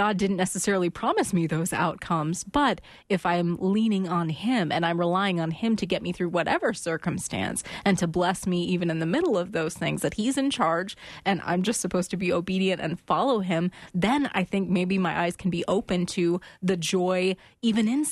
God 0.01 0.17
didn't 0.17 0.39
necessarily 0.39 0.89
promise 0.89 1.35
me 1.35 1.47
those 1.47 1.75
outcomes. 1.75 2.43
But 2.43 2.81
if 3.11 3.27
I'm 3.27 3.59
leaning 3.61 4.09
on 4.09 4.31
Him 4.31 4.73
and 4.73 4.87
I'm 4.87 4.99
relying 4.99 5.41
on 5.41 5.51
Him 5.51 5.77
to 5.77 5.85
get 5.85 6.01
me 6.01 6.11
through 6.11 6.31
whatever 6.31 6.73
circumstance 6.73 7.63
and 7.85 7.99
to 7.99 8.07
bless 8.07 8.47
me 8.47 8.65
even 8.65 8.91
in 8.91 8.99
the 8.99 9.05
middle 9.05 9.37
of 9.37 9.53
those 9.53 9.75
things, 9.75 10.01
that 10.01 10.15
He's 10.15 10.39
in 10.39 10.51
charge 10.51 10.97
and 11.27 11.43
I'm 11.45 11.63
just 11.63 11.83
supposed 11.83 12.11
to 12.13 12.17
be 12.17 12.33
obedient 12.33 12.81
and 12.81 12.99
follow 12.99 13.41
Him, 13.41 13.71
then 13.93 14.31
I 14.33 14.43
think 14.43 14.71
maybe 14.71 14.97
my 14.97 15.21
eyes 15.21 15.37
can 15.37 15.51
be 15.51 15.67
open 15.69 16.07
to 16.07 16.41
the 16.63 16.79
joy 16.79 17.37
even 17.61 17.87
in 17.87 18.07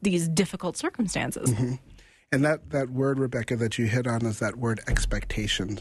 these 0.00 0.28
difficult 0.28 0.78
circumstances. 0.78 1.50
Mm-hmm. 1.50 1.74
And 2.32 2.42
that, 2.42 2.70
that 2.70 2.88
word, 2.88 3.18
Rebecca, 3.18 3.56
that 3.56 3.76
you 3.76 3.84
hit 3.84 4.06
on 4.06 4.24
is 4.24 4.38
that 4.38 4.56
word 4.56 4.80
expectation. 4.88 5.78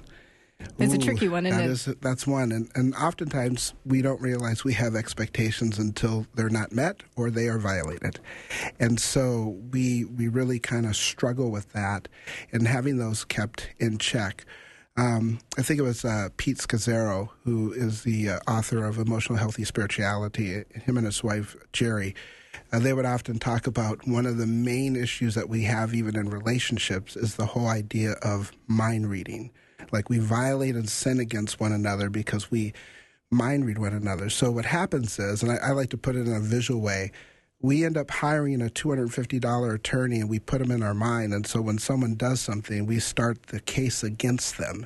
It's 0.80 0.94
Ooh, 0.94 0.98
a 0.98 1.00
tricky 1.00 1.28
one, 1.28 1.46
isn't 1.46 1.58
that 1.58 1.70
it? 1.70 1.72
Is, 1.72 1.86
that's 2.02 2.26
one. 2.26 2.52
And, 2.52 2.70
and 2.76 2.96
oftentimes 2.96 3.74
we 3.86 4.02
don't 4.02 4.20
realize 4.22 4.64
we 4.64 4.74
have 4.74 4.96
expectations 4.96 5.78
until 5.78 6.26
they're 6.34 6.50
not 6.50 6.72
met 6.72 7.04
or 7.16 7.30
they 7.30 7.48
are 7.48 7.60
violated. 7.60 8.20
And 8.80 9.00
so 9.00 9.60
we, 9.72 10.06
we 10.06 10.28
really 10.28 10.60
kind 10.60 10.86
of 10.86 10.96
struggle 10.96 11.52
with 11.52 11.72
that 11.74 12.08
and 12.52 12.68
having 12.68 12.98
those 12.98 13.24
kept 13.24 13.70
in 13.78 13.98
check. 13.98 14.46
Um, 14.98 15.40
I 15.58 15.62
think 15.62 15.80
it 15.80 15.84
was 15.84 16.06
uh, 16.06 16.30
Pete 16.38 16.58
Scazzero, 16.58 17.30
who 17.44 17.72
is 17.72 18.04
the 18.04 18.30
uh, 18.30 18.40
author 18.48 18.86
of 18.86 18.98
Emotional 18.98 19.38
Healthy 19.38 19.66
Spirituality, 19.66 20.64
him 20.74 20.98
and 20.98 21.06
his 21.06 21.24
wife, 21.24 21.56
Geri. 21.72 22.16
Uh, 22.72 22.80
they 22.80 22.94
would 22.94 23.06
often 23.06 23.40
talk 23.40 23.66
about 23.66 24.08
one 24.08 24.26
of 24.26 24.38
the 24.38 24.46
main 24.46 24.96
issues 24.96 25.34
that 25.36 25.50
we 25.50 25.64
have, 25.64 25.94
even 25.96 26.16
in 26.16 26.30
relationships, 26.30 27.16
is 27.16 27.36
the 27.36 27.48
whole 27.48 27.68
idea 27.68 28.14
of 28.22 28.52
mind 28.68 29.10
reading 29.10 29.52
like 29.92 30.10
we 30.10 30.20
violate 30.20 30.76
and 30.76 30.90
sin 30.90 31.20
against 31.20 31.60
one 31.60 31.72
another 31.72 32.10
because 32.10 32.50
we 32.50 32.74
mind 33.30 33.66
read 33.66 33.80
one 33.80 33.94
another. 33.94 34.30
So 34.30 34.52
what 34.52 34.66
happens 34.66 35.18
is, 35.20 35.44
and 35.44 35.52
I, 35.52 35.56
I 35.56 35.72
like 35.72 35.90
to 35.90 35.98
put 35.98 36.16
it 36.16 36.28
in 36.28 36.34
a 36.34 36.40
visual 36.40 36.82
way, 36.82 37.12
we 37.62 37.86
end 37.86 37.98
up 37.98 38.12
hiring 38.12 38.62
a 38.62 38.66
$250 38.66 39.74
attorney 39.74 40.20
and 40.20 40.30
we 40.30 40.40
put 40.40 40.60
them 40.60 40.72
in 40.72 40.84
our 40.84 40.94
mind. 40.94 41.34
And 41.34 41.48
so 41.48 41.62
when 41.62 41.78
someone 41.78 42.16
does 42.16 42.42
something, 42.42 42.86
we 42.86 43.00
start 43.00 43.44
the 43.48 43.62
case 43.62 44.04
against 44.04 44.58
them 44.58 44.86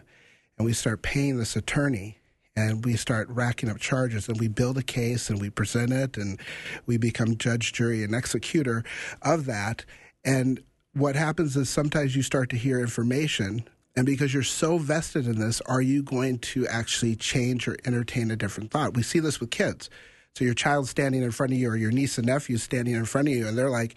and 0.58 0.66
we 0.66 0.74
start 0.74 1.02
paying 1.02 1.38
this 1.38 1.56
attorney 1.56 2.20
and 2.56 2.86
we 2.86 2.95
start 2.95 3.30
racking 3.30 3.70
up 3.70 3.78
charges 3.80 4.28
and 4.28 4.39
we 4.39 4.48
build 4.48 4.78
a 4.78 4.84
case 4.84 5.30
and 5.30 5.41
we 5.41 5.50
present 5.50 5.91
it 5.91 6.18
and 6.18 6.39
we 6.86 6.98
become 6.98 7.38
judge, 7.38 7.74
jury, 7.74 8.04
and 8.04 8.16
executor 8.16 8.84
of 9.22 9.45
that. 9.45 9.84
And 10.24 10.62
what 10.93 11.16
happens 11.16 11.56
is 11.56 11.70
sometimes 11.70 12.16
you 12.16 12.22
start 12.22 12.50
to 12.50 12.58
hear 12.58 12.80
information 12.80 13.68
and 13.98 14.06
because 14.06 14.32
you're 14.32 14.43
so 14.43 14.78
vested 14.78 15.26
in 15.26 15.39
this, 15.39 15.60
are 15.62 15.82
you 15.82 16.04
going 16.04 16.38
to 16.39 16.68
actually 16.68 17.16
change 17.16 17.68
or 17.68 17.76
entertain 17.84 18.30
a 18.30 18.36
different 18.36 18.70
thought? 18.70 18.93
We 18.95 19.02
see 19.02 19.20
this 19.20 19.39
with 19.39 19.50
kids. 19.50 19.89
So 20.36 20.45
your 20.45 20.54
child 20.54 20.88
standing 20.88 21.24
in 21.24 21.32
front 21.32 21.52
of 21.52 21.58
you 21.58 21.68
or 21.68 21.76
your 21.76 21.89
niece 21.89 22.20
and 22.20 22.28
nephew 22.28 22.58
standing 22.58 22.93
in 22.93 23.06
front 23.06 23.28
of 23.28 23.34
you 23.34 23.48
and 23.48 23.58
they're 23.58 23.72
like, 23.72 23.95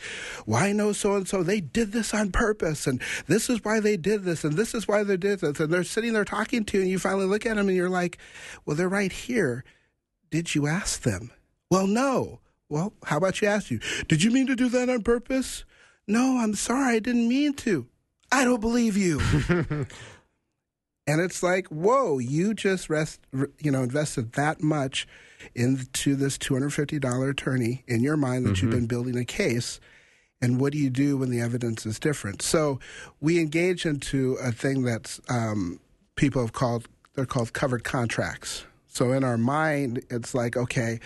I 0.50 0.72
know 0.72 0.92
so 0.92 1.16
and 1.16 1.28
so, 1.28 1.42
they 1.42 1.60
did 1.60 1.92
this 1.92 2.14
on 2.14 2.32
purpose 2.32 2.86
and 2.86 3.02
this 3.26 3.50
is 3.50 3.62
why 3.62 3.78
they 3.78 3.98
did 3.98 4.24
this 4.24 4.42
and 4.42 4.54
this 4.54 4.74
is 4.74 4.88
why 4.88 5.04
they 5.04 5.18
did 5.18 5.40
this. 5.40 5.60
And 5.60 5.70
they're 5.70 5.84
sitting 5.84 6.14
there 6.14 6.24
talking 6.24 6.64
to 6.64 6.78
you 6.78 6.82
and 6.82 6.90
you 6.90 6.98
finally 6.98 7.26
look 7.26 7.44
at 7.44 7.56
them 7.56 7.68
and 7.68 7.76
you're 7.76 7.90
like, 7.90 8.16
well, 8.64 8.74
they're 8.74 8.88
right 8.88 9.12
here. 9.12 9.64
Did 10.30 10.54
you 10.54 10.66
ask 10.66 11.02
them? 11.02 11.30
Well, 11.70 11.86
no. 11.86 12.40
Well, 12.70 12.94
how 13.04 13.18
about 13.18 13.42
you 13.42 13.48
ask 13.48 13.70
you? 13.70 13.80
Did 14.08 14.22
you 14.22 14.30
mean 14.30 14.46
to 14.46 14.56
do 14.56 14.70
that 14.70 14.88
on 14.88 15.02
purpose? 15.02 15.66
No, 16.06 16.38
I'm 16.38 16.54
sorry, 16.54 16.96
I 16.96 17.00
didn't 17.00 17.28
mean 17.28 17.52
to. 17.54 17.86
I 18.32 18.44
don't 18.44 18.60
believe 18.60 18.96
you. 18.96 19.20
and 21.06 21.20
it's 21.20 21.42
like, 21.42 21.66
whoa, 21.68 22.18
you 22.18 22.54
just 22.54 22.88
rest, 22.88 23.20
you 23.58 23.70
know, 23.70 23.82
invested 23.82 24.32
that 24.34 24.62
much 24.62 25.06
into 25.54 26.14
this 26.14 26.38
$250 26.38 27.30
attorney 27.30 27.84
in 27.86 28.02
your 28.02 28.16
mind 28.16 28.46
that 28.46 28.50
mm-hmm. 28.50 28.66
you've 28.66 28.74
been 28.74 28.86
building 28.86 29.16
a 29.16 29.24
case. 29.24 29.80
And 30.42 30.60
what 30.60 30.72
do 30.72 30.78
you 30.78 30.90
do 30.90 31.18
when 31.18 31.30
the 31.30 31.40
evidence 31.40 31.84
is 31.84 31.98
different? 31.98 32.40
So 32.40 32.80
we 33.20 33.38
engage 33.38 33.84
into 33.84 34.36
a 34.42 34.52
thing 34.52 34.82
that's 34.82 35.20
um, 35.28 35.80
people 36.16 36.40
have 36.40 36.52
called, 36.52 36.88
they're 37.14 37.26
called 37.26 37.52
covert 37.52 37.84
contracts. 37.84 38.64
So 38.86 39.12
in 39.12 39.22
our 39.22 39.38
mind, 39.38 40.02
it's 40.10 40.34
like, 40.34 40.56
okay, 40.56 41.00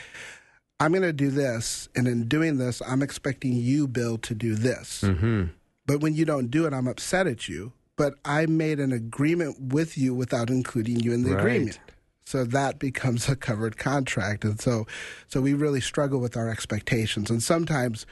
I'm 0.80 0.92
going 0.92 1.02
to 1.02 1.12
do 1.12 1.30
this. 1.30 1.88
And 1.94 2.06
in 2.06 2.28
doing 2.28 2.58
this, 2.58 2.80
I'm 2.86 3.02
expecting 3.02 3.54
you, 3.54 3.86
Bill, 3.88 4.18
to 4.18 4.34
do 4.34 4.54
this. 4.54 5.02
Mm-hmm. 5.02 5.44
But 5.86 6.00
when 6.00 6.14
you 6.14 6.24
don't 6.24 6.50
do 6.50 6.66
it, 6.66 6.72
I'm 6.72 6.86
upset 6.86 7.26
at 7.26 7.48
you. 7.48 7.72
But 7.96 8.14
I 8.24 8.46
made 8.46 8.80
an 8.80 8.92
agreement 8.92 9.72
with 9.72 9.96
you 9.96 10.14
without 10.14 10.50
including 10.50 11.00
you 11.00 11.12
in 11.12 11.22
the 11.22 11.34
right. 11.34 11.40
agreement. 11.40 11.78
So 12.24 12.44
that 12.44 12.78
becomes 12.78 13.28
a 13.28 13.36
covert 13.36 13.76
contract. 13.76 14.44
And 14.44 14.60
so 14.60 14.86
so 15.28 15.40
we 15.40 15.54
really 15.54 15.80
struggle 15.80 16.20
with 16.20 16.36
our 16.36 16.48
expectations. 16.48 17.30
And 17.30 17.42
sometimes 17.42 18.06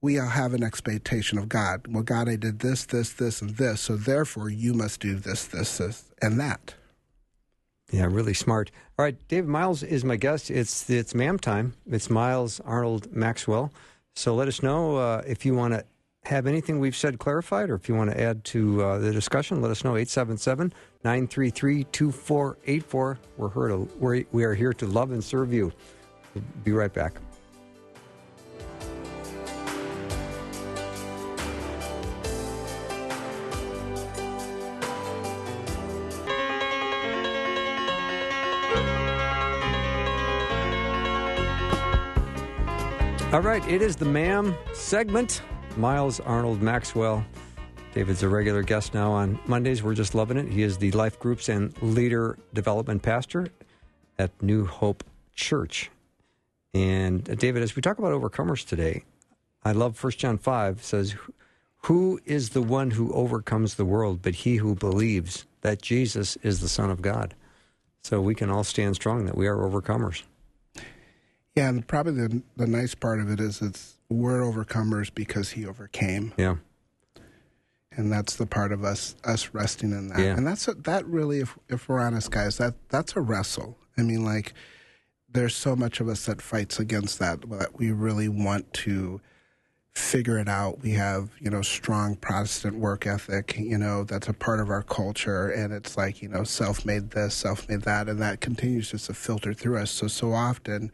we 0.00 0.14
have 0.14 0.54
an 0.54 0.62
expectation 0.62 1.38
of 1.38 1.48
God. 1.48 1.86
Well, 1.88 2.02
God, 2.02 2.28
I 2.28 2.36
did 2.36 2.60
this, 2.60 2.86
this, 2.86 3.12
this, 3.12 3.42
and 3.42 3.50
this. 3.50 3.82
So 3.82 3.96
therefore 3.96 4.48
you 4.48 4.74
must 4.74 5.00
do 5.00 5.16
this, 5.16 5.44
this, 5.46 5.78
this, 5.78 6.04
and 6.22 6.40
that. 6.40 6.74
Yeah, 7.90 8.06
really 8.06 8.34
smart. 8.34 8.70
All 8.98 9.04
right, 9.04 9.16
David 9.28 9.48
Myles 9.48 9.82
is 9.82 10.04
my 10.04 10.16
guest. 10.16 10.50
It's 10.50 10.90
it's 10.90 11.14
MAM 11.14 11.38
time. 11.38 11.74
It's 11.90 12.10
Myles 12.10 12.60
Arnold 12.60 13.10
Maxwell. 13.14 13.72
So 14.14 14.34
let 14.34 14.48
us 14.48 14.62
know 14.62 14.96
uh, 14.96 15.22
if 15.26 15.46
you 15.46 15.54
want 15.54 15.74
to 15.74 15.84
have 16.24 16.46
anything 16.46 16.78
we've 16.78 16.96
said 16.96 17.18
clarified, 17.18 17.70
or 17.70 17.74
if 17.74 17.88
you 17.88 17.94
want 17.94 18.10
to 18.10 18.20
add 18.20 18.44
to 18.44 18.82
uh, 18.82 18.98
the 18.98 19.12
discussion, 19.12 19.62
let 19.62 19.70
us 19.70 19.82
know 19.82 19.96
877 19.96 20.72
933 21.04 21.84
2484. 21.84 23.18
We're 23.36 23.50
here 23.50 23.68
to, 23.68 24.26
we 24.32 24.44
are 24.44 24.54
here 24.54 24.72
to 24.74 24.86
love 24.86 25.10
and 25.12 25.24
serve 25.24 25.52
you. 25.52 25.72
We'll 26.34 26.44
be 26.64 26.72
right 26.72 26.92
back. 26.92 27.14
All 43.30 43.42
right, 43.42 43.66
it 43.68 43.82
is 43.82 43.94
the 43.94 44.06
MAM 44.06 44.56
segment. 44.72 45.42
Myles 45.78 46.18
Arnold 46.18 46.60
Maxwell. 46.60 47.24
David's 47.94 48.24
a 48.24 48.28
regular 48.28 48.62
guest 48.62 48.94
now 48.94 49.12
on 49.12 49.38
Mondays. 49.46 49.80
We're 49.80 49.94
just 49.94 50.12
loving 50.12 50.36
it. 50.36 50.48
He 50.48 50.62
is 50.62 50.76
the 50.76 50.90
life 50.90 51.20
groups 51.20 51.48
and 51.48 51.72
leader 51.80 52.36
development 52.52 53.02
pastor 53.02 53.46
at 54.18 54.30
New 54.42 54.66
Hope 54.66 55.04
Church. 55.36 55.90
And 56.74 57.30
uh, 57.30 57.36
David, 57.36 57.62
as 57.62 57.76
we 57.76 57.82
talk 57.82 57.98
about 57.98 58.10
overcomers 58.10 58.66
today, 58.66 59.04
I 59.64 59.70
love 59.70 60.02
1 60.02 60.12
John 60.12 60.36
5 60.36 60.82
says, 60.82 61.14
Who 61.82 62.20
is 62.24 62.50
the 62.50 62.62
one 62.62 62.90
who 62.90 63.12
overcomes 63.12 63.76
the 63.76 63.84
world 63.84 64.20
but 64.20 64.34
he 64.34 64.56
who 64.56 64.74
believes 64.74 65.46
that 65.60 65.80
Jesus 65.80 66.36
is 66.42 66.60
the 66.60 66.68
Son 66.68 66.90
of 66.90 67.02
God? 67.02 67.34
So 68.02 68.20
we 68.20 68.34
can 68.34 68.50
all 68.50 68.64
stand 68.64 68.96
strong 68.96 69.26
that 69.26 69.36
we 69.36 69.46
are 69.46 69.56
overcomers. 69.56 70.24
Yeah, 71.54 71.68
and 71.68 71.86
probably 71.86 72.14
the, 72.14 72.42
the 72.56 72.66
nice 72.66 72.96
part 72.96 73.20
of 73.20 73.30
it 73.30 73.38
is 73.38 73.62
it's 73.62 73.97
we're 74.08 74.40
overcomers 74.40 75.12
because 75.14 75.50
he 75.50 75.66
overcame. 75.66 76.32
Yeah. 76.36 76.56
And 77.92 78.12
that's 78.12 78.36
the 78.36 78.46
part 78.46 78.72
of 78.72 78.84
us 78.84 79.16
us 79.24 79.50
resting 79.52 79.90
in 79.90 80.08
that. 80.08 80.18
Yeah. 80.20 80.36
And 80.36 80.46
that's 80.46 80.68
a, 80.68 80.74
that 80.74 81.04
really 81.06 81.40
if 81.40 81.58
if 81.68 81.88
we're 81.88 82.00
honest 82.00 82.30
guys, 82.30 82.58
that 82.58 82.74
that's 82.88 83.16
a 83.16 83.20
wrestle. 83.20 83.76
I 83.96 84.02
mean 84.02 84.24
like 84.24 84.54
there's 85.30 85.54
so 85.54 85.76
much 85.76 86.00
of 86.00 86.08
us 86.08 86.26
that 86.26 86.40
fights 86.40 86.78
against 86.78 87.18
that 87.18 87.48
that 87.50 87.78
we 87.78 87.90
really 87.90 88.28
want 88.28 88.72
to 88.72 89.20
figure 89.98 90.38
it 90.38 90.48
out. 90.48 90.80
We 90.80 90.92
have, 90.92 91.30
you 91.40 91.50
know, 91.50 91.60
strong 91.60 92.16
Protestant 92.16 92.76
work 92.76 93.06
ethic, 93.06 93.58
you 93.58 93.76
know, 93.76 94.04
that's 94.04 94.28
a 94.28 94.32
part 94.32 94.60
of 94.60 94.70
our 94.70 94.82
culture. 94.82 95.50
And 95.50 95.72
it's 95.72 95.96
like, 95.96 96.22
you 96.22 96.28
know, 96.28 96.44
self 96.44 96.86
made 96.86 97.10
this, 97.10 97.34
self 97.34 97.68
made 97.68 97.82
that. 97.82 98.08
And 98.08 98.20
that 98.22 98.40
continues 98.40 98.92
just 98.92 99.06
to 99.06 99.14
filter 99.14 99.52
through 99.52 99.78
us. 99.78 99.90
So, 99.90 100.06
so 100.06 100.32
often 100.32 100.92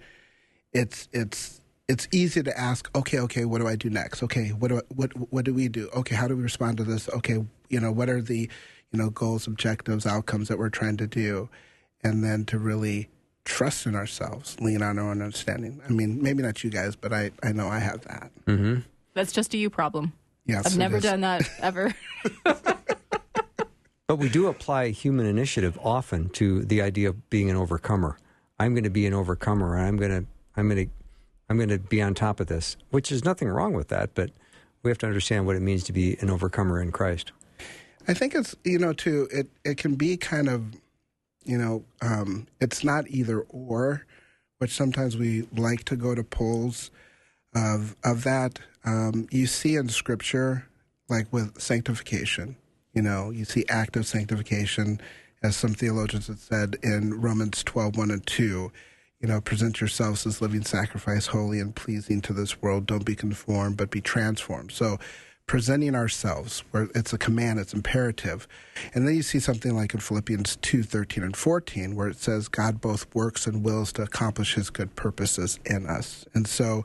it's, 0.72 1.08
it's, 1.12 1.60
it's 1.88 2.08
easy 2.12 2.42
to 2.42 2.58
ask, 2.58 2.90
okay, 2.96 3.18
okay, 3.20 3.44
what 3.44 3.60
do 3.60 3.68
I 3.68 3.76
do 3.76 3.90
next? 3.90 4.22
Okay, 4.22 4.48
what 4.50 4.68
do 4.68 4.78
I, 4.78 4.80
what 4.94 5.32
what 5.32 5.44
do 5.44 5.52
we 5.52 5.68
do? 5.68 5.88
Okay, 5.94 6.14
how 6.14 6.26
do 6.26 6.36
we 6.36 6.42
respond 6.42 6.78
to 6.78 6.84
this? 6.84 7.08
Okay, 7.10 7.44
you 7.68 7.80
know, 7.80 7.92
what 7.92 8.08
are 8.08 8.22
the, 8.22 8.48
you 8.90 8.98
know, 8.98 9.10
goals, 9.10 9.46
objectives, 9.46 10.06
outcomes 10.06 10.48
that 10.48 10.58
we're 10.58 10.70
trying 10.70 10.96
to 10.98 11.06
do? 11.06 11.48
And 12.02 12.22
then 12.22 12.44
to 12.46 12.58
really 12.58 13.08
trust 13.44 13.86
in 13.86 13.94
ourselves, 13.94 14.58
lean 14.60 14.82
on 14.82 14.98
our 14.98 15.10
own 15.10 15.22
understanding. 15.22 15.80
I 15.86 15.90
mean, 15.90 16.22
maybe 16.22 16.42
not 16.42 16.62
you 16.64 16.70
guys, 16.70 16.96
but 16.96 17.12
I, 17.12 17.30
I 17.42 17.52
know 17.52 17.68
I 17.68 17.78
have 17.78 18.02
that. 18.02 18.30
Mm-hmm. 18.46 18.80
That's 19.14 19.32
just 19.32 19.54
a 19.54 19.56
you 19.56 19.70
problem. 19.70 20.12
Yes, 20.44 20.66
I've 20.66 20.76
never 20.76 21.00
done 21.00 21.22
that 21.22 21.48
ever. 21.60 21.94
But 24.06 24.16
we 24.16 24.28
do 24.28 24.48
apply 24.48 24.90
human 24.90 25.24
initiative 25.24 25.78
often 25.82 26.28
to 26.30 26.62
the 26.66 26.82
idea 26.82 27.08
of 27.08 27.30
being 27.30 27.48
an 27.48 27.56
overcomer. 27.56 28.18
I'm 28.58 28.74
going 28.74 28.84
to 28.84 28.90
be 28.90 29.06
an 29.06 29.14
overcomer, 29.14 29.76
and 29.76 29.86
I'm 29.86 29.96
going 29.96 30.10
to 30.10 30.26
I'm 30.56 30.68
going 30.68 30.86
to 30.86 30.92
I'm 31.48 31.56
going 31.56 31.68
to 31.68 31.78
be 31.78 32.00
on 32.00 32.14
top 32.14 32.40
of 32.40 32.46
this, 32.46 32.76
which 32.90 33.12
is 33.12 33.24
nothing 33.24 33.48
wrong 33.48 33.72
with 33.74 33.88
that. 33.88 34.14
But 34.14 34.30
we 34.82 34.90
have 34.90 34.98
to 34.98 35.06
understand 35.06 35.46
what 35.46 35.56
it 35.56 35.62
means 35.62 35.84
to 35.84 35.92
be 35.92 36.16
an 36.20 36.30
overcomer 36.30 36.80
in 36.80 36.92
Christ. 36.92 37.32
I 38.06 38.14
think 38.14 38.34
it's 38.34 38.54
you 38.64 38.78
know 38.78 38.92
too. 38.92 39.28
It 39.32 39.48
it 39.64 39.78
can 39.78 39.94
be 39.94 40.16
kind 40.16 40.48
of, 40.48 40.74
you 41.44 41.58
know, 41.58 41.84
um, 42.02 42.46
it's 42.60 42.84
not 42.84 43.08
either 43.08 43.40
or, 43.48 44.04
which 44.58 44.72
sometimes 44.72 45.16
we 45.16 45.48
like 45.56 45.84
to 45.84 45.96
go 45.96 46.14
to 46.14 46.22
polls 46.22 46.90
of 47.54 47.96
of 48.04 48.24
that. 48.24 48.60
Um, 48.84 49.26
you 49.30 49.46
see 49.46 49.76
in 49.76 49.88
Scripture, 49.88 50.66
like 51.08 51.32
with 51.32 51.60
sanctification, 51.60 52.56
you 52.92 53.02
know, 53.02 53.30
you 53.30 53.44
see 53.44 53.64
active 53.68 54.06
sanctification, 54.06 55.00
as 55.42 55.56
some 55.56 55.74
theologians 55.74 56.26
have 56.26 56.38
said 56.38 56.76
in 56.82 57.20
Romans 57.20 57.64
12, 57.64 57.96
1 57.96 58.10
and 58.10 58.26
two. 58.26 58.70
You 59.20 59.28
know, 59.28 59.40
present 59.40 59.80
yourselves 59.80 60.26
as 60.26 60.42
living 60.42 60.64
sacrifice, 60.64 61.28
holy 61.28 61.58
and 61.58 61.74
pleasing 61.74 62.20
to 62.22 62.32
this 62.32 62.60
world. 62.60 62.86
Don't 62.86 63.06
be 63.06 63.14
conformed, 63.14 63.76
but 63.76 63.90
be 63.90 64.02
transformed. 64.02 64.72
So 64.72 64.98
presenting 65.46 65.94
ourselves 65.94 66.64
where 66.70 66.88
it's 66.94 67.12
a 67.12 67.18
command 67.18 67.58
it's 67.58 67.74
imperative 67.74 68.48
and 68.94 69.06
then 69.06 69.14
you 69.14 69.22
see 69.22 69.38
something 69.38 69.76
like 69.76 69.92
in 69.92 70.00
philippians 70.00 70.56
2 70.56 70.82
13 70.82 71.22
and 71.22 71.36
14 71.36 71.94
where 71.94 72.08
it 72.08 72.16
says 72.16 72.48
god 72.48 72.80
both 72.80 73.06
works 73.14 73.46
and 73.46 73.62
wills 73.62 73.92
to 73.92 74.02
accomplish 74.02 74.54
his 74.54 74.70
good 74.70 74.94
purposes 74.96 75.58
in 75.66 75.86
us 75.86 76.24
and 76.32 76.48
so 76.48 76.84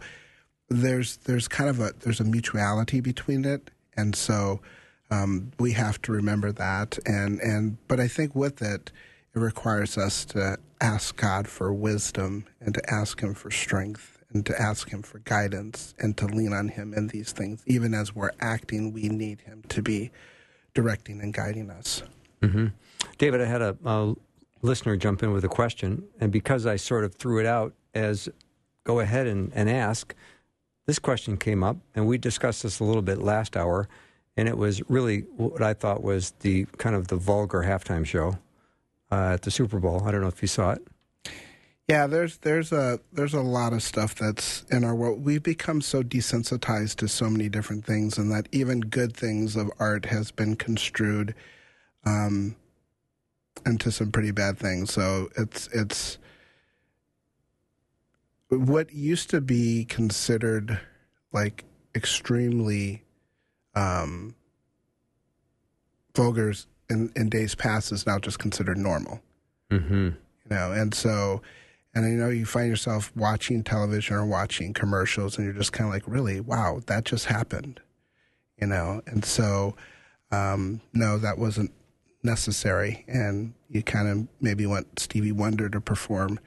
there's 0.68 1.18
there's 1.18 1.48
kind 1.48 1.70
of 1.70 1.80
a 1.80 1.94
there's 2.02 2.20
a 2.20 2.26
mutuality 2.26 3.00
between 3.00 3.46
it 3.46 3.72
and 3.96 4.16
so 4.16 4.60
um, 5.12 5.52
we 5.58 5.72
have 5.72 6.00
to 6.02 6.12
remember 6.12 6.52
that 6.52 7.00
and 7.06 7.40
and 7.40 7.78
but 7.88 8.00
i 8.00 8.08
think 8.10 8.36
with 8.36 8.62
it 8.62 8.92
it 9.40 9.46
requires 9.46 9.98
us 9.98 10.26
to 10.26 10.58
ask 10.82 11.16
god 11.16 11.48
for 11.48 11.74
wisdom 11.74 12.46
and 12.62 12.74
to 12.74 12.82
ask 12.90 13.22
him 13.22 13.34
for 13.34 13.52
strength 13.52 14.24
and 14.32 14.46
to 14.46 14.62
ask 14.62 14.90
him 14.90 15.02
for 15.02 15.20
guidance 15.20 15.94
and 16.00 16.16
to 16.18 16.28
lean 16.28 16.54
on 16.54 16.68
him 16.68 16.94
in 16.94 17.08
these 17.08 17.32
things. 17.32 17.64
Even 17.66 17.94
as 17.94 18.14
we're 18.14 18.32
acting, 18.40 18.94
we 18.94 19.10
need 19.10 19.42
him 19.42 19.64
to 19.70 19.82
be 19.82 20.12
directing 20.74 21.20
and 21.22 21.34
guiding 21.34 21.70
us. 21.70 22.04
Mm-hmm. 22.42 22.68
David, 23.18 23.42
I 23.42 23.46
had 23.46 23.62
a, 23.62 23.78
a 23.84 24.14
listener 24.62 24.96
jump 24.98 25.24
in 25.24 25.32
with 25.32 25.44
a 25.44 25.50
question, 25.50 26.04
and 26.20 26.32
because 26.32 26.66
I 26.66 26.76
sort 26.76 27.06
of 27.06 27.16
threw 27.16 27.40
it 27.40 27.46
out 27.46 27.74
as 27.94 28.30
go 28.84 29.00
ahead 29.00 29.26
and, 29.26 29.52
and 29.56 29.70
ask, 29.70 30.14
this 30.86 31.00
question 31.00 31.38
came 31.38 31.64
up, 31.64 31.78
and 31.96 32.08
we 32.08 32.18
discussed 32.18 32.64
this 32.64 32.80
a 32.80 32.84
little 32.84 33.02
bit 33.02 33.20
last 33.20 33.58
hour, 33.58 33.88
and 34.38 34.48
it 34.48 34.58
was 34.58 34.82
really 34.90 35.22
what 35.38 35.62
I 35.62 35.74
thought 35.74 36.04
was 36.04 36.32
the 36.42 36.66
kind 36.78 36.96
of 36.96 37.08
the 37.08 37.16
vulgar 37.16 37.64
halftime 37.64 38.06
show 38.06 38.38
uh, 39.12 39.32
at 39.34 39.42
the 39.44 39.52
Super 39.52 39.80
Bowl. 39.80 40.04
I 40.06 40.12
don't 40.12 40.22
know 40.22 40.28
if 40.28 40.42
you 40.42 40.48
saw 40.48 40.72
it. 40.72 40.88
Yeah, 41.88 42.06
there's 42.06 42.38
there's 42.38 42.72
a 42.72 43.00
there's 43.12 43.34
a 43.34 43.42
lot 43.42 43.74
of 43.74 43.82
stuff 43.82 44.14
that's 44.14 44.64
in 44.70 44.84
our 44.84 44.94
world. 44.94 45.26
We've 45.26 45.42
become 45.42 45.82
so 45.82 46.04
desensitized 46.04 46.98
to 46.98 47.08
so 47.08 47.32
many 47.32 47.50
different 47.50 47.84
things, 47.84 48.18
and 48.20 48.32
that 48.32 48.48
even 48.52 48.82
good 48.82 49.18
things 49.18 49.56
of 49.56 49.72
art 49.80 50.06
has 50.06 50.30
been 50.30 50.56
construed 50.56 51.34
um, 52.06 52.56
into 53.66 53.92
some 53.92 54.12
pretty 54.12 54.30
bad 54.30 54.60
things. 54.60 54.94
So 54.94 55.30
it's 55.36 55.68
it's 55.74 56.20
what 58.50 58.94
used 58.94 59.32
to 59.32 59.42
be 59.42 59.86
considered 59.86 60.80
like 61.32 61.66
extremely 61.96 63.04
um, 63.74 64.36
vulgar 66.16 66.54
in, 66.90 67.12
in 67.16 67.30
days 67.30 67.56
past 67.56 67.92
is 67.92 68.06
now 68.06 68.20
just 68.20 68.40
considered 68.40 68.78
normal. 68.78 69.22
Mm-hmm. 69.72 70.06
You 70.06 70.50
know, 70.50 70.72
and 70.72 70.94
so 70.94 71.42
and 71.94 72.10
you 72.12 72.18
know 72.18 72.30
you 72.30 72.46
find 72.46 72.70
yourself 72.70 73.12
watching 73.16 73.64
television 73.64 74.16
or 74.16 74.26
watching 74.26 74.74
commercials 74.74 75.38
and 75.38 75.46
you're 75.46 75.54
just 75.54 75.74
kind 75.74 75.88
of 75.88 75.94
like 75.94 76.04
really? 76.08 76.40
Wow 76.40 76.82
that 76.88 77.06
just 77.06 77.26
happened. 77.26 77.80
You 78.60 78.68
know 78.68 79.02
and 79.08 79.24
so 79.24 79.76
um, 80.32 80.82
no 80.94 81.18
that 81.18 81.38
wasn't 81.38 81.72
necessary. 82.24 83.06
And 83.08 83.54
you 83.70 83.84
kind 83.84 84.08
of 84.08 84.28
maybe 84.42 84.66
want 84.66 85.00
stevie 85.00 85.32
wonder 85.32 85.70
to 85.70 85.82
perform 85.82 86.40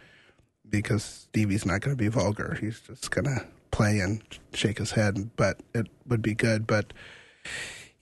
because 0.69 1.05
stevie's 1.05 1.67
not 1.67 1.81
going 1.81 1.97
to 1.97 2.03
be 2.03 2.09
vulgar. 2.09 2.57
He's 2.61 2.81
just 2.81 3.11
going 3.11 3.25
to 3.27 3.47
play 3.71 4.01
and 4.01 4.23
shake 4.53 4.79
his 4.79 4.93
head 4.93 5.31
but 5.37 5.61
it 5.75 5.87
would 6.07 6.23
be 6.23 6.35
good. 6.35 6.67
But 6.67 6.93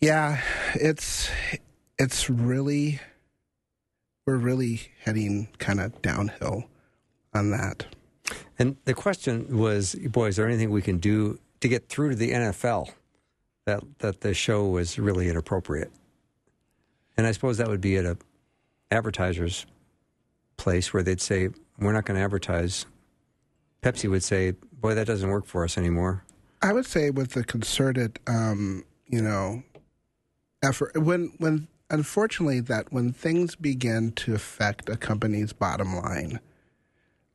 yeah 0.01 0.41
it's 0.74 1.30
it's 2.01 2.30
really 2.30 2.98
we're 4.26 4.36
really 4.36 4.80
heading 5.05 5.48
kind 5.59 5.80
of 5.80 6.01
downhill 6.03 6.64
on 7.34 7.51
that. 7.51 7.86
And 8.59 8.76
the 8.84 8.94
question 8.94 9.59
was, 9.59 9.94
boy, 9.94 10.28
is 10.28 10.36
there 10.36 10.46
anything 10.46 10.70
we 10.70 10.82
can 10.82 10.98
do 10.98 11.38
to 11.61 11.68
get 11.68 11.88
through 11.88 12.11
to 12.11 12.16
the 12.16 12.32
NFL 12.32 12.90
that 13.66 13.82
that 13.98 14.22
the 14.22 14.32
show 14.32 14.66
was 14.66 14.98
really 14.98 15.28
inappropriate? 15.28 15.92
And 17.16 17.26
I 17.26 17.32
suppose 17.32 17.59
that 17.59 17.68
would 17.68 17.82
be 17.82 17.96
at 17.96 18.07
a 18.07 18.16
advertiser's 18.90 19.66
place 20.57 20.94
where 20.94 21.03
they'd 21.03 21.20
say, 21.20 21.51
"We're 21.78 21.92
not 21.92 22.07
going 22.07 22.16
to 22.16 22.24
advertise." 22.24 22.86
Pepsi 23.82 24.09
would 24.09 24.24
say, 24.24 24.53
"Boy, 24.72 24.94
that 24.94 25.07
doesn't 25.07 25.28
work 25.28 25.44
for 25.44 25.64
us 25.64 25.76
anymore." 25.76 26.24
I 26.62 26.72
would 26.72 26.86
say 26.86 27.11
with 27.11 27.32
the 27.32 27.44
concerted, 27.44 28.18
um, 28.26 28.84
you 29.07 29.20
know, 29.20 29.62
effort 30.62 30.96
when 30.96 31.32
when 31.38 31.68
unfortunately 31.91 32.61
that 32.61 32.93
when 32.93 33.12
things 33.12 33.55
begin 33.57 34.12
to 34.12 34.34
affect 34.34 34.88
a 34.88 34.97
company's 34.97 35.53
bottom 35.53 35.97
line 35.97 36.41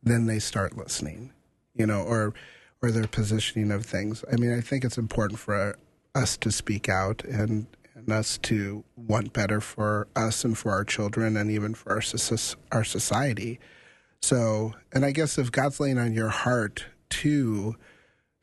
then 0.06 0.28
they 0.28 0.39
start 0.39 0.78
listening, 0.78 1.32
you 1.74 1.86
know, 1.86 2.01
or 2.01 2.34
or 2.82 2.91
their 2.91 3.08
positioning 3.08 3.72
of 3.72 3.86
things. 3.86 4.24
I 4.32 4.36
mean, 4.36 4.53
I 4.53 4.62
think 4.62 4.86
it's 4.86 4.97
important 4.97 5.39
for 5.39 5.56
uh, 5.56 5.74
us 6.18 6.38
to 6.38 6.51
speak 6.51 6.88
out 6.88 7.24
and 7.26 7.66
and 7.95 8.12
us 8.12 8.38
to 8.39 8.84
want 8.95 9.34
better 9.34 9.60
for 9.60 10.08
us 10.16 10.43
and 10.45 10.58
for 10.58 10.72
our 10.72 10.84
children 10.84 11.36
and 11.36 11.49
even 11.49 11.74
for 11.74 11.93
our 11.93 12.01
our 12.72 12.84
society. 12.84 13.60
So, 14.22 14.74
and 14.93 15.03
I 15.03 15.12
guess 15.12 15.38
if 15.38 15.51
God's 15.51 15.80
laying 15.80 15.97
on 15.97 16.14
your 16.14 16.30
heart 16.30 16.86
to 17.10 17.76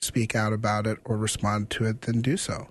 speak 0.00 0.34
out 0.34 0.52
about 0.52 0.86
it 0.86 0.98
or 1.04 1.16
respond 1.16 1.70
to 1.70 1.84
it, 1.86 2.02
then 2.02 2.20
do 2.22 2.36
so. 2.36 2.68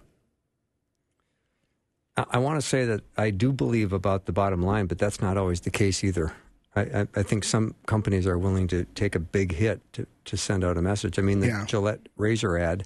I, 2.18 2.26
I 2.32 2.38
want 2.40 2.62
to 2.62 2.68
say 2.68 2.86
that 2.86 3.02
I 3.18 3.30
do 3.30 3.52
believe 3.52 3.94
about 3.94 4.26
the 4.26 4.32
bottom 4.32 4.62
line, 4.62 4.86
but 4.88 4.98
that's 4.98 5.22
not 5.22 5.38
always 5.38 5.62
the 5.62 5.70
case 5.72 6.04
either. 6.04 6.34
I, 6.76 6.82
I, 6.82 7.08
I, 7.18 7.24
think 7.24 7.44
some 7.44 7.76
companies 7.86 8.26
are 8.26 8.38
willing 8.38 8.68
to 8.70 8.86
take 8.96 9.14
a 9.16 9.20
big 9.20 9.52
hit 9.54 9.82
to, 9.94 10.08
to 10.26 10.38
send 10.38 10.64
out 10.64 10.78
a 10.78 10.82
message. 10.82 11.20
I 11.20 11.22
mean, 11.22 11.42
the 11.42 11.48
Yeah. 11.48 11.66
Gillette 11.66 12.08
razor 12.16 12.58
ad, 12.58 12.86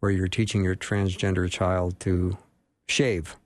where 0.00 0.10
you're 0.12 0.28
teaching 0.28 0.62
your 0.62 0.76
transgender 0.76 1.50
child 1.50 1.98
to 2.00 2.36
shave, 2.86 3.36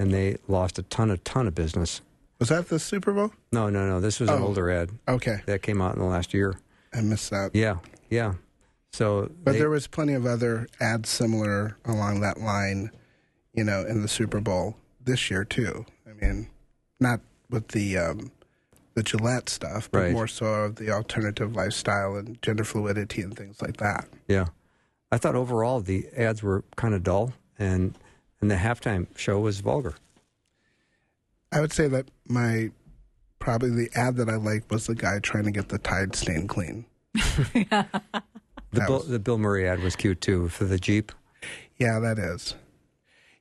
and 0.00 0.12
they 0.12 0.38
lost 0.48 0.76
a 0.78 0.82
ton, 0.82 1.10
a 1.12 1.18
ton 1.18 1.46
of 1.46 1.54
business. 1.54 2.00
Was 2.40 2.48
that 2.48 2.68
the 2.68 2.80
Super 2.80 3.12
Bowl? 3.12 3.30
No, 3.52 3.68
no, 3.70 3.86
no. 3.86 4.00
This 4.00 4.18
was 4.18 4.28
an 4.28 4.40
Oh. 4.40 4.46
older 4.46 4.70
ad 4.70 4.90
Okay, 5.06 5.36
that 5.46 5.62
came 5.62 5.80
out 5.80 5.94
in 5.94 6.00
the 6.00 6.06
last 6.06 6.34
year. 6.34 6.58
I 6.92 7.00
missed 7.02 7.30
that. 7.30 7.50
Yeah, 7.54 7.76
yeah. 8.08 8.34
So, 8.92 9.30
But 9.44 9.52
they- 9.52 9.58
there 9.58 9.70
was 9.70 9.86
plenty 9.86 10.14
of 10.14 10.26
other 10.26 10.66
ads 10.80 11.10
similar 11.10 11.76
along 11.84 12.22
that 12.22 12.40
line, 12.40 12.90
you 13.54 13.64
know, 13.64 13.80
in 13.84 14.02
the 14.02 14.08
Super 14.08 14.40
Bowl 14.40 14.76
this 15.04 15.30
year 15.30 15.44
too. 15.44 15.84
I 16.08 16.12
mean, 16.24 16.48
not 16.98 17.20
with 17.48 17.68
the 17.68 17.96
um, 17.98 18.30
the 18.94 19.02
Gillette 19.02 19.48
stuff, 19.48 19.88
but 19.90 19.98
Right. 20.00 20.12
more 20.12 20.28
so 20.28 20.46
of 20.46 20.76
the 20.76 20.90
alternative 20.90 21.54
lifestyle 21.56 22.16
and 22.16 22.40
gender 22.42 22.64
fluidity 22.64 23.22
and 23.22 23.36
things 23.36 23.60
like 23.62 23.76
that. 23.78 24.08
Yeah, 24.28 24.46
I 25.12 25.18
thought 25.18 25.34
overall 25.34 25.80
the 25.80 26.06
ads 26.16 26.42
were 26.42 26.64
kind 26.76 26.94
of 26.94 27.02
dull, 27.02 27.32
and 27.58 27.96
and 28.40 28.50
the 28.50 28.56
halftime 28.56 29.06
show 29.16 29.38
was 29.40 29.60
vulgar. 29.60 29.94
I 31.52 31.60
would 31.60 31.72
say 31.72 31.88
that 31.88 32.08
my 32.28 32.70
probably 33.40 33.70
the 33.70 33.90
ad 33.94 34.16
that 34.16 34.28
I 34.28 34.36
liked 34.36 34.70
was 34.70 34.86
the 34.86 34.94
guy 34.94 35.18
trying 35.18 35.44
to 35.44 35.50
get 35.50 35.68
the 35.70 35.78
Tide 35.78 36.14
stain 36.14 36.46
clean. 36.46 36.84
The 38.72 38.82
Bill, 38.86 38.98
was- 38.98 39.08
the 39.08 39.18
Bill 39.18 39.36
Murray 39.36 39.66
ad 39.68 39.80
was 39.80 39.96
cute 39.96 40.20
too 40.20 40.48
for 40.48 40.64
the 40.64 40.78
Jeep. 40.78 41.10
Yeah, 41.78 41.98
that 41.98 42.20
is. 42.20 42.54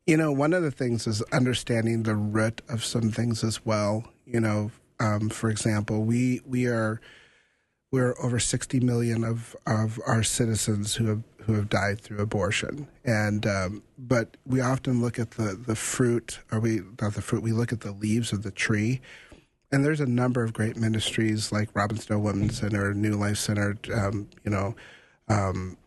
You 0.05 0.17
know, 0.17 0.31
one 0.31 0.53
of 0.53 0.63
the 0.63 0.71
things 0.71 1.05
is 1.05 1.21
understanding 1.31 2.03
the 2.03 2.15
root 2.15 2.61
of 2.67 2.83
some 2.83 3.11
things 3.11 3.43
as 3.43 3.65
well. 3.65 4.05
You 4.25 4.39
know, 4.39 4.71
um, 4.99 5.29
for 5.29 5.49
example, 5.49 6.03
we 6.03 6.41
we 6.45 6.65
are 6.67 6.99
we're 7.91 8.15
over 8.21 8.39
60 8.39 8.79
million 8.81 9.23
of, 9.23 9.55
of 9.65 9.99
our 10.05 10.23
citizens 10.23 10.95
who 10.95 11.05
have 11.07 11.23
who 11.41 11.53
have 11.53 11.69
died 11.69 11.99
through 11.99 12.19
abortion, 12.19 12.87
and 13.03 13.45
um, 13.47 13.81
but 13.97 14.37
we 14.45 14.61
often 14.61 15.01
look 15.01 15.17
at 15.17 15.31
the 15.31 15.55
the 15.55 15.75
fruit, 15.75 16.39
or 16.51 16.59
we 16.59 16.81
not 17.01 17.13
the 17.13 17.21
fruit. 17.21 17.41
We 17.41 17.53
look 17.53 17.71
at 17.71 17.81
the 17.81 17.91
leaves 17.91 18.31
of 18.31 18.43
the 18.43 18.51
tree, 18.51 19.01
and 19.71 19.83
there's 19.83 20.01
a 20.01 20.05
number 20.05 20.43
of 20.43 20.53
great 20.53 20.75
ministries 20.75 21.51
like 21.51 21.69
Robin 21.73 21.97
Robbinsdale 21.97 22.21
Women's 22.21 22.59
Center, 22.59 22.93
New 22.93 23.13
Life 23.13 23.37
Center, 23.37 23.75
um, 23.95 24.29
you 24.43 24.51
know, 24.51 24.75
um, 25.27 25.77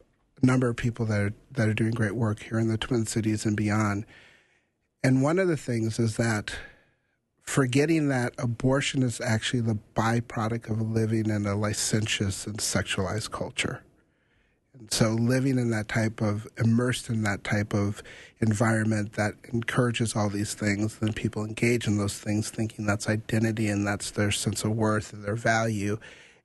number 0.43 0.69
of 0.69 0.77
people 0.77 1.07
that 1.07 1.21
are 1.21 1.35
that 1.53 1.69
are 1.69 1.75
doing 1.75 1.93
great 1.93 2.15
work 2.15 2.43
here 2.43 2.59
in 2.59 2.69
the 2.69 2.79
Twin 2.79 3.07
Cities 3.07 3.45
and 3.45 3.57
beyond. 3.57 4.05
And 5.05 5.23
one 5.23 5.39
of 5.39 5.49
the 5.49 5.57
things 5.57 5.99
is 5.99 6.17
that 6.17 6.55
forgetting 7.43 8.09
that 8.09 8.35
abortion 8.39 9.03
is 9.03 9.21
actually 9.21 9.61
the 9.61 9.79
byproduct 9.95 10.71
of 10.71 10.81
living 10.81 11.29
in 11.29 11.47
a 11.47 11.57
licentious 11.57 12.47
and 12.47 12.59
sexualized 12.59 13.31
culture. 13.31 13.83
And 14.79 14.93
so 14.93 15.11
living 15.11 15.59
in 15.59 15.71
that 15.71 15.89
type 15.89 16.21
of 16.23 16.47
immersed 16.57 17.09
in 17.09 17.23
that 17.25 17.45
type 17.45 17.75
of 17.75 18.03
environment 18.41 19.15
that 19.15 19.35
encourages 19.53 20.17
all 20.17 20.31
these 20.31 20.55
things, 20.55 20.99
then 20.99 21.13
people 21.13 21.45
engage 21.45 21.87
in 21.87 21.99
those 21.99 22.19
things 22.19 22.51
thinking 22.51 22.87
that's 22.87 23.09
identity 23.09 23.69
and 23.69 23.87
that's 23.87 24.11
their 24.13 24.31
sense 24.31 24.65
of 24.65 24.73
worth 24.73 25.13
and 25.13 25.25
their 25.25 25.37
value. 25.37 25.99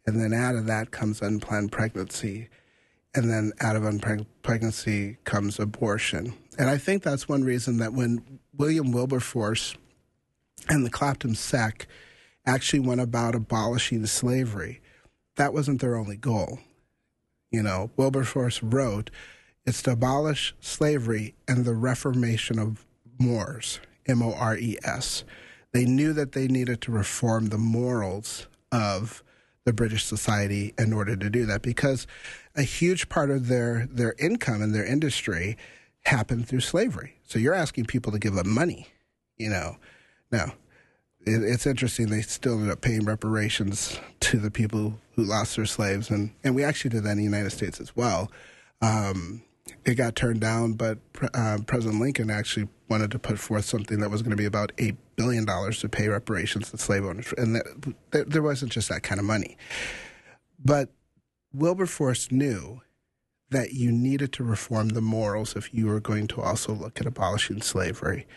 And 0.06 0.22
then 0.22 0.34
out 0.34 0.56
of 0.56 0.66
that 0.68 0.92
comes 0.92 1.22
unplanned 1.22 1.72
pregnancy. 1.72 2.50
And 3.16 3.30
then 3.30 3.52
out 3.62 3.76
of 3.76 3.84
unplanned 3.84 4.26
pregnancy 4.44 5.18
comes 5.24 5.60
abortion. 5.60 6.34
And 6.58 6.70
I 6.70 6.78
think 6.78 7.04
that's 7.04 7.28
one 7.28 7.44
reason 7.44 7.78
that 7.78 7.94
when 7.94 8.40
William 8.56 8.92
Wilberforce 8.92 9.76
and 10.70 10.86
the 10.86 10.90
Clapham 10.90 11.36
sect 11.36 11.88
actually 12.46 12.80
went 12.80 13.02
about 13.02 13.36
abolishing 13.36 14.06
slavery, 14.06 14.82
that 15.36 15.54
wasn't 15.54 15.82
their 15.82 15.96
only 15.96 16.18
goal. 16.18 16.60
You 17.52 17.64
know, 17.64 17.92
Wilberforce 17.96 18.62
wrote, 18.62 19.10
it's 19.66 19.82
to 19.84 19.92
abolish 19.92 20.56
slavery 20.60 21.36
and 21.48 21.66
the 21.66 21.74
reformation 21.74 22.60
of 22.60 22.86
mores, 23.20 23.80
M 24.08 24.22
O 24.22 24.34
R 24.34 24.58
E 24.58 24.78
S. 24.84 25.24
They 25.74 25.86
knew 25.86 26.14
that 26.14 26.32
they 26.32 26.48
needed 26.48 26.82
to 26.82 26.92
reform 26.92 27.48
the 27.48 27.58
morals 27.58 28.48
of 28.72 29.24
the 29.66 29.74
British 29.74 30.06
society 30.06 30.74
in 30.78 30.94
order 30.94 31.16
to 31.16 31.30
do 31.30 31.46
that 31.46 31.62
because 31.62 32.08
a 32.58 32.64
huge 32.64 33.08
part 33.08 33.30
of 33.30 33.48
their, 33.48 33.88
their 33.90 34.16
income 34.18 34.62
and 34.62 34.74
their 34.74 34.86
industry 34.86 35.56
happened 36.06 36.48
through 36.48 36.62
slavery. 36.62 37.20
So 37.24 37.40
you're 37.40 37.54
asking 37.54 37.86
people 37.86 38.12
to 38.12 38.20
give 38.20 38.38
up 38.38 38.46
money, 38.46 38.88
you 39.38 39.50
know. 39.50 39.78
Now, 40.32 40.54
it, 41.26 41.44
it's 41.44 41.68
interesting. 41.68 42.10
They 42.10 42.22
still 42.22 42.56
ended 42.56 42.72
up 42.72 42.82
paying 42.82 43.06
reparations 43.06 44.00
to 44.22 44.38
the 44.38 44.52
people 44.52 45.00
who 45.16 45.24
lost 45.24 45.56
their 45.56 45.66
slaves, 45.66 46.10
and, 46.10 46.32
and 46.44 46.56
we 46.56 46.64
actually 46.64 46.90
did 46.90 47.04
that 47.04 47.12
in 47.12 47.18
the 47.18 47.24
United 47.24 47.52
States 47.52 47.80
as 47.80 47.96
well. 47.96 48.32
Um, 48.82 49.44
it 49.86 49.96
got 49.96 50.16
turned 50.16 50.40
down, 50.40 50.74
but 50.74 50.98
uh, 51.34 51.60
President 51.66 52.02
Lincoln 52.02 52.30
actually 52.30 52.70
wanted 52.90 53.12
to 53.12 53.20
put 53.20 53.38
forth 53.38 53.66
something 53.66 54.00
that 54.00 54.10
was 54.10 54.22
going 54.22 54.32
to 54.32 54.38
be 54.38 54.46
about 54.46 54.72
eight 54.78 54.96
billion 55.16 55.46
dollars 55.46 55.80
to 55.80 55.90
pay 55.90 56.08
reparations 56.08 56.72
to 56.72 56.78
slave 56.78 57.04
owners, 57.04 57.34
and 57.38 57.56
that, 58.12 58.30
there 58.30 58.42
wasn't 58.42 58.72
just 58.72 58.90
that 58.90 59.04
kind 59.04 59.20
of 59.20 59.26
money. 59.26 59.58
But 60.64 60.90
Wilberforce 61.54 62.32
knew 62.32 62.82
that 63.50 63.74
you 63.74 63.92
needed 63.92 64.34
to 64.34 64.44
reform 64.44 64.90
the 64.90 65.02
morals 65.02 65.56
if 65.56 65.74
you 65.74 65.88
were 65.88 66.00
going 66.00 66.28
to 66.28 66.42
also 66.42 66.74
look 66.74 67.00
at 67.00 67.08
abolishing 67.08 67.62
slavery. 67.62 68.28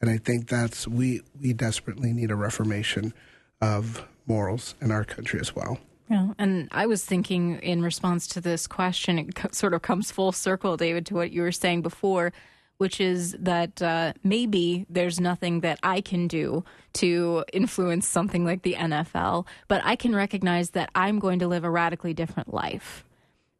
And 0.00 0.10
I 0.10 0.18
think 0.18 0.48
that's 0.48 0.86
we 0.86 1.22
we 1.40 1.52
desperately 1.52 2.12
need 2.12 2.30
a 2.30 2.36
reformation 2.36 3.12
of 3.60 4.06
morals 4.26 4.74
in 4.80 4.90
our 4.90 5.04
country 5.04 5.40
as 5.40 5.56
well. 5.56 5.78
Yeah, 6.10 6.32
and 6.38 6.68
I 6.70 6.86
was 6.86 7.04
thinking 7.04 7.58
in 7.58 7.82
response 7.82 8.26
to 8.28 8.40
this 8.40 8.66
question, 8.66 9.18
it 9.18 9.54
sort 9.54 9.74
of 9.74 9.82
comes 9.82 10.10
full 10.10 10.32
circle, 10.32 10.76
David, 10.76 11.04
to 11.06 11.14
what 11.14 11.32
you 11.32 11.42
were 11.42 11.52
saying 11.52 11.82
before, 11.82 12.32
which 12.78 13.00
is 13.00 13.36
that 13.38 13.82
uh, 13.82 14.12
maybe 14.24 14.86
there's 14.88 15.20
nothing 15.20 15.60
that 15.60 15.78
I 15.82 16.00
can 16.00 16.26
do 16.28 16.64
to 16.94 17.44
influence 17.52 18.08
something 18.08 18.44
like 18.44 18.62
the 18.62 18.74
NFL, 18.74 19.46
but 19.66 19.82
I 19.84 19.96
can 19.96 20.14
recognize 20.14 20.70
that 20.70 20.90
I'm 20.94 21.18
going 21.18 21.38
to 21.40 21.48
live 21.48 21.64
a 21.64 21.70
radically 21.70 22.14
different 22.14 22.54
life 22.54 23.04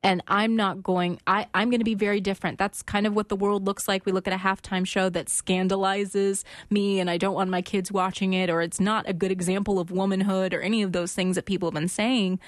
and 0.03 0.23
I'm 0.29 0.57
not 0.57 0.83
going 0.83 1.19
I, 1.27 1.47
I'm 1.55 1.71
going 1.71 1.81
to 1.81 1.85
be 1.85 1.95
very 1.95 2.21
different. 2.21 2.59
That's 2.59 2.83
kind 2.83 3.07
of 3.07 3.15
what 3.15 3.29
the 3.29 3.37
world 3.37 3.67
looks 3.67 3.89
like. 3.89 4.07
We 4.07 4.13
look 4.13 4.27
at 4.29 4.33
a 4.33 4.37
halftime 4.37 4.87
show 4.87 5.09
that 5.11 5.29
scandalizes 5.29 6.45
me 6.71 7.01
and 7.01 7.11
I 7.11 7.19
don't 7.19 7.35
want 7.35 7.51
my 7.51 7.63
kids 7.63 7.91
watching 7.91 8.33
it 8.33 8.49
or 8.49 8.63
it's 8.63 8.81
not 8.81 9.09
a 9.09 9.13
good 9.13 9.33
example 9.33 9.79
of 9.79 9.91
womanhood 9.91 10.55
or 10.55 10.61
any 10.61 10.83
of 10.83 10.93
those 10.93 11.13
things 11.13 11.37
that 11.37 11.47
people 11.47 11.69
have 11.69 11.75
been 11.75 11.89
saying. 11.89 12.39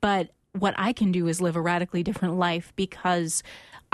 But 0.00 0.30
what 0.52 0.74
I 0.78 0.92
can 0.92 1.12
do 1.12 1.26
is 1.26 1.40
live 1.40 1.56
a 1.56 1.60
radically 1.60 2.02
different 2.02 2.36
life 2.36 2.72
because 2.76 3.42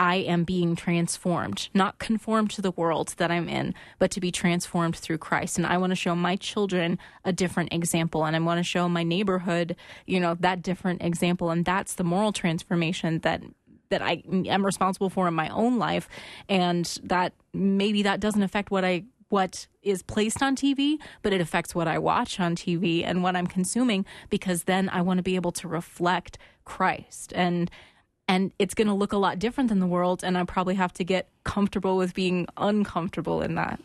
I 0.02 0.16
am 0.16 0.42
being 0.42 0.74
transformed, 0.74 1.68
not 1.72 2.00
conformed 2.00 2.50
to 2.50 2.60
the 2.60 2.72
world 2.72 3.14
that 3.18 3.30
I'm 3.30 3.48
in, 3.48 3.72
but 4.00 4.10
to 4.10 4.20
be 4.20 4.32
transformed 4.32 4.96
through 4.96 5.18
Christ. 5.18 5.58
And 5.58 5.64
I 5.64 5.78
want 5.78 5.92
to 5.92 5.94
show 5.94 6.16
my 6.16 6.34
children 6.34 6.98
a 7.24 7.32
different 7.32 7.72
example. 7.72 8.24
And 8.24 8.34
I 8.34 8.40
want 8.40 8.58
to 8.58 8.64
show 8.64 8.88
my 8.88 9.04
neighborhood, 9.04 9.76
you 10.04 10.18
know, 10.18 10.34
that 10.40 10.60
different 10.60 11.02
example. 11.02 11.50
And 11.50 11.64
that's 11.64 11.94
the 11.94 12.02
moral 12.02 12.32
transformation 12.32 13.20
that 13.20 13.42
that 13.90 14.02
I 14.02 14.24
am 14.26 14.66
responsible 14.66 15.08
for 15.08 15.28
in 15.28 15.34
my 15.34 15.50
own 15.50 15.78
life 15.78 16.08
and 16.48 16.84
that 17.04 17.34
maybe 17.52 18.02
that 18.02 18.18
doesn't 18.18 18.42
affect 18.42 18.72
what 18.72 18.84
I 18.84 19.04
what 19.28 19.68
is 19.82 20.02
placed 20.02 20.42
on 20.42 20.56
TV, 20.56 20.98
but 21.22 21.32
it 21.32 21.40
affects 21.40 21.76
what 21.76 21.86
I 21.86 21.98
watch 21.98 22.40
on 22.40 22.56
TV 22.56 23.04
and 23.04 23.22
what 23.22 23.36
I'm 23.36 23.46
consuming 23.46 24.04
because 24.30 24.64
then 24.64 24.88
I 24.88 25.00
want 25.00 25.18
to 25.18 25.22
be 25.22 25.36
able 25.36 25.52
to 25.52 25.68
reflect 25.68 26.38
Christ. 26.64 27.32
And 27.36 27.70
and 28.28 28.52
it's 28.58 28.74
going 28.74 28.88
to 28.88 28.94
look 28.94 29.12
a 29.12 29.18
lot 29.18 29.38
different 29.38 29.68
than 29.68 29.78
the 29.78 29.86
world 29.86 30.22
and 30.24 30.38
i 30.38 30.44
probably 30.44 30.74
have 30.74 30.92
to 30.92 31.04
get 31.04 31.28
comfortable 31.44 31.96
with 31.96 32.14
being 32.14 32.46
uncomfortable 32.56 33.42
in 33.42 33.54
that. 33.56 33.80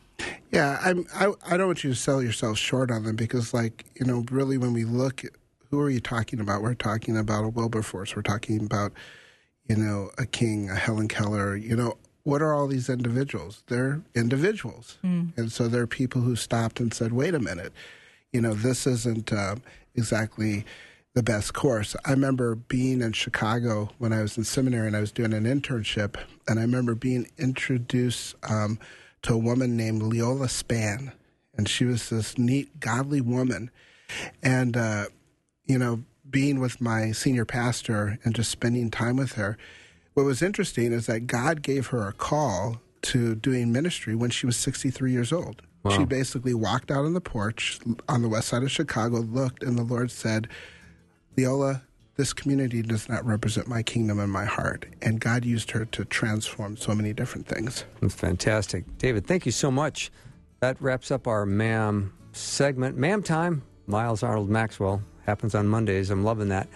Yeah 0.52 0.80
I'm, 0.84 1.06
I, 1.14 1.34
I 1.46 1.58
don't 1.58 1.68
want 1.68 1.84
you 1.84 1.92
to 1.92 1.96
sell 1.96 2.22
yourself 2.22 2.58
short 2.58 2.92
on 2.92 3.04
them 3.04 3.16
because 3.16 3.54
like 3.54 3.86
you 4.00 4.06
know 4.06 4.26
really 4.32 4.58
when 4.58 4.74
we 4.74 4.84
look 4.84 5.24
at 5.24 5.32
who 5.70 5.80
are 5.82 5.90
you 5.90 6.00
talking 6.00 6.40
about? 6.40 6.62
We're 6.62 6.76
talking 6.76 7.18
about 7.18 7.44
a 7.44 7.50
wilberforce. 7.50 8.16
We're 8.16 8.22
talking 8.22 8.64
about 8.64 8.94
you 9.68 9.76
know 9.76 10.12
a 10.18 10.26
king 10.26 10.70
a 10.70 10.76
helen 10.76 11.08
keller. 11.08 11.56
You 11.56 11.76
know 11.76 11.98
what 12.24 12.42
are 12.42 12.54
all 12.54 12.68
these 12.68 12.90
individuals? 12.90 13.64
They're 13.68 14.02
individuals. 14.16 14.98
Mm. 15.04 15.38
and 15.38 15.52
so 15.52 15.68
there 15.68 15.82
are 15.82 15.88
people 15.88 16.22
who 16.22 16.36
stopped 16.36 16.80
and 16.80 16.94
said 16.94 17.14
wait 17.14 17.34
a 17.34 17.40
minute. 17.40 17.74
You 18.32 18.42
know 18.42 18.54
this 18.54 18.88
isn't 18.88 19.32
um, 19.34 19.62
exactly 19.96 20.66
the 21.18 21.24
best 21.24 21.52
course. 21.56 21.96
I 22.06 22.12
remember 22.12 22.54
being 22.54 23.02
in 23.02 23.12
Chicago 23.12 23.90
when 23.98 24.14
I 24.14 24.22
was 24.22 24.38
in 24.38 24.44
seminary 24.44 24.86
and 24.86 24.96
I 24.96 25.00
was 25.00 25.12
doing 25.12 25.34
an 25.34 25.46
internship, 25.46 26.16
and 26.48 26.60
I 26.60 26.62
remember 26.62 26.94
being 26.94 27.28
introduced 27.40 28.36
um, 28.48 28.78
to 29.24 29.34
a 29.34 29.38
woman 29.38 29.76
named 29.76 30.04
Leola 30.04 30.48
Span, 30.48 31.12
and 31.58 31.68
she 31.68 31.86
was 31.86 32.12
this 32.12 32.38
neat, 32.38 32.80
godly 32.80 33.20
woman, 33.20 33.72
and 34.44 34.78
uh, 34.78 35.06
you 35.66 35.80
know, 35.80 36.04
being 36.30 36.60
with 36.60 36.80
my 36.80 37.12
senior 37.14 37.46
pastor 37.46 38.20
and 38.24 38.36
just 38.36 38.52
spending 38.52 38.92
time 38.92 39.16
with 39.16 39.32
her. 39.32 39.58
What 40.14 40.28
was 40.28 40.44
interesting 40.44 40.94
is 40.94 41.08
that 41.08 41.22
God 41.22 41.64
gave 41.64 41.88
her 41.88 42.08
a 42.08 42.14
call 42.14 42.80
to 43.04 43.34
doing 43.34 43.72
ministry 43.72 44.14
when 44.14 44.30
she 44.30 44.46
was 44.46 44.56
63 44.56 45.12
years 45.12 45.34
old. 45.34 45.64
Wow. 45.82 45.98
She 45.98 46.06
basically 46.06 46.54
walked 46.54 46.92
out 46.92 47.06
on 47.06 47.16
the 47.16 47.22
porch 47.22 47.80
on 48.08 48.22
the 48.22 48.30
west 48.30 48.50
side 48.50 48.62
of 48.62 48.70
Chicago, 48.70 49.18
looked, 49.18 49.64
and 49.64 49.80
the 49.80 49.84
Lord 49.84 50.12
said, 50.12 50.48
Leola, 51.38 51.84
this 52.16 52.34
community 52.34 52.82
does 52.82 53.08
not 53.08 53.24
represent 53.24 53.68
my 53.68 53.84
kingdom 53.84 54.20
and 54.20 54.32
my 54.32 54.46
heart. 54.46 54.88
And 55.04 55.20
God 55.22 55.46
used 55.46 55.70
her 55.72 55.86
to 55.86 56.04
transform 56.04 56.76
so 56.76 56.96
many 56.96 57.14
different 57.14 57.48
things. 57.48 57.86
That's 58.02 58.16
fantastic. 58.16 58.86
David, 58.98 59.28
thank 59.28 59.46
you 59.46 59.52
so 59.52 59.70
much. 59.70 60.12
That 60.62 60.82
wraps 60.82 61.12
up 61.12 61.28
our 61.28 61.46
MAM 61.46 62.12
segment. 62.32 62.98
MAM 62.98 63.22
time, 63.22 63.62
Myles 63.86 64.24
Arnold 64.24 64.50
Maxwell, 64.50 65.04
happens 65.28 65.54
on 65.54 65.68
Mondays. 65.68 66.10
I'm 66.10 66.24
loving 66.24 66.50
that. 66.50 66.68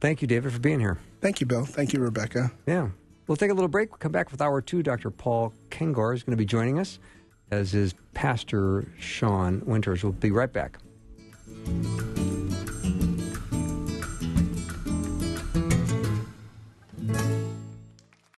Thank 0.00 0.22
you, 0.22 0.28
David, 0.28 0.52
for 0.52 0.60
being 0.60 0.78
here. 0.78 0.98
Thank 1.20 1.40
you, 1.40 1.46
Bill. 1.46 1.64
Thank 1.64 1.92
you, 1.92 1.98
Rebecca. 1.98 2.52
Yeah. 2.66 2.88
We'll 3.26 3.36
take 3.36 3.50
a 3.50 3.54
little 3.54 3.68
break. 3.68 3.90
We'll 3.90 3.98
come 3.98 4.12
back 4.12 4.30
with 4.30 4.40
hour 4.40 4.60
two. 4.60 4.84
Dr. 4.84 5.10
Paul 5.10 5.52
Kengor 5.70 6.14
is 6.14 6.22
going 6.22 6.32
to 6.32 6.40
be 6.40 6.44
joining 6.44 6.78
us, 6.78 7.00
as 7.50 7.74
is 7.74 7.94
Pastor 8.14 8.86
Sean 8.98 9.62
Winters. 9.64 10.04
We'll 10.04 10.12
be 10.12 10.30
right 10.30 10.52
back. 10.52 10.78